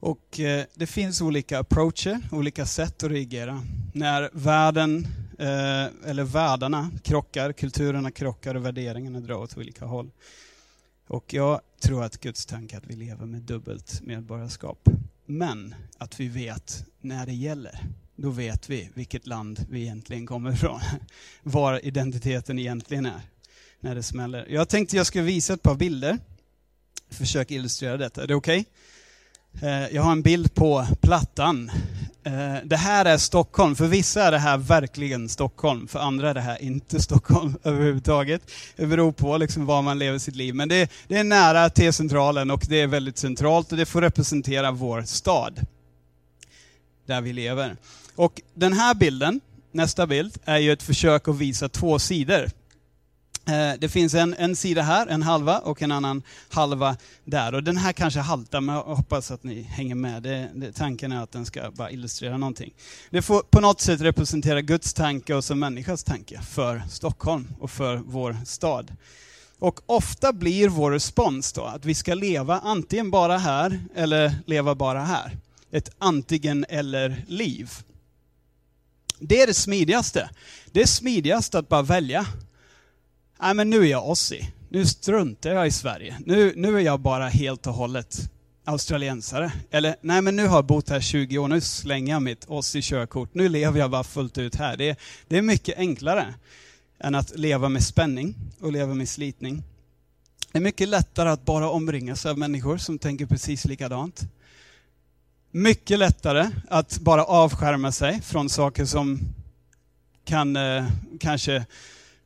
Och 0.00 0.40
eh, 0.40 0.64
det 0.74 0.86
finns 0.86 1.20
olika 1.20 1.58
approacher, 1.58 2.20
olika 2.32 2.66
sätt 2.66 3.02
att 3.02 3.10
reagera. 3.10 3.62
När 3.94 4.30
världen, 4.32 5.06
eh, 5.38 6.10
eller 6.10 6.24
världarna 6.24 6.90
krockar, 7.02 7.52
kulturerna 7.52 8.10
krockar 8.10 8.54
och 8.54 8.64
värderingarna 8.64 9.20
drar 9.20 9.36
åt 9.36 9.56
olika 9.56 9.84
håll. 9.84 10.10
Och 11.06 11.34
jag 11.34 11.60
tror 11.80 12.04
att 12.04 12.20
Guds 12.20 12.46
tanke 12.46 12.76
är 12.76 12.78
att 12.78 12.86
vi 12.86 12.96
lever 12.96 13.26
med 13.26 13.42
dubbelt 13.42 14.00
medborgarskap. 14.02 14.88
Men 15.26 15.74
att 15.98 16.20
vi 16.20 16.28
vet 16.28 16.84
när 17.00 17.26
det 17.26 17.34
gäller. 17.34 17.80
Då 18.16 18.30
vet 18.30 18.70
vi 18.70 18.90
vilket 18.94 19.26
land 19.26 19.66
vi 19.70 19.80
egentligen 19.80 20.26
kommer 20.26 20.52
ifrån. 20.52 20.80
Var 21.42 21.86
identiteten 21.86 22.58
egentligen 22.58 23.06
är 23.06 23.20
när 23.80 23.94
det 23.94 24.02
smäller. 24.02 24.46
Jag 24.48 24.68
tänkte 24.68 24.96
jag 24.96 25.06
skulle 25.06 25.24
visa 25.24 25.54
ett 25.54 25.62
par 25.62 25.74
bilder. 25.74 26.18
Försök 27.10 27.50
illustrera 27.50 27.96
detta. 27.96 28.22
Är 28.22 28.26
det 28.26 28.34
okej? 28.34 28.60
Okay? 28.60 29.88
Jag 29.90 30.02
har 30.02 30.12
en 30.12 30.22
bild 30.22 30.54
på 30.54 30.86
Plattan. 31.00 31.70
Eh, 32.24 32.56
det 32.64 32.76
här 32.76 33.04
är 33.04 33.18
Stockholm. 33.18 33.76
För 33.76 33.86
vissa 33.86 34.22
är 34.22 34.30
det 34.30 34.38
här 34.38 34.56
verkligen 34.56 35.28
Stockholm. 35.28 35.88
För 35.88 35.98
andra 35.98 36.30
är 36.30 36.34
det 36.34 36.40
här 36.40 36.62
inte 36.62 37.02
Stockholm 37.02 37.56
överhuvudtaget. 37.62 38.50
Det 38.76 38.86
beror 38.86 39.12
på 39.12 39.36
liksom 39.36 39.66
var 39.66 39.82
man 39.82 39.98
lever 39.98 40.18
sitt 40.18 40.36
liv. 40.36 40.54
Men 40.54 40.68
det, 40.68 40.90
det 41.08 41.16
är 41.16 41.24
nära 41.24 41.70
T-centralen 41.70 42.50
och 42.50 42.64
det 42.68 42.80
är 42.80 42.86
väldigt 42.86 43.18
centralt 43.18 43.72
och 43.72 43.78
det 43.78 43.86
får 43.86 44.00
representera 44.00 44.70
vår 44.70 45.02
stad. 45.02 45.66
Där 47.06 47.20
vi 47.20 47.32
lever. 47.32 47.76
Och 48.16 48.40
den 48.54 48.72
här 48.72 48.94
bilden, 48.94 49.40
nästa 49.72 50.06
bild, 50.06 50.38
är 50.44 50.58
ju 50.58 50.72
ett 50.72 50.82
försök 50.82 51.28
att 51.28 51.38
visa 51.38 51.68
två 51.68 51.98
sidor 51.98 52.50
eh, 53.46 53.72
det 53.78 53.88
finns 53.88 54.14
en, 54.14 54.34
en 54.34 54.56
sida 54.56 54.82
här, 54.82 55.06
en 55.06 55.22
halva, 55.22 55.58
och 55.58 55.82
en 55.82 55.92
annan 55.92 56.22
halva 56.48 56.96
där. 57.24 57.54
Och 57.54 57.62
den 57.62 57.76
här 57.76 57.92
kanske 57.92 58.20
haltar, 58.20 58.60
men 58.60 58.74
jag 58.74 58.82
hoppas 58.82 59.30
att 59.30 59.44
ni 59.44 59.62
hänger 59.62 59.94
med. 59.94 60.22
Det, 60.22 60.50
det, 60.54 60.72
tanken 60.72 61.12
är 61.12 61.22
att 61.22 61.32
den 61.32 61.46
ska 61.46 61.70
bara 61.70 61.90
illustrera 61.90 62.36
någonting. 62.36 62.74
Det 63.10 63.22
får 63.22 63.40
på 63.40 63.60
något 63.60 63.80
sätt 63.80 64.00
representera 64.00 64.60
Guds 64.60 64.94
tanke 64.94 65.34
och 65.34 65.44
som 65.44 65.58
människas 65.58 66.04
tanke 66.04 66.40
för 66.40 66.82
Stockholm 66.90 67.48
och 67.60 67.70
för 67.70 67.96
vår 67.96 68.36
stad. 68.44 68.92
Och 69.58 69.80
ofta 69.86 70.32
blir 70.32 70.68
vår 70.68 70.90
respons 70.92 71.52
då 71.52 71.64
att 71.64 71.84
vi 71.84 71.94
ska 71.94 72.14
leva 72.14 72.60
antingen 72.64 73.10
bara 73.10 73.38
här 73.38 73.80
eller 73.94 74.34
leva 74.46 74.74
bara 74.74 75.00
här. 75.00 75.36
Ett 75.70 75.90
antingen 75.98 76.64
eller 76.68 77.24
liv. 77.26 77.70
Det 79.18 79.42
är 79.42 79.46
det 79.46 79.54
smidigaste. 79.54 80.30
Det 80.72 80.82
är 80.82 80.86
smidigast 80.86 81.54
att 81.54 81.68
bara 81.68 81.82
välja 81.82 82.26
nej 83.44 83.54
men 83.54 83.70
nu 83.70 83.80
är 83.80 83.86
jag 83.86 84.04
Aussie. 84.04 84.52
Nu 84.68 84.86
struntar 84.86 85.50
jag 85.50 85.66
i 85.66 85.70
Sverige. 85.70 86.16
Nu, 86.26 86.52
nu 86.56 86.76
är 86.76 86.80
jag 86.80 87.00
bara 87.00 87.28
helt 87.28 87.66
och 87.66 87.74
hållet 87.74 88.30
australiensare. 88.64 89.52
Eller, 89.70 89.96
nej 90.00 90.22
men 90.22 90.36
nu 90.36 90.46
har 90.46 90.56
jag 90.56 90.66
bott 90.66 90.88
här 90.88 91.00
20 91.00 91.38
år, 91.38 91.48
nu 91.48 91.60
slänger 91.60 92.12
jag 92.12 92.22
mitt 92.22 92.50
Aussie-körkort. 92.50 93.30
Nu 93.32 93.48
lever 93.48 93.78
jag 93.78 93.90
bara 93.90 94.04
fullt 94.04 94.38
ut 94.38 94.54
här. 94.54 94.76
Det, 94.76 94.98
det 95.28 95.38
är 95.38 95.42
mycket 95.42 95.78
enklare 95.78 96.34
än 96.98 97.14
att 97.14 97.38
leva 97.38 97.68
med 97.68 97.82
spänning 97.84 98.34
och 98.60 98.72
leva 98.72 98.94
med 98.94 99.08
slitning. 99.08 99.62
Det 100.52 100.58
är 100.58 100.62
mycket 100.62 100.88
lättare 100.88 101.28
att 101.28 101.44
bara 101.44 101.70
omringa 101.70 102.16
sig 102.16 102.30
av 102.30 102.38
människor 102.38 102.76
som 102.76 102.98
tänker 102.98 103.26
precis 103.26 103.64
likadant. 103.64 104.20
Mycket 105.56 105.98
lättare 105.98 106.50
att 106.68 106.98
bara 106.98 107.24
avskärma 107.24 107.92
sig 107.92 108.20
från 108.22 108.48
saker 108.48 108.84
som 108.84 109.20
kan 110.24 110.56
eh, 110.56 110.86
kanske 111.20 111.66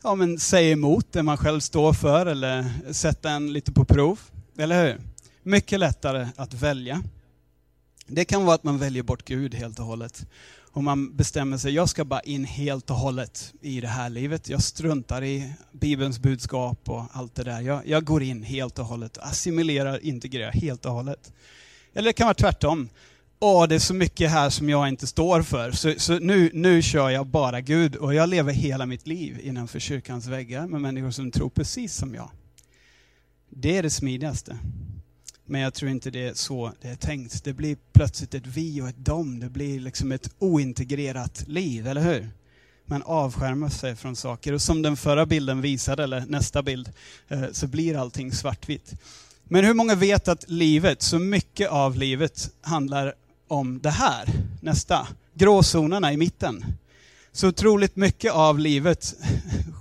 ja, 0.03 0.15
men 0.15 0.39
säga 0.39 0.73
emot 0.73 1.13
det 1.13 1.23
man 1.23 1.37
själv 1.37 1.61
står 1.61 1.93
för 1.93 2.27
eller 2.27 2.65
sätta 2.93 3.31
en 3.31 3.53
lite 3.53 3.73
på 3.73 3.85
prov. 3.85 4.21
Eller 4.59 4.87
hur? 4.87 5.01
Mycket 5.43 5.81
lättare 5.81 6.29
att 6.37 6.55
välja. 6.55 7.03
Det 8.07 8.25
kan 8.25 8.45
vara 8.45 8.55
att 8.55 8.65
man 8.65 8.79
väljer 8.79 9.03
bort 9.03 9.25
Gud 9.25 9.55
helt 9.55 9.79
och 9.79 9.85
hållet. 9.85 10.27
Och 10.73 10.85
man 10.85 11.17
bestämmer 11.17 11.59
sig, 11.59 11.75
jag 11.75 11.89
ska 11.89 12.05
bara 12.05 12.21
in 12.21 12.45
helt 12.45 12.91
och 12.91 12.97
hållet 12.97 13.53
i 13.61 13.81
det 13.81 13.89
här 13.89 14.11
livet. 14.11 14.49
Jag 14.49 14.63
struntar 14.63 15.25
i 15.25 15.53
Bibelns 15.73 16.19
budskap 16.19 16.89
och 16.89 17.05
allt 17.13 17.35
det 17.35 17.45
där. 17.45 17.61
Jag, 17.61 17.87
jag 17.87 18.05
går 18.05 18.23
in 18.23 18.43
helt 18.43 18.79
och 18.79 18.85
hållet, 18.85 19.19
assimilerar, 19.19 20.05
integrerar 20.05 20.53
helt 20.53 20.87
och 20.87 20.93
hållet. 20.93 21.33
Eller 21.95 22.09
det 22.09 22.13
kan 22.13 22.27
vara 22.27 22.35
tvärtom 22.35 22.89
åh 23.41 23.69
det 23.69 23.75
är 23.75 23.79
så 23.79 23.95
mycket 23.95 24.31
här 24.31 24.51
som 24.51 24.69
jag 24.69 24.89
inte 24.89 25.07
står 25.07 25.43
för, 25.43 25.71
så, 25.71 25.95
så, 25.97 26.19
nu, 26.19 26.51
nu 26.55 26.83
kör 26.83 27.11
jag 27.11 27.27
bara 27.27 27.61
Gud 27.61 27.97
och 27.97 28.15
jag 28.15 28.29
lever 28.29 28.53
hela 28.53 28.87
mitt 28.87 29.07
liv 29.07 29.41
innanför 29.43 29.79
kyrkans 29.79 30.27
väggar 30.27 30.67
med 30.67 30.81
människor 30.81 31.11
som 31.11 31.31
tror 31.31 31.51
precis 31.51 31.95
som 31.95 32.15
jag. 32.15 32.31
Det 33.51 33.77
är 33.77 33.83
det 33.83 33.91
smidigaste. 33.91 34.59
Men 35.51 35.61
jag 35.61 35.75
tror 35.75 35.91
inte 35.91 36.11
det 36.11 36.29
är 36.29 36.35
så 36.35 36.73
det 36.81 36.89
är 36.89 36.97
tänkt. 36.97 37.45
Det 37.45 37.53
blir 37.53 37.77
plötsligt 37.93 38.35
ett 38.35 38.47
vi 38.47 38.81
och 38.83 38.89
ett 38.89 38.97
dom. 38.97 39.41
Det 39.41 39.49
blir 39.49 39.81
liksom 39.81 40.13
ett 40.13 40.31
ointegrerat 40.39 41.45
liv, 41.49 41.87
eller 41.87 42.01
hur? 42.01 42.29
Man 42.85 43.03
avskärmar 43.03 43.69
sig 43.69 43.97
från 43.97 44.17
saker. 44.17 44.53
Och 44.53 44.63
som 44.63 44.83
den 44.83 44.97
förra 44.97 45.27
bilden 45.27 45.61
visade, 45.61 46.05
eller 46.05 46.27
nästa 46.27 46.63
bild, 46.63 46.93
eh, 47.29 47.45
så 47.53 47.67
blir 47.67 47.97
allting 47.97 48.33
svartvitt. 48.33 48.95
Men 49.45 49.65
hur 49.65 49.75
många 49.75 49.95
vet 49.95 50.29
att 50.29 50.51
livet, 50.51 51.03
så 51.03 51.19
mycket 51.19 51.69
av 51.69 51.97
livet 51.97 52.51
handlar 52.61 53.15
om 53.49 53.79
det 53.83 53.91
här, 53.91 54.29
nästa, 54.61 55.09
gråzonerna 55.35 56.13
i 56.13 56.17
mitten. 56.17 56.65
Så 57.33 57.49
otroligt 57.49 57.97
mycket 57.97 58.33
av 58.33 58.59
livet 58.59 59.15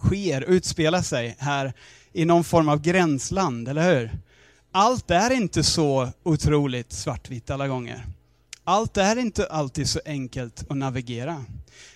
sker, 0.03 0.41
utspelar 0.41 1.01
sig 1.01 1.35
här 1.39 1.73
i 2.13 2.25
någon 2.25 2.43
form 2.43 2.69
av 2.69 2.81
gränsland, 2.81 3.67
eller 3.67 3.95
hur? 3.95 4.19
Allt 4.71 5.11
är 5.11 5.31
inte 5.31 5.63
så 5.63 6.09
otroligt 6.23 6.93
svartvitt 6.93 7.49
alla 7.49 7.67
gånger. 7.67 8.05
Allt 8.63 8.97
är 8.97 9.15
inte 9.15 9.47
alltid 9.47 9.89
så 9.89 9.99
enkelt 10.05 10.65
att 10.69 10.77
navigera. 10.77 11.45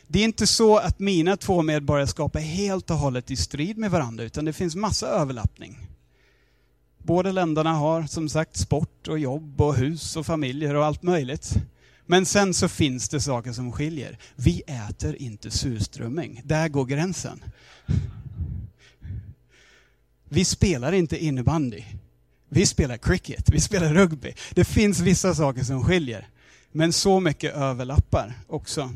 Det 0.08 0.20
är 0.20 0.24
inte 0.24 0.48
så 0.48 0.78
att 0.78 1.00
mina 1.00 1.38
två 1.38 1.62
medborgarskap 1.62 2.36
är 2.36 2.40
helt 2.40 2.90
och 2.90 2.98
hållet 2.98 3.32
i 3.32 3.36
strid 3.36 3.78
med 3.78 3.92
varandra, 3.92 4.24
utan 4.24 4.46
det 4.46 4.54
finns 4.54 4.76
massa 4.76 5.08
överlappning. 5.08 5.88
Båda 7.04 7.32
länderna 7.32 7.74
har 7.74 8.04
som 8.04 8.30
sagt 8.30 8.58
sport 8.58 9.08
och 9.08 9.20
jobb 9.20 9.62
och 9.62 9.76
hus 9.76 10.16
och 10.16 10.26
familjer 10.26 10.76
och 10.76 10.86
allt 10.86 11.04
möjligt. 11.04 11.54
Men 12.06 12.26
sen 12.26 12.54
så 12.54 12.68
finns 12.68 13.10
det 13.10 13.22
saker 13.22 13.52
som 13.52 13.72
skiljer. 13.72 14.18
Vi 14.36 14.62
äter 14.68 15.16
inte 15.16 15.52
surströmming. 15.52 16.42
Där 16.46 16.68
går 16.68 16.86
gränsen. 16.86 17.44
Vi 20.30 20.46
spelar 20.46 20.92
inte 20.92 21.26
innebandy. 21.26 21.84
Vi 22.50 22.66
spelar 22.66 22.98
cricket, 22.98 23.50
vi 23.50 23.60
spelar 23.62 23.94
rugby. 23.94 24.34
Det 24.54 24.66
finns 24.66 25.00
vissa 25.00 25.36
saker 25.36 25.64
som 25.64 25.84
skiljer. 25.84 26.28
Men 26.72 26.94
så 26.94 27.20
mycket 27.20 27.56
överlappar 27.56 28.34
också. 28.48 28.94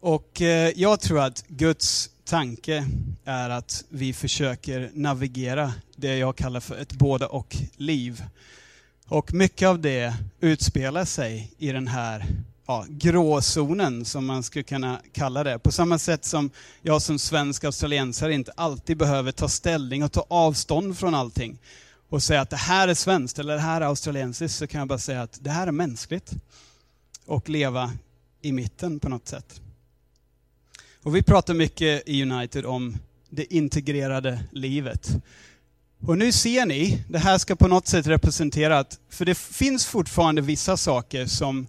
Och 0.00 0.42
eh, 0.42 0.72
jag 0.76 1.00
tror 1.00 1.20
att 1.20 1.44
Guds 1.48 2.10
tanke 2.28 2.86
är 3.24 3.50
att 3.50 3.84
vi 3.88 4.12
försöker 4.12 4.90
navigera 4.94 5.72
det 5.96 6.16
jag 6.16 6.36
kallar 6.36 6.60
för 6.60 6.76
ett 6.78 6.92
både 6.92 7.26
och 7.26 7.56
liv. 7.76 8.22
Och 9.06 9.34
mycket 9.34 9.68
av 9.68 9.80
det 9.80 10.14
utspelar 10.40 11.04
sig 11.04 11.52
i 11.58 11.72
den 11.72 11.88
här 11.88 12.26
ja, 12.66 12.84
gråzonen 12.88 14.04
som 14.04 14.26
man 14.26 14.42
skulle 14.42 14.62
kunna 14.62 15.00
kalla 15.12 15.44
det. 15.44 15.58
På 15.58 15.72
samma 15.72 15.98
sätt 15.98 16.24
som 16.24 16.50
jag 16.82 17.02
som 17.02 17.18
svensk 17.18 17.64
australiensare 17.64 18.34
inte 18.34 18.52
alltid 18.56 18.96
behöver 18.96 19.32
ta 19.32 19.48
ställning 19.48 20.04
och 20.04 20.12
ta 20.12 20.26
avstånd 20.28 20.98
från 20.98 21.14
allting 21.14 21.58
och 22.08 22.22
säga 22.22 22.40
att 22.40 22.50
det 22.50 22.56
här 22.56 22.88
är 22.88 22.94
svenskt 22.94 23.38
eller 23.38 23.54
det 23.54 23.60
här 23.60 23.80
är 23.80 23.86
australiensiskt 23.86 24.58
så 24.58 24.66
kan 24.66 24.78
jag 24.78 24.88
bara 24.88 24.98
säga 24.98 25.22
att 25.22 25.38
det 25.40 25.50
här 25.50 25.66
är 25.66 25.72
mänskligt 25.72 26.32
och 27.26 27.48
leva 27.48 27.92
i 28.42 28.52
mitten 28.52 29.00
på 29.00 29.08
något 29.08 29.28
sätt. 29.28 29.60
Och 31.02 31.16
vi 31.16 31.22
pratar 31.22 31.54
mycket 31.54 32.02
i 32.06 32.22
United 32.22 32.66
om 32.66 32.96
det 33.30 33.54
integrerade 33.54 34.44
livet. 34.52 35.10
Och 36.06 36.18
nu 36.18 36.32
ser 36.32 36.66
ni, 36.66 37.04
det 37.08 37.18
här 37.18 37.38
ska 37.38 37.56
på 37.56 37.68
något 37.68 37.86
sätt 37.86 38.06
representera 38.06 38.78
att, 38.78 38.98
för 39.10 39.24
det 39.24 39.38
finns 39.38 39.86
fortfarande 39.86 40.42
vissa 40.42 40.76
saker 40.76 41.26
som, 41.26 41.66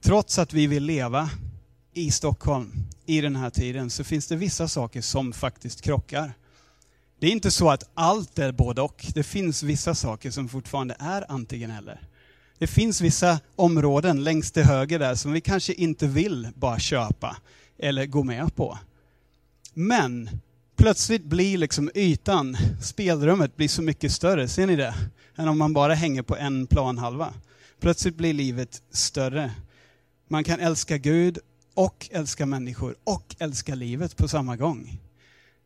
trots 0.00 0.38
att 0.38 0.52
vi 0.52 0.66
vill 0.66 0.84
leva 0.84 1.30
i 1.94 2.10
Stockholm 2.10 2.72
i 3.06 3.20
den 3.20 3.36
här 3.36 3.50
tiden, 3.50 3.90
så 3.90 4.04
finns 4.04 4.26
det 4.26 4.36
vissa 4.36 4.68
saker 4.68 5.00
som 5.00 5.32
faktiskt 5.32 5.82
krockar. 5.82 6.32
Det 7.20 7.26
är 7.26 7.30
inte 7.30 7.50
så 7.50 7.70
att 7.70 7.90
allt 7.94 8.38
är 8.38 8.52
både 8.52 8.82
och. 8.82 9.06
Det 9.14 9.22
finns 9.22 9.62
vissa 9.62 9.94
saker 9.94 10.30
som 10.30 10.48
fortfarande 10.48 10.96
är 10.98 11.32
antingen 11.32 11.70
eller. 11.70 12.00
Det 12.58 12.66
finns 12.66 13.00
vissa 13.00 13.38
områden 13.56 14.24
längst 14.24 14.54
till 14.54 14.64
höger 14.64 14.98
där 14.98 15.14
som 15.14 15.32
vi 15.32 15.40
kanske 15.40 15.72
inte 15.72 16.06
vill 16.06 16.48
bara 16.54 16.78
köpa 16.78 17.36
eller 17.78 18.06
gå 18.06 18.24
med 18.24 18.54
på. 18.56 18.78
Men 19.74 20.30
plötsligt 20.76 21.24
blir 21.24 21.58
liksom 21.58 21.90
ytan, 21.94 22.56
spelrummet 22.82 23.56
blir 23.56 23.68
så 23.68 23.82
mycket 23.82 24.12
större, 24.12 24.48
ser 24.48 24.66
ni 24.66 24.76
det? 24.76 24.94
Än 25.36 25.48
om 25.48 25.58
man 25.58 25.72
bara 25.72 25.94
hänger 25.94 26.22
på 26.22 26.36
en 26.36 26.66
planhalva. 26.66 27.32
Plötsligt 27.80 28.16
blir 28.16 28.32
livet 28.32 28.82
större. 28.90 29.50
Man 30.28 30.44
kan 30.44 30.60
älska 30.60 30.98
Gud 30.98 31.38
och 31.74 32.08
älska 32.10 32.46
människor 32.46 32.96
och 33.04 33.36
älska 33.38 33.74
livet 33.74 34.16
på 34.16 34.28
samma 34.28 34.56
gång. 34.56 35.00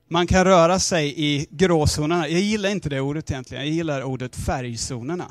Man 0.09 0.27
kan 0.27 0.44
röra 0.44 0.79
sig 0.79 1.14
i 1.16 1.46
gråzonerna. 1.51 2.29
Jag 2.29 2.40
gillar 2.40 2.70
inte 2.70 2.88
det 2.88 3.01
ordet 3.01 3.31
egentligen, 3.31 3.64
jag 3.64 3.75
gillar 3.75 4.03
ordet 4.03 4.37
färgzonerna. 4.37 5.31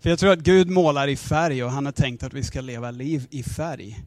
För 0.00 0.10
jag 0.10 0.18
tror 0.18 0.32
att 0.32 0.38
Gud 0.38 0.70
målar 0.70 1.08
i 1.08 1.16
färg 1.16 1.64
och 1.64 1.70
han 1.70 1.84
har 1.84 1.92
tänkt 1.92 2.22
att 2.22 2.34
vi 2.34 2.42
ska 2.42 2.60
leva 2.60 2.90
liv 2.90 3.26
i 3.30 3.42
färg. 3.42 4.04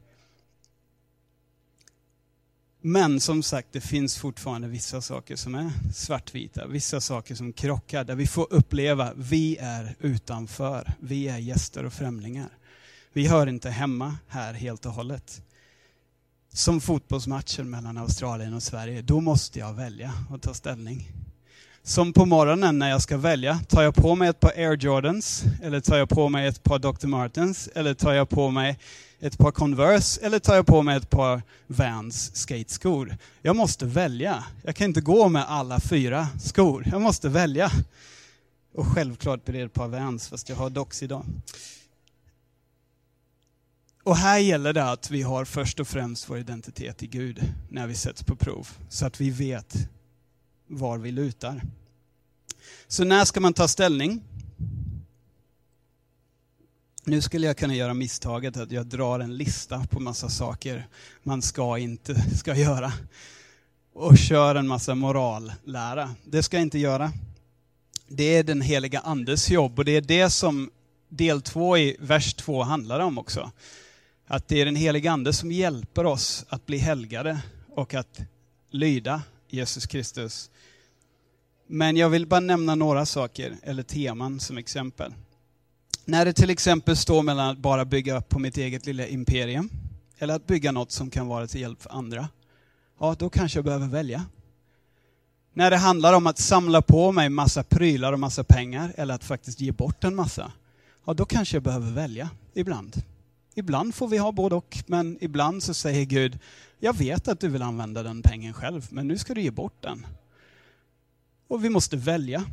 Men 2.85 3.19
som 3.19 3.43
sagt, 3.43 3.67
det 3.71 3.81
finns 3.81 4.17
fortfarande 4.17 4.67
vissa 4.67 5.01
saker 5.01 5.35
som 5.35 5.55
är 5.55 5.71
svartvita, 5.93 6.67
vissa 6.67 7.01
saker 7.01 7.35
som 7.35 7.53
krockar, 7.53 8.03
där 8.03 8.15
vi 8.15 8.27
får 8.27 8.47
uppleva, 8.49 9.13
vi 9.15 9.57
är 9.57 9.95
utanför, 9.99 10.93
vi 10.99 11.27
är 11.27 11.37
gäster 11.37 11.85
och 11.85 11.93
främlingar. 11.93 12.49
Vi 13.13 13.27
hör 13.27 13.47
inte 13.47 13.69
hemma 13.69 14.15
här 14.27 14.53
helt 14.53 14.85
och 14.85 14.91
hållet. 14.91 15.41
Som 16.53 16.81
fotbollsmatchen 16.81 17.69
mellan 17.69 17.97
Australien 17.97 18.53
och 18.53 18.63
Sverige, 18.63 19.01
då 19.01 19.21
måste 19.21 19.59
jag 19.59 19.73
välja 19.73 20.13
och 20.29 20.41
ta 20.41 20.53
ställning. 20.53 21.11
Som 21.83 22.13
på 22.13 22.25
morgonen 22.25 22.79
när 22.79 22.89
jag 22.89 23.01
ska 23.01 23.17
välja, 23.17 23.59
tar 23.67 23.81
jag 23.81 23.95
på 23.95 24.15
mig 24.15 24.29
ett 24.29 24.39
par 24.39 24.51
Air 24.51 24.77
Jordans, 24.77 25.43
eller 25.61 25.79
tar 25.79 25.97
jag 25.97 26.09
på 26.09 26.29
mig 26.29 26.47
ett 26.47 26.63
par 26.63 26.79
Dr. 26.79 27.07
Martens, 27.07 27.69
eller 27.75 27.93
tar 27.93 28.13
jag 28.13 28.29
på 28.29 28.49
mig 28.51 28.79
ett 29.23 29.37
par 29.37 29.51
Converse 29.51 30.21
eller 30.25 30.39
tar 30.39 30.55
jag 30.55 30.65
på 30.65 30.81
mig 30.81 30.97
ett 30.97 31.09
par 31.09 31.41
Vans 31.67 32.35
skateskor? 32.35 33.17
Jag 33.41 33.55
måste 33.55 33.85
välja. 33.85 34.43
Jag 34.63 34.75
kan 34.75 34.85
inte 34.85 35.01
gå 35.01 35.29
med 35.29 35.45
alla 35.47 35.79
fyra 35.79 36.27
skor. 36.39 36.87
Jag 36.91 37.01
måste 37.01 37.29
välja. 37.29 37.71
Och 38.73 38.87
självklart 38.87 39.45
blir 39.45 39.59
det 39.59 39.65
ett 39.65 39.73
par 39.73 39.87
Vans, 39.87 40.27
fast 40.27 40.49
jag 40.49 40.55
har 40.55 40.69
Docs 40.69 41.03
idag. 41.03 41.25
Och 44.03 44.17
här 44.17 44.39
gäller 44.39 44.73
det 44.73 44.91
att 44.91 45.11
vi 45.11 45.21
har 45.21 45.45
först 45.45 45.79
och 45.79 45.87
främst 45.87 46.29
vår 46.29 46.37
identitet 46.37 47.03
i 47.03 47.07
Gud 47.07 47.53
när 47.69 47.87
vi 47.87 47.95
sätts 47.95 48.23
på 48.23 48.35
prov, 48.35 48.67
så 48.89 49.05
att 49.05 49.21
vi 49.21 49.29
vet 49.29 49.75
var 50.67 50.97
vi 50.97 51.11
lutar. 51.11 51.61
Så 52.87 53.03
när 53.03 53.25
ska 53.25 53.39
man 53.39 53.53
ta 53.53 53.67
ställning? 53.67 54.21
Nu 57.05 57.21
skulle 57.21 57.47
jag 57.47 57.57
kunna 57.57 57.75
göra 57.75 57.93
misstaget 57.93 58.57
att 58.57 58.71
jag 58.71 58.85
drar 58.85 59.19
en 59.19 59.37
lista 59.37 59.85
på 59.89 59.99
massa 59.99 60.29
saker 60.29 60.87
man 61.23 61.41
ska 61.41 61.77
inte 61.77 62.15
ska 62.37 62.55
göra. 62.55 62.93
Och 63.93 64.17
kör 64.17 64.55
en 64.55 64.67
massa 64.67 64.95
morallära. 64.95 66.15
Det 66.25 66.43
ska 66.43 66.57
jag 66.57 66.61
inte 66.61 66.79
göra. 66.79 67.11
Det 68.07 68.35
är 68.35 68.43
den 68.43 68.61
heliga 68.61 68.99
andes 68.99 69.49
jobb 69.49 69.79
och 69.79 69.85
det 69.85 69.91
är 69.91 70.01
det 70.01 70.29
som 70.29 70.71
del 71.09 71.41
två 71.41 71.77
i 71.77 71.97
vers 71.99 72.33
två 72.33 72.63
handlar 72.63 72.99
om 72.99 73.17
också. 73.17 73.51
Att 74.27 74.47
det 74.47 74.61
är 74.61 74.65
den 74.65 74.75
heliga 74.75 75.11
ande 75.11 75.33
som 75.33 75.51
hjälper 75.51 76.05
oss 76.05 76.45
att 76.49 76.65
bli 76.65 76.77
helgade 76.77 77.41
och 77.69 77.93
att 77.93 78.19
lyda 78.71 79.21
Jesus 79.49 79.85
Kristus. 79.85 80.49
Men 81.67 81.97
jag 81.97 82.09
vill 82.09 82.27
bara 82.27 82.39
nämna 82.39 82.75
några 82.75 83.05
saker, 83.05 83.57
eller 83.63 83.83
teman 83.83 84.39
som 84.39 84.57
exempel. 84.57 85.13
När 86.05 86.25
det 86.25 86.33
till 86.33 86.49
exempel 86.49 86.97
står 86.97 87.23
mellan 87.23 87.49
att 87.49 87.57
bara 87.57 87.85
bygga 87.85 88.21
på 88.21 88.39
mitt 88.39 88.57
eget 88.57 88.85
lilla 88.85 89.07
imperium, 89.07 89.69
eller 90.17 90.35
att 90.35 90.47
bygga 90.47 90.71
något 90.71 90.91
som 90.91 91.09
kan 91.09 91.27
vara 91.27 91.47
till 91.47 91.61
hjälp 91.61 91.81
för 91.81 91.89
andra, 91.89 92.27
ja 92.99 93.15
då 93.19 93.29
kanske 93.29 93.57
jag 93.57 93.65
behöver 93.65 93.87
välja. 93.87 94.25
När 95.53 95.71
det 95.71 95.77
handlar 95.77 96.13
om 96.13 96.27
att 96.27 96.39
samla 96.39 96.81
på 96.81 97.11
mig 97.11 97.29
massa 97.29 97.63
prylar 97.63 98.13
och 98.13 98.19
massa 98.19 98.43
pengar, 98.43 98.93
eller 98.97 99.13
att 99.13 99.23
faktiskt 99.23 99.61
ge 99.61 99.71
bort 99.71 100.03
en 100.03 100.15
massa, 100.15 100.51
ja 101.05 101.13
då 101.13 101.25
kanske 101.25 101.55
jag 101.55 101.63
behöver 101.63 101.91
välja 101.91 102.29
ibland. 102.53 103.01
Ibland 103.55 103.95
får 103.95 104.07
vi 104.07 104.17
ha 104.17 104.31
både 104.31 104.55
och, 104.55 104.77
men 104.87 105.17
ibland 105.21 105.63
så 105.63 105.73
säger 105.73 106.05
Gud, 106.05 106.39
jag 106.79 106.97
vet 106.97 107.27
att 107.27 107.39
du 107.39 107.47
vill 107.47 107.61
använda 107.61 108.03
den 108.03 108.21
pengen 108.21 108.53
själv, 108.53 108.87
men 108.89 109.07
nu 109.07 109.17
ska 109.17 109.33
du 109.33 109.41
ge 109.41 109.51
bort 109.51 109.81
den. 109.81 110.07
Och 111.47 111.63
vi 111.63 111.69
måste 111.69 111.97
välja. 111.97 112.45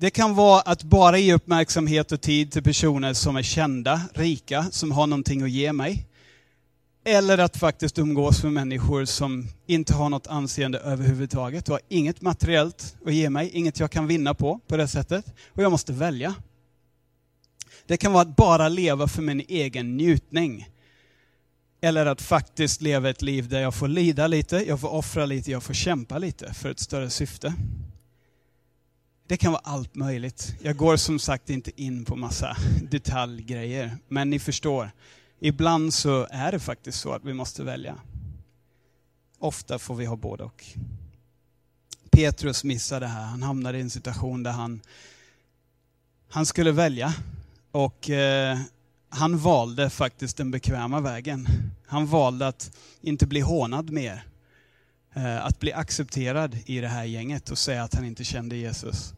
Det 0.00 0.10
kan 0.10 0.34
vara 0.34 0.60
att 0.60 0.82
bara 0.82 1.18
ge 1.18 1.34
uppmärksamhet 1.34 2.12
och 2.12 2.20
tid 2.20 2.52
till 2.52 2.62
personer 2.62 3.12
som 3.14 3.36
är 3.36 3.42
kända, 3.42 4.00
rika, 4.14 4.64
som 4.70 4.92
har 4.92 5.06
någonting 5.06 5.42
att 5.42 5.50
ge 5.50 5.72
mig. 5.72 6.06
Eller 7.04 7.38
att 7.38 7.56
faktiskt 7.56 7.98
umgås 7.98 8.42
med 8.42 8.52
människor 8.52 9.04
som 9.04 9.48
inte 9.66 9.94
har 9.94 10.10
något 10.10 10.26
anseende 10.26 10.78
överhuvudtaget 10.78 11.68
och 11.68 11.72
har 11.72 11.80
inget 11.88 12.20
materiellt 12.20 12.96
att 13.06 13.14
ge 13.14 13.30
mig, 13.30 13.50
inget 13.52 13.80
jag 13.80 13.90
kan 13.90 14.06
vinna 14.06 14.34
på 14.34 14.60
på 14.68 14.76
det 14.76 14.88
sättet. 14.88 15.24
Och 15.48 15.62
jag 15.62 15.70
måste 15.72 15.92
välja. 15.92 16.34
Det 17.86 17.96
kan 17.96 18.12
vara 18.12 18.22
att 18.22 18.36
bara 18.36 18.68
leva 18.68 19.08
för 19.08 19.22
min 19.22 19.40
egen 19.48 19.96
njutning. 19.96 20.68
Eller 21.80 22.06
att 22.06 22.22
faktiskt 22.22 22.80
leva 22.80 23.10
ett 23.10 23.22
liv 23.22 23.48
där 23.48 23.60
jag 23.60 23.74
får 23.74 23.88
lida 23.88 24.26
lite, 24.26 24.64
jag 24.68 24.80
får 24.80 24.92
offra 24.92 25.26
lite, 25.26 25.50
jag 25.50 25.62
får 25.62 25.74
kämpa 25.74 26.18
lite 26.18 26.54
för 26.54 26.70
ett 26.70 26.80
större 26.80 27.10
syfte. 27.10 27.54
Det 29.30 29.36
kan 29.36 29.52
vara 29.52 29.62
allt 29.64 29.94
möjligt. 29.94 30.54
Jag 30.62 30.76
går 30.76 30.96
som 30.96 31.18
sagt 31.18 31.50
inte 31.50 31.82
in 31.82 32.04
på 32.04 32.16
massa 32.16 32.56
detaljgrejer, 32.82 33.96
men 34.08 34.30
ni 34.30 34.38
förstår. 34.38 34.90
Ibland 35.40 35.94
så 35.94 36.26
är 36.30 36.52
det 36.52 36.60
faktiskt 36.60 37.00
så 37.00 37.12
att 37.12 37.24
vi 37.24 37.34
måste 37.34 37.64
välja. 37.64 37.96
Ofta 39.38 39.78
får 39.78 39.94
vi 39.94 40.04
ha 40.04 40.16
både 40.16 40.44
och. 40.44 40.64
Petrus 42.10 42.64
missade 42.64 43.06
det 43.06 43.08
här. 43.08 43.22
Han 43.22 43.42
hamnade 43.42 43.78
i 43.78 43.80
en 43.80 43.90
situation 43.90 44.42
där 44.42 44.52
han, 44.52 44.80
han 46.28 46.46
skulle 46.46 46.72
välja. 46.72 47.14
Och 47.70 48.10
eh, 48.10 48.58
han 49.08 49.38
valde 49.38 49.90
faktiskt 49.90 50.36
den 50.36 50.50
bekväma 50.50 51.00
vägen. 51.00 51.48
Han 51.86 52.06
valde 52.06 52.48
att 52.48 52.76
inte 53.00 53.26
bli 53.26 53.40
hånad 53.40 53.90
mer. 53.90 54.24
Eh, 55.14 55.44
att 55.44 55.60
bli 55.60 55.72
accepterad 55.72 56.58
i 56.66 56.80
det 56.80 56.88
här 56.88 57.04
gänget 57.04 57.50
och 57.50 57.58
säga 57.58 57.82
att 57.82 57.94
han 57.94 58.04
inte 58.04 58.24
kände 58.24 58.56
Jesus. 58.56 59.14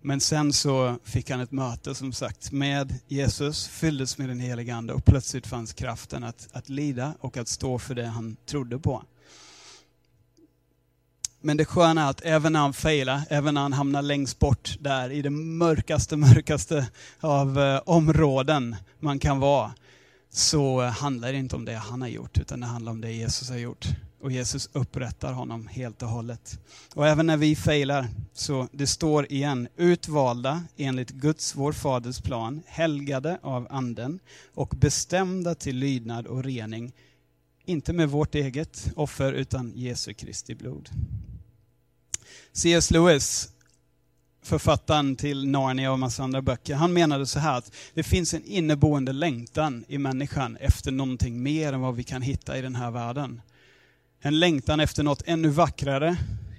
Men 0.00 0.20
sen 0.20 0.52
så 0.52 0.98
fick 1.04 1.30
han 1.30 1.40
ett 1.40 1.52
möte 1.52 1.94
som 1.94 2.12
sagt 2.12 2.52
med 2.52 2.94
Jesus, 3.08 3.68
fylldes 3.68 4.18
med 4.18 4.28
den 4.28 4.40
helige 4.40 4.74
Ande 4.74 4.92
och 4.92 5.04
plötsligt 5.04 5.46
fanns 5.46 5.72
kraften 5.72 6.24
att, 6.24 6.48
att 6.52 6.68
lida 6.68 7.14
och 7.20 7.36
att 7.36 7.48
stå 7.48 7.78
för 7.78 7.94
det 7.94 8.06
han 8.06 8.36
trodde 8.46 8.78
på. 8.78 9.02
Men 11.40 11.56
det 11.56 11.64
sköna 11.64 12.02
är 12.02 12.10
att 12.10 12.20
även 12.20 12.52
när 12.52 12.60
han 12.60 12.72
failar, 12.72 13.22
även 13.30 13.54
när 13.54 13.60
han 13.60 13.72
hamnar 13.72 14.02
längst 14.02 14.38
bort 14.38 14.76
där 14.80 15.10
i 15.10 15.22
det 15.22 15.30
mörkaste, 15.30 16.16
mörkaste 16.16 16.88
av 17.20 17.58
eh, 17.58 17.80
områden 17.86 18.76
man 19.00 19.18
kan 19.18 19.40
vara, 19.40 19.74
så 20.30 20.82
handlar 20.82 21.32
det 21.32 21.38
inte 21.38 21.56
om 21.56 21.64
det 21.64 21.74
han 21.74 22.00
har 22.00 22.08
gjort, 22.08 22.38
utan 22.38 22.60
det 22.60 22.66
handlar 22.66 22.92
om 22.92 23.00
det 23.00 23.12
Jesus 23.12 23.50
har 23.50 23.56
gjort. 23.56 23.86
Och 24.20 24.32
Jesus 24.32 24.68
upprättar 24.72 25.32
honom 25.32 25.66
helt 25.66 26.02
och 26.02 26.08
hållet. 26.08 26.58
Och 26.94 27.06
även 27.06 27.26
när 27.26 27.36
vi 27.36 27.56
failar, 27.56 28.08
så 28.32 28.68
det 28.72 28.86
står 28.86 29.32
igen, 29.32 29.68
utvalda 29.76 30.64
enligt 30.76 31.10
Guds, 31.10 31.54
vår 31.54 31.72
Faders 31.72 32.20
plan, 32.20 32.62
helgade 32.66 33.38
av 33.42 33.66
anden 33.70 34.18
och 34.54 34.68
bestämda 34.68 35.54
till 35.54 35.76
lydnad 35.76 36.26
och 36.26 36.44
rening, 36.44 36.92
inte 37.64 37.92
med 37.92 38.08
vårt 38.08 38.34
eget 38.34 38.92
offer 38.96 39.32
utan 39.32 39.72
Jesu 39.74 40.14
Kristi 40.14 40.54
blod. 40.54 40.90
C.S. 42.52 42.90
Lewis, 42.90 43.48
författaren 44.42 45.16
till 45.16 45.48
Narnia 45.48 45.92
och 45.92 45.98
massa 45.98 46.22
andra 46.22 46.42
böcker, 46.42 46.74
han 46.74 46.92
menade 46.92 47.26
så 47.26 47.38
här 47.38 47.58
att 47.58 47.72
det 47.94 48.02
finns 48.02 48.34
en 48.34 48.44
inneboende 48.44 49.12
längtan 49.12 49.84
i 49.88 49.98
människan 49.98 50.56
efter 50.56 50.92
någonting 50.92 51.42
mer 51.42 51.72
än 51.72 51.80
vad 51.80 51.94
vi 51.94 52.04
kan 52.04 52.22
hitta 52.22 52.58
i 52.58 52.62
den 52.62 52.74
här 52.74 52.90
världen. 52.90 53.40
En 54.26 54.38
längtan 54.38 54.80
efter 54.80 55.02
något 55.02 55.22
ännu 55.26 55.48
vackrare, 55.48 56.16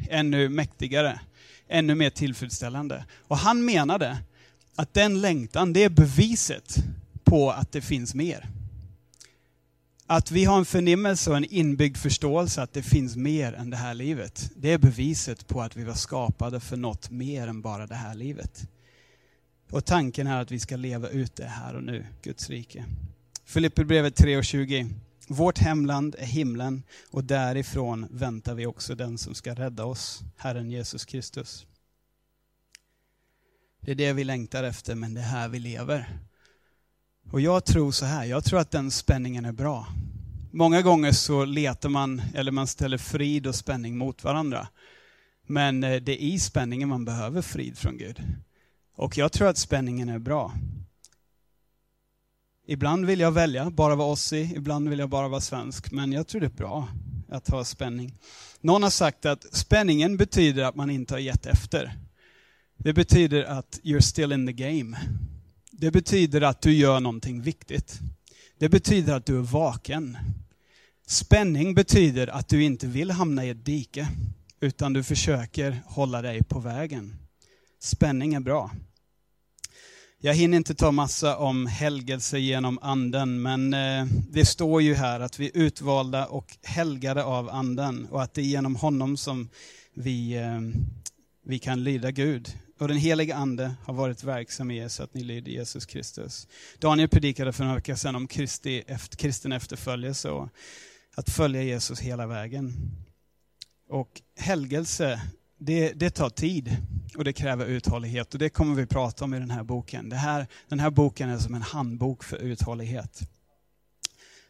ännu 0.10 0.50
mäktigare, 0.50 1.20
ännu 1.68 1.96
mer 1.96 2.10
tillfredsställande. 2.10 3.06
Och 3.20 3.38
han 3.38 3.66
menade 3.66 4.18
att 4.76 4.94
den 4.94 5.22
längtan, 5.22 5.74
det 5.74 5.84
är 5.84 5.90
beviset 5.90 6.76
på 7.24 7.52
att 7.52 7.72
det 7.72 7.82
finns 7.82 8.16
mer. 8.16 8.50
Att 10.06 10.32
vi 10.32 10.46
har 10.46 10.58
en 10.58 10.66
förnimmelse 10.66 11.30
och 11.30 11.38
en 11.38 11.46
inbyggd 11.46 11.98
förståelse 11.98 12.62
att 12.62 12.74
det 12.74 12.84
finns 12.84 13.16
mer 13.16 13.54
än 13.54 13.70
det 13.70 13.78
här 13.78 13.94
livet. 13.94 14.52
Det 14.56 14.72
är 14.72 14.78
beviset 14.78 15.48
på 15.48 15.62
att 15.62 15.76
vi 15.76 15.84
var 15.84 15.94
skapade 15.94 16.60
för 16.60 16.78
något 16.78 17.10
mer 17.10 17.48
än 17.48 17.62
bara 17.62 17.88
det 17.88 17.96
här 17.96 18.16
livet. 18.16 18.68
Och 19.70 19.86
tanken 19.86 20.28
är 20.28 20.42
att 20.42 20.52
vi 20.52 20.60
ska 20.60 20.76
leva 20.76 21.10
ut 21.10 21.36
det 21.36 21.46
här 21.46 21.76
och 21.76 21.84
nu, 21.84 22.06
Guds 22.22 22.50
rike. 22.50 22.86
Filipperbrevet 23.46 24.20
3.20. 24.20 24.94
Vårt 25.30 25.58
hemland 25.58 26.16
är 26.20 26.26
himlen 26.26 26.84
och 27.12 27.24
därifrån 27.24 28.08
väntar 28.12 28.56
vi 28.56 28.66
också 28.66 28.96
den 28.96 29.18
som 29.18 29.36
ska 29.36 29.54
rädda 29.54 29.86
oss, 29.86 30.22
Herren 30.38 30.72
Jesus 30.72 31.06
Kristus. 31.06 31.66
Det 33.80 33.92
är 33.92 33.96
det 33.96 34.14
vi 34.14 34.24
längtar 34.24 34.64
efter, 34.64 34.96
men 34.96 35.14
det 35.14 35.22
är 35.22 35.26
här 35.26 35.50
vi 35.50 35.60
lever. 35.60 36.20
Och 37.32 37.42
jag 37.42 37.66
tror 37.66 37.92
så 37.92 38.06
här, 38.06 38.26
jag 38.26 38.44
tror 38.44 38.60
att 38.60 38.72
den 38.72 38.92
spänningen 38.92 39.46
är 39.46 39.52
bra. 39.52 39.88
Många 40.52 40.82
gånger 40.82 41.12
så 41.12 41.46
letar 41.46 41.90
man, 41.90 42.22
eller 42.34 42.52
man 42.52 42.68
ställer 42.68 42.98
frid 42.98 43.48
och 43.48 43.56
spänning 43.56 43.98
mot 43.98 44.24
varandra. 44.24 44.68
Men 45.48 45.84
eh, 45.84 46.02
det 46.02 46.12
är 46.12 46.26
i 46.26 46.40
spänningen 46.40 46.90
man 46.90 47.06
behöver 47.06 47.42
frid 47.42 47.78
från 47.78 47.98
Gud. 47.98 48.24
Och 48.96 49.18
jag 49.18 49.32
tror 49.32 49.48
att 49.48 49.58
spänningen 49.58 50.10
är 50.10 50.20
bra. 50.20 50.54
Ibland 52.70 53.06
vill 53.06 53.20
jag 53.20 53.32
välja, 53.32 53.70
bara 53.70 53.96
vara 53.96 54.12
ossi, 54.12 54.54
ibland 54.56 54.90
vill 54.90 55.00
jag 55.00 55.10
bara 55.10 55.28
vara 55.28 55.42
svensk. 55.42 55.92
Men 55.92 56.12
jag 56.12 56.28
tror 56.28 56.42
det 56.42 56.48
är 56.48 56.50
bra 56.50 56.88
att 57.30 57.50
ha 57.50 57.66
spänning. 57.66 58.14
Någon 58.62 58.84
har 58.84 58.90
sagt 58.90 59.26
att 59.26 59.56
spänningen 59.56 60.18
betyder 60.18 60.64
att 60.64 60.76
man 60.76 60.90
inte 60.90 61.14
har 61.14 61.20
gett 61.20 61.46
efter. 61.46 61.98
Det 62.78 62.94
betyder 62.94 63.44
att 63.44 63.80
you're 63.84 64.00
still 64.00 64.32
in 64.32 64.48
the 64.48 64.54
game. 64.54 64.98
Det 65.72 65.92
betyder 65.92 66.42
att 66.42 66.62
du 66.62 66.74
gör 66.74 67.00
någonting 67.00 67.42
viktigt. 67.42 68.00
Det 68.58 68.70
betyder 68.70 69.14
att 69.14 69.26
du 69.26 69.38
är 69.38 69.42
vaken. 69.42 70.18
Spänning 71.08 71.74
betyder 71.74 72.28
att 72.28 72.48
du 72.48 72.64
inte 72.64 72.88
vill 72.88 73.12
hamna 73.12 73.46
i 73.46 73.50
ett 73.50 73.66
dike, 73.66 74.08
utan 74.60 74.94
du 74.94 75.04
försöker 75.04 75.82
hålla 75.86 76.22
dig 76.22 76.44
på 76.44 76.60
vägen. 76.60 77.16
Spänning 77.80 78.34
är 78.34 78.40
bra. 78.40 78.72
Jag 80.28 80.34
hinner 80.34 80.58
inte 80.58 80.76
ta 80.76 80.92
massa 80.92 81.38
om 81.38 81.66
helgelse 81.66 82.40
genom 82.40 82.80
anden, 82.82 83.42
men 83.42 83.74
eh, 83.74 84.06
det 84.30 84.46
står 84.46 84.82
ju 84.82 84.94
här 84.94 85.20
att 85.20 85.40
vi 85.40 85.46
är 85.46 85.58
utvalda 85.58 86.26
och 86.26 86.58
helgade 86.64 87.24
av 87.24 87.50
anden 87.50 88.08
och 88.12 88.24
att 88.24 88.34
det 88.34 88.42
är 88.42 88.46
genom 88.46 88.76
honom 88.76 89.18
som 89.18 89.50
vi, 89.94 90.34
eh, 90.34 90.60
vi 91.46 91.60
kan 91.60 91.84
lyda 91.84 92.12
Gud. 92.12 92.58
Och 92.80 92.88
den 92.88 92.98
heliga 92.98 93.36
Ande 93.36 93.76
har 93.86 93.94
varit 93.94 94.24
verksam 94.24 94.72
i 94.72 94.78
er 94.78 94.88
så 94.88 95.04
att 95.04 95.14
ni 95.14 95.24
lyder 95.24 95.52
Jesus 95.52 95.86
Kristus. 95.86 96.48
Daniel 96.80 97.10
predikade 97.10 97.54
för 97.54 97.64
några 97.64 97.76
veckor 97.76 97.96
sedan 97.96 98.16
om 98.16 98.28
Kristi, 98.28 98.84
kristen 99.16 99.52
efterföljelse 99.52 100.30
och 100.30 100.50
att 101.16 101.30
följa 101.30 101.64
Jesus 101.64 102.00
hela 102.00 102.28
vägen. 102.28 102.74
Och 103.90 104.22
helgelse, 104.36 105.22
det, 105.58 105.94
det 105.94 106.10
tar 106.10 106.30
tid 106.30 106.78
och 107.18 107.24
det 107.24 107.34
kräver 107.34 107.66
uthållighet. 107.66 108.34
Och 108.34 108.40
det 108.40 108.50
kommer 108.50 108.76
vi 108.76 108.86
prata 108.86 109.26
om 109.26 109.34
i 109.34 109.40
den 109.40 109.52
här 109.52 109.64
boken. 109.64 110.10
Det 110.10 110.16
här, 110.16 110.48
den 110.68 110.80
här 110.80 110.90
boken 110.90 111.30
är 111.30 111.38
som 111.38 111.56
en 111.56 111.62
handbok 111.62 112.24
för 112.24 112.38
uthållighet. 112.38 113.30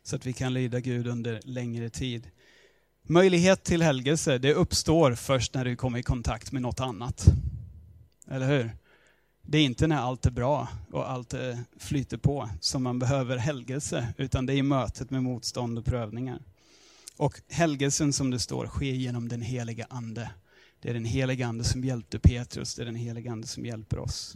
Så 0.04 0.16
att 0.16 0.26
vi 0.26 0.34
kan 0.34 0.54
lyda 0.54 0.80
Gud 0.80 1.08
under 1.08 1.42
längre 1.44 1.90
tid. 1.90 2.28
Möjlighet 3.04 3.64
till 3.64 3.82
helgelse, 3.82 4.38
det 4.38 4.54
uppstår 4.54 5.16
först 5.16 5.54
när 5.54 5.66
du 5.66 5.76
kommer 5.76 6.00
i 6.00 6.04
kontakt 6.04 6.52
med 6.52 6.62
något 6.62 6.80
annat. 6.80 7.26
Eller 8.28 8.48
hur? 8.48 8.72
Det 9.42 9.58
är 9.58 9.64
inte 9.64 9.88
när 9.88 9.98
allt 9.98 10.26
är 10.26 10.32
bra 10.32 10.68
och 10.92 11.12
allt 11.12 11.34
flyter 11.78 12.18
på 12.18 12.50
som 12.60 12.84
man 12.84 13.00
behöver 13.00 13.38
helgelse, 13.38 14.14
utan 14.18 14.46
det 14.46 14.54
är 14.54 14.58
i 14.58 14.64
mötet 14.64 15.10
med 15.10 15.24
motstånd 15.24 15.78
och 15.78 15.86
prövningar. 15.86 16.40
Och 17.18 17.42
helgelsen 17.50 18.14
som 18.14 18.32
det 18.32 18.40
står 18.40 18.68
sker 18.68 18.94
genom 18.94 19.30
den 19.30 19.42
heliga 19.42 19.88
Ande. 19.90 20.30
Det 20.88 20.92
är 20.92 20.94
den 20.94 21.06
helige 21.06 21.48
Ande 21.48 21.64
som 21.64 21.84
hjälpte 21.84 22.20
Petrus, 22.20 22.76
det 22.76 22.82
är 22.82 22.86
den 22.86 22.96
helige 22.96 23.32
Ande 23.32 23.48
som 23.48 23.66
hjälper 23.66 24.00
oss. 24.00 24.36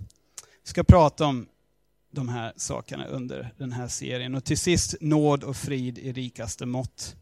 Vi 0.63 0.69
ska 0.69 0.83
prata 0.83 1.25
om 1.25 1.47
de 2.11 2.29
här 2.29 2.53
sakerna 2.55 3.05
under 3.05 3.53
den 3.57 3.71
här 3.71 3.87
serien. 3.87 4.35
Och 4.35 4.43
till 4.43 4.57
sist 4.57 4.95
nåd 5.01 5.43
och 5.43 5.57
frid 5.57 5.97
i 5.97 6.11
rikaste 6.13 6.65
mått. 6.65 7.15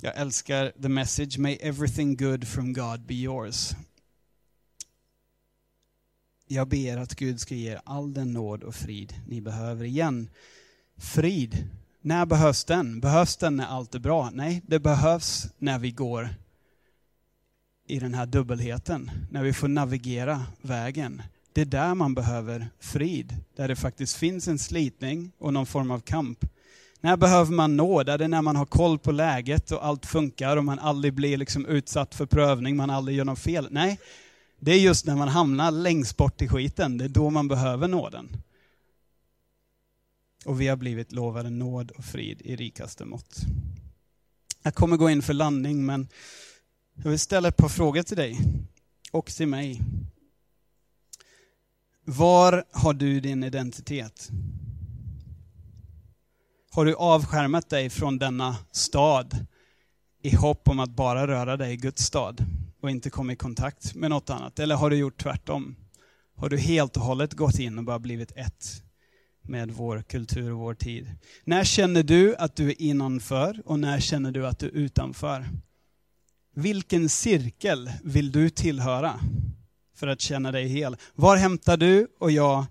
Jag 0.00 0.16
älskar 0.16 0.72
the 0.82 0.88
message, 0.88 1.38
may 1.38 1.54
everything 1.60 2.16
good 2.16 2.48
from 2.48 2.72
God 2.72 3.06
be 3.06 3.14
yours. 3.14 3.70
Jag 6.46 6.68
ber 6.68 6.96
att 6.96 7.14
Gud 7.14 7.40
ska 7.40 7.54
ge 7.54 7.72
er 7.72 7.80
all 7.84 8.14
den 8.14 8.32
nåd 8.32 8.62
och 8.62 8.74
frid 8.74 9.14
ni 9.26 9.40
behöver. 9.40 9.84
Igen, 9.84 10.30
frid. 10.96 11.68
När 12.00 12.26
behövs 12.26 12.64
den? 12.64 13.00
Behövs 13.00 13.36
den 13.36 13.56
när 13.56 13.66
allt 13.66 13.94
är 13.94 13.98
bra? 13.98 14.30
Nej, 14.30 14.62
det 14.66 14.78
behövs 14.78 15.46
när 15.58 15.78
vi 15.78 15.90
går 15.90 16.28
i 17.88 17.98
den 17.98 18.14
här 18.14 18.26
dubbelheten. 18.26 19.10
När 19.30 19.42
vi 19.42 19.52
får 19.52 19.68
navigera 19.68 20.46
vägen. 20.60 21.22
Det 21.52 21.60
är 21.60 21.64
där 21.64 21.94
man 21.94 22.14
behöver 22.14 22.68
frid. 22.80 23.36
Där 23.56 23.68
det 23.68 23.76
faktiskt 23.76 24.16
finns 24.16 24.48
en 24.48 24.58
slitning 24.58 25.32
och 25.38 25.52
någon 25.52 25.66
form 25.66 25.90
av 25.90 26.00
kamp. 26.00 26.44
När 27.00 27.16
behöver 27.16 27.52
man 27.52 27.76
nåd? 27.76 28.08
Är 28.08 28.18
det 28.18 28.28
när 28.28 28.42
man 28.42 28.56
har 28.56 28.66
koll 28.66 28.98
på 28.98 29.12
läget 29.12 29.70
och 29.70 29.86
allt 29.86 30.06
funkar 30.06 30.56
och 30.56 30.64
man 30.64 30.78
aldrig 30.78 31.14
blir 31.14 31.36
liksom 31.36 31.66
utsatt 31.66 32.14
för 32.14 32.26
prövning, 32.26 32.76
man 32.76 32.90
aldrig 32.90 33.16
gör 33.16 33.24
något 33.24 33.38
fel? 33.38 33.68
Nej, 33.70 34.00
det 34.60 34.72
är 34.72 34.78
just 34.78 35.06
när 35.06 35.16
man 35.16 35.28
hamnar 35.28 35.70
längst 35.70 36.16
bort 36.16 36.42
i 36.42 36.48
skiten, 36.48 36.98
det 36.98 37.04
är 37.04 37.08
då 37.08 37.30
man 37.30 37.48
behöver 37.48 37.88
nåden. 37.88 38.36
Och 40.44 40.60
vi 40.60 40.68
har 40.68 40.76
blivit 40.76 41.12
lovade 41.12 41.50
nåd 41.50 41.90
och 41.90 42.04
frid 42.04 42.42
i 42.44 42.56
rikaste 42.56 43.04
mått. 43.04 43.40
Jag 44.62 44.74
kommer 44.74 44.96
gå 44.96 45.10
in 45.10 45.22
för 45.22 45.34
landning, 45.34 45.86
men 45.86 46.08
jag 47.02 47.10
vill 47.10 47.18
ställa 47.18 47.48
ett 47.48 47.56
par 47.56 47.68
frågor 47.68 48.02
till 48.02 48.16
dig 48.16 48.38
och 49.12 49.26
till 49.26 49.48
mig. 49.48 49.80
Var 52.04 52.64
har 52.72 52.92
du 52.92 53.20
din 53.20 53.44
identitet? 53.44 54.28
Har 56.70 56.84
du 56.84 56.94
avskärmat 56.94 57.70
dig 57.70 57.90
från 57.90 58.18
denna 58.18 58.56
stad 58.72 59.46
i 60.22 60.36
hopp 60.36 60.68
om 60.68 60.80
att 60.80 60.90
bara 60.90 61.26
röra 61.26 61.56
dig 61.56 61.72
i 61.72 61.76
Guds 61.76 62.02
stad 62.02 62.44
och 62.80 62.90
inte 62.90 63.10
komma 63.10 63.32
i 63.32 63.36
kontakt 63.36 63.94
med 63.94 64.10
något 64.10 64.30
annat? 64.30 64.58
Eller 64.58 64.74
har 64.74 64.90
du 64.90 64.96
gjort 64.96 65.22
tvärtom? 65.22 65.76
Har 66.36 66.48
du 66.48 66.58
helt 66.58 66.96
och 66.96 67.02
hållet 67.02 67.34
gått 67.34 67.58
in 67.58 67.78
och 67.78 67.84
bara 67.84 67.98
blivit 67.98 68.32
ett 68.36 68.82
med 69.42 69.70
vår 69.70 70.02
kultur 70.02 70.52
och 70.52 70.58
vår 70.58 70.74
tid? 70.74 71.10
När 71.44 71.64
känner 71.64 72.02
du 72.02 72.36
att 72.36 72.56
du 72.56 72.68
är 72.68 72.82
innanför 72.82 73.62
och 73.64 73.78
när 73.78 74.00
känner 74.00 74.32
du 74.32 74.46
att 74.46 74.58
du 74.58 74.66
är 74.66 74.72
utanför? 74.72 75.46
Vilken 76.58 77.08
cirkel 77.08 77.90
vill 78.02 78.32
du 78.32 78.50
tillhöra 78.50 79.20
för 79.94 80.06
att 80.06 80.20
känna 80.20 80.52
dig 80.52 80.68
hel? 80.68 80.96
Var 81.14 81.36
hämtar 81.36 81.76
du 81.76 82.08
och 82.18 82.30
jag 82.30 82.66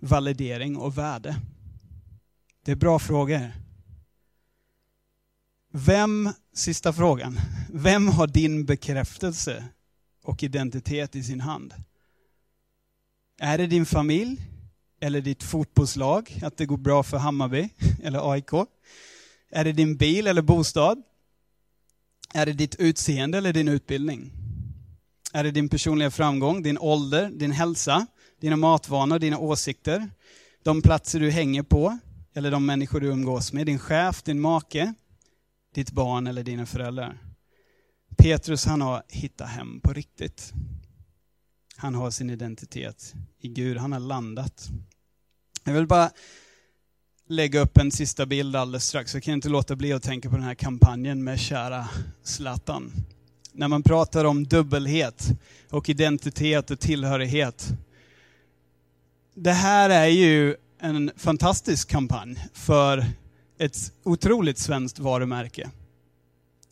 validering 0.00 0.76
och 0.76 0.98
värde? 0.98 1.36
Det 2.64 2.72
är 2.72 2.76
bra 2.76 2.98
frågor. 2.98 3.52
Vem, 5.72 6.30
sista 6.54 6.92
frågan, 6.92 7.40
vem 7.72 8.08
har 8.08 8.26
din 8.26 8.64
bekräftelse 8.64 9.64
och 10.22 10.42
identitet 10.42 11.16
i 11.16 11.22
sin 11.22 11.40
hand? 11.40 11.74
Är 13.40 13.58
det 13.58 13.66
din 13.66 13.86
familj? 13.86 14.40
Eller 15.00 15.20
ditt 15.20 15.42
fotbollslag, 15.42 16.40
att 16.42 16.56
det 16.56 16.66
går 16.66 16.76
bra 16.76 17.02
för 17.02 17.16
Hammarby 17.16 17.68
eller 18.02 18.32
AIK? 18.32 18.52
Är 19.50 19.64
det 19.64 19.72
din 19.72 19.96
bil 19.96 20.26
eller 20.26 20.42
bostad? 20.42 21.02
Är 22.34 22.46
det 22.46 22.52
ditt 22.52 22.74
utseende 22.74 23.38
eller 23.38 23.52
din 23.52 23.68
utbildning? 23.68 24.32
Är 25.32 25.44
det 25.44 25.50
din 25.50 25.68
personliga 25.68 26.10
framgång, 26.10 26.62
din 26.62 26.78
ålder, 26.78 27.30
din 27.30 27.52
hälsa, 27.52 28.06
dina 28.40 28.56
matvanor, 28.56 29.18
dina 29.18 29.38
åsikter, 29.38 30.10
de 30.62 30.82
platser 30.82 31.20
du 31.20 31.30
hänger 31.30 31.62
på, 31.62 31.98
eller 32.34 32.50
de 32.50 32.66
människor 32.66 33.00
du 33.00 33.06
umgås 33.06 33.52
med, 33.52 33.66
din 33.66 33.78
chef, 33.78 34.22
din 34.22 34.40
make, 34.40 34.94
ditt 35.74 35.92
barn 35.92 36.26
eller 36.26 36.42
dina 36.42 36.66
föräldrar. 36.66 37.18
Petrus 38.16 38.64
han 38.64 38.80
har 38.80 39.02
hittat 39.08 39.48
hem 39.48 39.80
på 39.80 39.92
riktigt. 39.92 40.52
Han 41.76 41.94
har 41.94 42.10
sin 42.10 42.30
identitet 42.30 43.14
i 43.40 43.48
Gud, 43.48 43.76
han 43.76 43.92
har 43.92 44.00
landat. 44.00 44.68
Jag 45.64 45.72
vill 45.72 45.86
bara 45.86 46.10
lägga 47.28 47.60
upp 47.60 47.78
en 47.78 47.90
sista 47.90 48.26
bild 48.26 48.56
alldeles 48.56 48.86
strax. 48.86 49.14
Jag 49.14 49.22
kan 49.22 49.34
inte 49.34 49.48
låta 49.48 49.76
bli 49.76 49.92
att 49.92 50.02
tänka 50.02 50.30
på 50.30 50.36
den 50.36 50.44
här 50.44 50.54
kampanjen 50.54 51.24
med 51.24 51.40
kära 51.40 51.88
Zlatan. 52.22 52.92
När 53.52 53.68
man 53.68 53.82
pratar 53.82 54.24
om 54.24 54.44
dubbelhet 54.44 55.28
och 55.70 55.88
identitet 55.88 56.70
och 56.70 56.80
tillhörighet. 56.80 57.68
Det 59.34 59.52
här 59.52 59.90
är 59.90 60.06
ju 60.06 60.56
en 60.80 61.10
fantastisk 61.16 61.90
kampanj 61.90 62.46
för 62.52 63.06
ett 63.58 63.76
otroligt 64.02 64.58
svenskt 64.58 64.98
varumärke. 64.98 65.70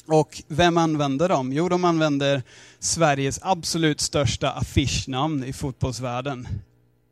Och 0.07 0.43
vem 0.49 0.79
använder 0.79 1.29
dem? 1.29 1.53
Jo, 1.53 1.69
de 1.69 1.85
använder 1.85 2.43
Sveriges 2.79 3.39
absolut 3.43 4.01
största 4.01 4.51
affischnamn 4.51 5.45
i 5.45 5.53
fotbollsvärlden. 5.53 6.49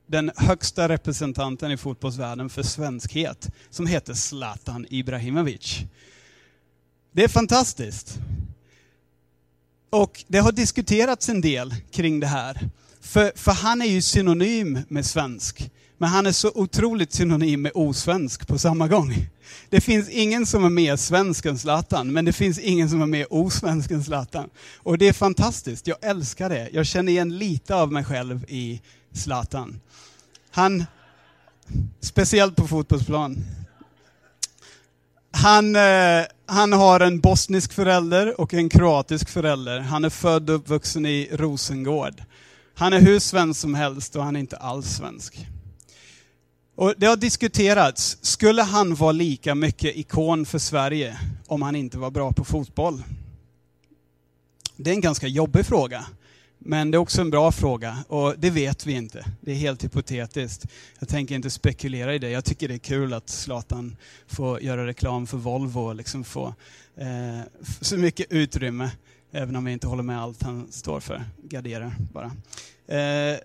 Den 0.07 0.31
högsta 0.37 0.89
representanten 0.89 1.71
i 1.71 1.77
fotbollsvärlden 1.77 2.51
för 2.51 2.63
svenskhet, 2.63 3.51
som 3.71 3.87
heter 3.87 4.15
Zlatan 4.15 4.87
Ibrahimovic. 4.91 5.79
Det 7.13 7.25
är 7.25 7.29
fantastiskt. 7.29 8.19
Och 9.91 10.25
det 10.29 10.39
har 10.39 10.53
diskuterats 10.53 11.29
en 11.29 11.41
del 11.41 11.75
kring 11.91 12.21
det 12.21 12.27
här. 12.27 12.71
För, 13.01 13.33
för 13.35 13.53
han 13.53 13.83
är 13.83 13.87
ju 13.87 14.03
synonym 14.03 14.79
med 14.89 15.07
svensk. 15.07 15.71
Men 15.99 16.09
han 16.09 16.27
är 16.27 16.33
så 16.33 16.53
otroligt 16.55 17.13
synonym 17.13 17.63
med 17.63 17.73
osvensk 17.75 18.47
på 18.47 18.59
samma 18.59 18.89
gång. 18.89 19.15
Det 19.71 19.81
finns 19.81 20.09
ingen 20.09 20.47
som 20.47 20.65
är 20.65 20.71
mer 20.71 20.97
svensk 20.97 21.47
än 21.47 21.59
Zlatan, 21.59 22.13
men 22.13 22.25
det 22.25 22.33
finns 22.33 22.59
ingen 22.59 22.91
som 22.91 23.03
är 23.03 23.07
mer 23.07 23.33
osvensk 23.33 23.91
än 23.91 24.05
Zlatan. 24.05 24.51
Och 24.77 24.99
det 24.99 25.09
är 25.09 25.13
fantastiskt, 25.13 25.87
jag 25.87 25.97
älskar 26.01 26.49
det. 26.49 26.69
Jag 26.73 26.87
känner 26.87 27.13
igen 27.13 27.39
lite 27.39 27.75
av 27.75 27.93
mig 27.93 28.05
själv 28.05 28.45
i 28.49 28.81
Zlatan. 29.15 29.81
Han, 30.51 30.85
speciellt 32.01 32.57
på 32.57 32.67
fotbollsplan. 32.67 33.45
Han, 35.31 35.77
eh, 35.77 36.25
han 36.47 36.73
har 36.73 37.01
en 37.01 37.21
bosnisk 37.21 37.73
förälder 37.73 38.41
och 38.41 38.55
en 38.55 38.69
kroatisk 38.69 39.29
förälder. 39.29 39.81
Han 39.81 40.05
är 40.05 40.11
född 40.11 40.51
och 40.51 40.57
uppvuxen 40.57 41.07
i 41.07 41.29
Rosengård. 41.33 42.23
Han 42.75 42.93
är 42.93 43.01
hur 43.01 43.19
svensk 43.19 43.61
som 43.61 43.75
helst 43.75 44.17
och 44.17 44.25
han 44.25 44.37
är 44.37 44.41
inte 44.41 44.57
alls 44.57 44.87
svensk. 44.87 45.47
Och 46.77 46.95
det 46.97 47.07
har 47.07 47.17
diskuterats, 47.17 48.19
skulle 48.21 48.63
han 48.63 48.95
vara 48.95 49.13
lika 49.13 49.55
mycket 49.55 49.97
ikon 49.97 50.47
för 50.47 50.59
Sverige 50.59 51.19
om 51.47 51.63
han 51.63 51.77
inte 51.77 51.99
var 51.99 52.11
bra 52.11 52.33
på 52.33 52.45
fotboll? 52.45 53.03
Det 54.77 54.91
är 54.91 54.95
en 54.95 55.01
ganska 55.01 55.27
jobbig 55.27 55.67
fråga. 55.67 56.07
Men 56.59 56.91
det 56.91 56.97
är 56.97 57.01
också 57.01 57.21
en 57.21 57.31
bra 57.31 57.53
fråga 57.53 58.05
och 58.09 58.35
det 58.39 58.51
vet 58.51 58.87
vi 58.87 58.93
inte. 58.93 59.25
Det 59.41 59.53
är 59.53 59.57
helt 59.57 59.85
hypotetiskt. 59.85 60.67
Jag 60.99 61.09
tänker 61.09 61.35
inte 61.35 61.51
spekulera 61.51 62.15
i 62.15 62.19
det. 62.19 62.31
Jag 62.31 62.45
tycker 62.45 62.69
det 62.69 62.75
är 62.75 62.79
kul 62.79 63.13
att 63.13 63.29
Zlatan 63.29 63.97
får 64.27 64.63
göra 64.63 64.87
reklam 64.87 65.27
för 65.27 65.37
Volvo 65.37 65.81
och 65.81 65.95
liksom 65.95 66.25
få 66.25 66.55
eh, 66.97 67.41
så 67.81 67.97
mycket 67.97 68.33
utrymme. 68.33 68.91
Även 69.33 69.57
om 69.57 69.67
jag 69.67 69.73
inte 69.73 69.87
håller 69.87 70.03
med 70.03 70.21
allt 70.21 70.43
han 70.43 70.73
står 70.73 71.01
för. 71.01 71.25
Garderar 71.43 71.97
bara. 72.13 72.33
Eh, 72.99 73.39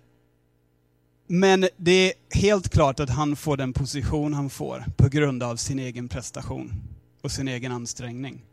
men 1.28 1.68
det 1.78 1.92
är 1.92 2.14
helt 2.40 2.70
klart 2.70 3.00
att 3.00 3.10
han 3.10 3.36
får 3.36 3.58
den 3.58 3.74
position 3.74 4.34
han 4.34 4.50
får 4.50 4.86
på 4.98 5.08
grund 5.08 5.44
av 5.44 5.56
sin 5.56 5.80
egen 5.80 6.08
prestation 6.08 6.74
och 7.22 7.32
sin 7.32 7.48
egen 7.48 7.72
ansträngning 7.72 8.46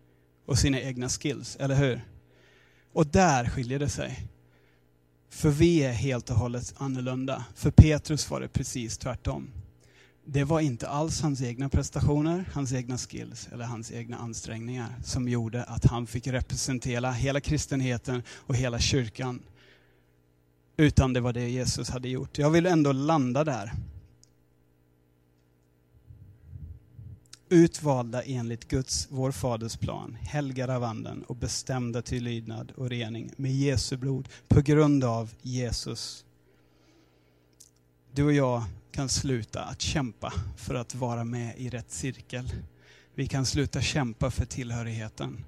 och 0.47 0.59
sina 0.59 0.81
egna 0.81 1.09
skills, 1.09 1.57
eller 1.57 1.75
hur? 1.75 2.01
Och 2.93 3.07
där 3.07 3.49
skiljer 3.49 3.79
det 3.79 3.89
sig. 3.89 4.29
För 5.29 5.51
vi 5.51 5.83
är 5.83 5.93
helt 5.93 6.31
och 6.31 6.37
hållet 6.37 6.75
annorlunda. 6.77 7.45
För 7.55 7.71
Petrus 7.71 8.31
var 8.31 8.41
det 8.41 8.49
precis 8.49 8.99
tvärtom. 8.99 9.51
Det 10.25 10.45
var 10.45 10.61
inte 10.61 10.89
alls 10.89 11.21
hans 11.21 11.43
egna 11.43 11.69
prestationer, 11.69 12.45
hans 12.53 12.73
egna 12.73 12.99
skills 12.99 13.49
eller 13.53 13.65
hans 13.65 13.93
egna 13.93 14.17
ansträngningar 14.17 14.89
som 15.05 15.29
gjorde 15.29 15.65
att 15.65 15.85
han 15.85 16.07
fick 16.07 16.27
representera 16.27 17.13
hela 17.13 17.41
kristenheten 17.41 18.23
och 18.31 18.55
hela 18.55 18.79
kyrkan. 18.79 19.43
Utan 20.77 21.13
det 21.13 21.21
var 21.21 21.33
det 21.33 21.49
Jesus 21.49 21.91
hade 21.91 22.09
gjort. 22.09 22.39
Jag 22.39 22.51
vill 22.51 22.67
ändå 22.67 22.93
landa 22.93 23.45
där. 23.45 23.73
Utvalda 27.49 28.23
enligt 28.23 28.69
Guds, 28.69 29.09
vår 29.11 29.33
faders 29.33 29.77
plan, 29.77 30.17
helgade 30.21 30.77
av 30.77 30.85
anden 30.85 31.23
och 31.23 31.37
bestämda 31.37 32.03
till 32.03 32.25
lydnad 32.25 32.73
och 32.77 32.91
rening 32.91 33.31
med 33.37 33.53
Jesu 33.53 33.97
blod 33.97 34.29
på 34.49 34.61
grund 34.61 35.05
av 35.05 35.35
Jesus. 35.43 36.25
Du 38.13 38.25
och 38.25 38.33
jag 38.33 38.65
kan 38.91 39.09
sluta 39.09 39.63
att 39.65 39.81
kämpa 39.81 40.33
för 40.57 40.75
att 40.75 40.95
vara 40.95 41.25
med 41.25 41.59
i 41.59 41.69
rätt 41.69 41.91
cirkel. 41.91 42.53
Vi 43.15 43.27
kan 43.27 43.47
sluta 43.47 43.81
kämpa 43.81 44.31
för 44.31 44.45
tillhörigheten. 44.45 45.45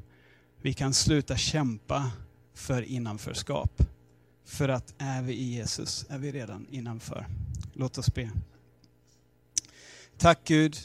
Vi 0.62 0.72
kan 0.72 0.94
sluta 0.94 1.36
kämpa 1.36 2.10
för 2.54 2.82
innanförskap. 2.82 3.82
För 4.44 4.68
att 4.68 4.94
är 4.98 5.22
vi 5.22 5.34
i 5.34 5.54
Jesus 5.54 6.06
är 6.08 6.18
vi 6.18 6.32
redan 6.32 6.66
innanför. 6.70 7.26
Låt 7.72 7.98
oss 7.98 8.14
be. 8.14 8.30
Tack 10.18 10.40
Gud 10.44 10.78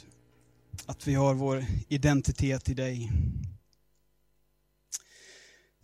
att 0.85 1.07
vi 1.07 1.13
har 1.13 1.33
vår 1.33 1.65
identitet 1.87 2.69
i 2.69 2.73
dig. 2.73 3.11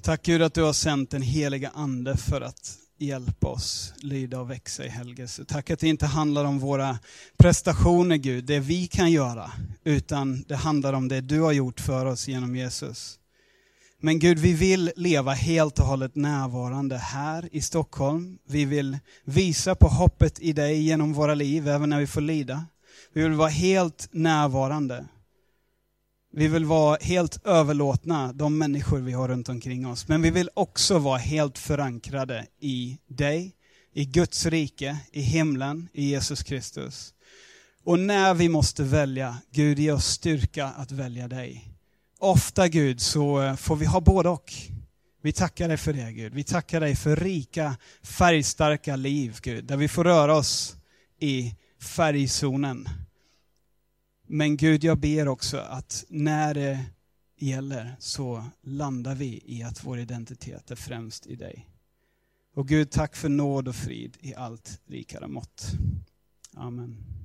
Tack 0.01 0.23
Gud 0.23 0.41
att 0.41 0.53
du 0.53 0.63
har 0.63 0.73
sänt 0.73 1.11
den 1.11 1.21
heliga 1.21 1.71
Ande 1.73 2.17
för 2.17 2.41
att 2.41 2.77
hjälpa 2.97 3.47
oss 3.47 3.93
lyda 3.97 4.39
och 4.39 4.51
växa 4.51 4.85
i 4.85 4.89
helgelse. 4.89 5.45
Tack 5.45 5.69
att 5.69 5.79
det 5.79 5.87
inte 5.87 6.05
handlar 6.05 6.45
om 6.45 6.59
våra 6.59 6.99
prestationer 7.37 8.15
Gud, 8.15 8.45
det 8.45 8.59
vi 8.59 8.87
kan 8.87 9.11
göra, 9.11 9.51
utan 9.83 10.43
det 10.47 10.55
handlar 10.55 10.93
om 10.93 11.07
det 11.07 11.21
du 11.21 11.41
har 11.41 11.51
gjort 11.51 11.79
för 11.79 12.05
oss 12.05 12.27
genom 12.27 12.55
Jesus. 12.55 13.19
Men 14.01 14.19
Gud, 14.19 14.39
vi 14.39 14.53
vill 14.53 14.91
leva 14.95 15.33
helt 15.33 15.79
och 15.79 15.85
hållet 15.85 16.15
närvarande 16.15 16.97
här 16.97 17.49
i 17.51 17.61
Stockholm. 17.61 18.37
Vi 18.47 18.65
vill 18.65 18.97
visa 19.23 19.75
på 19.75 19.87
hoppet 19.87 20.39
i 20.39 20.53
dig 20.53 20.81
genom 20.81 21.13
våra 21.13 21.33
liv, 21.33 21.67
även 21.67 21.89
när 21.89 21.99
vi 21.99 22.07
får 22.07 22.21
lida. 22.21 22.65
Vi 23.13 23.23
vill 23.23 23.33
vara 23.33 23.49
helt 23.49 24.07
närvarande. 24.11 25.05
Vi 26.33 26.47
vill 26.47 26.65
vara 26.65 26.97
helt 27.01 27.45
överlåtna 27.45 28.33
de 28.33 28.57
människor 28.57 28.99
vi 28.99 29.11
har 29.11 29.27
runt 29.27 29.49
omkring 29.49 29.87
oss. 29.87 30.07
Men 30.07 30.21
vi 30.21 30.29
vill 30.29 30.49
också 30.53 30.99
vara 30.99 31.17
helt 31.17 31.57
förankrade 31.57 32.47
i 32.59 32.97
dig, 33.07 33.55
i 33.93 34.05
Guds 34.05 34.45
rike, 34.45 34.97
i 35.11 35.21
himlen, 35.21 35.89
i 35.93 36.09
Jesus 36.09 36.43
Kristus. 36.43 37.13
Och 37.83 37.99
när 37.99 38.33
vi 38.33 38.49
måste 38.49 38.83
välja, 38.83 39.37
Gud 39.51 39.79
ge 39.79 39.91
oss 39.91 40.05
styrka 40.05 40.65
att 40.65 40.91
välja 40.91 41.27
dig. 41.27 41.69
Ofta 42.19 42.67
Gud 42.67 43.01
så 43.01 43.41
eh, 43.41 43.55
får 43.55 43.75
vi 43.75 43.85
ha 43.85 44.01
både 44.01 44.29
och. 44.29 44.53
Vi 45.21 45.31
tackar 45.31 45.67
dig 45.67 45.77
för 45.77 45.93
det 45.93 46.11
Gud. 46.11 46.33
Vi 46.33 46.43
tackar 46.43 46.79
dig 46.79 46.95
för 46.95 47.15
rika, 47.15 47.75
färgstarka 48.03 48.95
liv 48.95 49.37
Gud, 49.41 49.65
där 49.65 49.77
vi 49.77 49.87
får 49.87 50.03
röra 50.03 50.35
oss 50.35 50.75
i 51.19 51.55
färgzonen. 51.79 52.89
Men 54.27 54.57
Gud, 54.57 54.83
jag 54.83 54.99
ber 54.99 55.27
också 55.27 55.57
att 55.57 56.05
när 56.09 56.53
det 56.53 56.85
gäller 57.37 57.95
så 57.99 58.43
landar 58.61 59.15
vi 59.15 59.41
i 59.45 59.63
att 59.63 59.83
vår 59.85 59.99
identitet 59.99 60.71
är 60.71 60.75
främst 60.75 61.27
i 61.27 61.35
dig. 61.35 61.69
Och 62.53 62.67
Gud, 62.67 62.91
tack 62.91 63.15
för 63.15 63.29
nåd 63.29 63.67
och 63.67 63.75
frid 63.75 64.17
i 64.19 64.35
allt 64.35 64.81
rikare 64.85 65.27
mått. 65.27 65.71
Amen. 66.53 67.18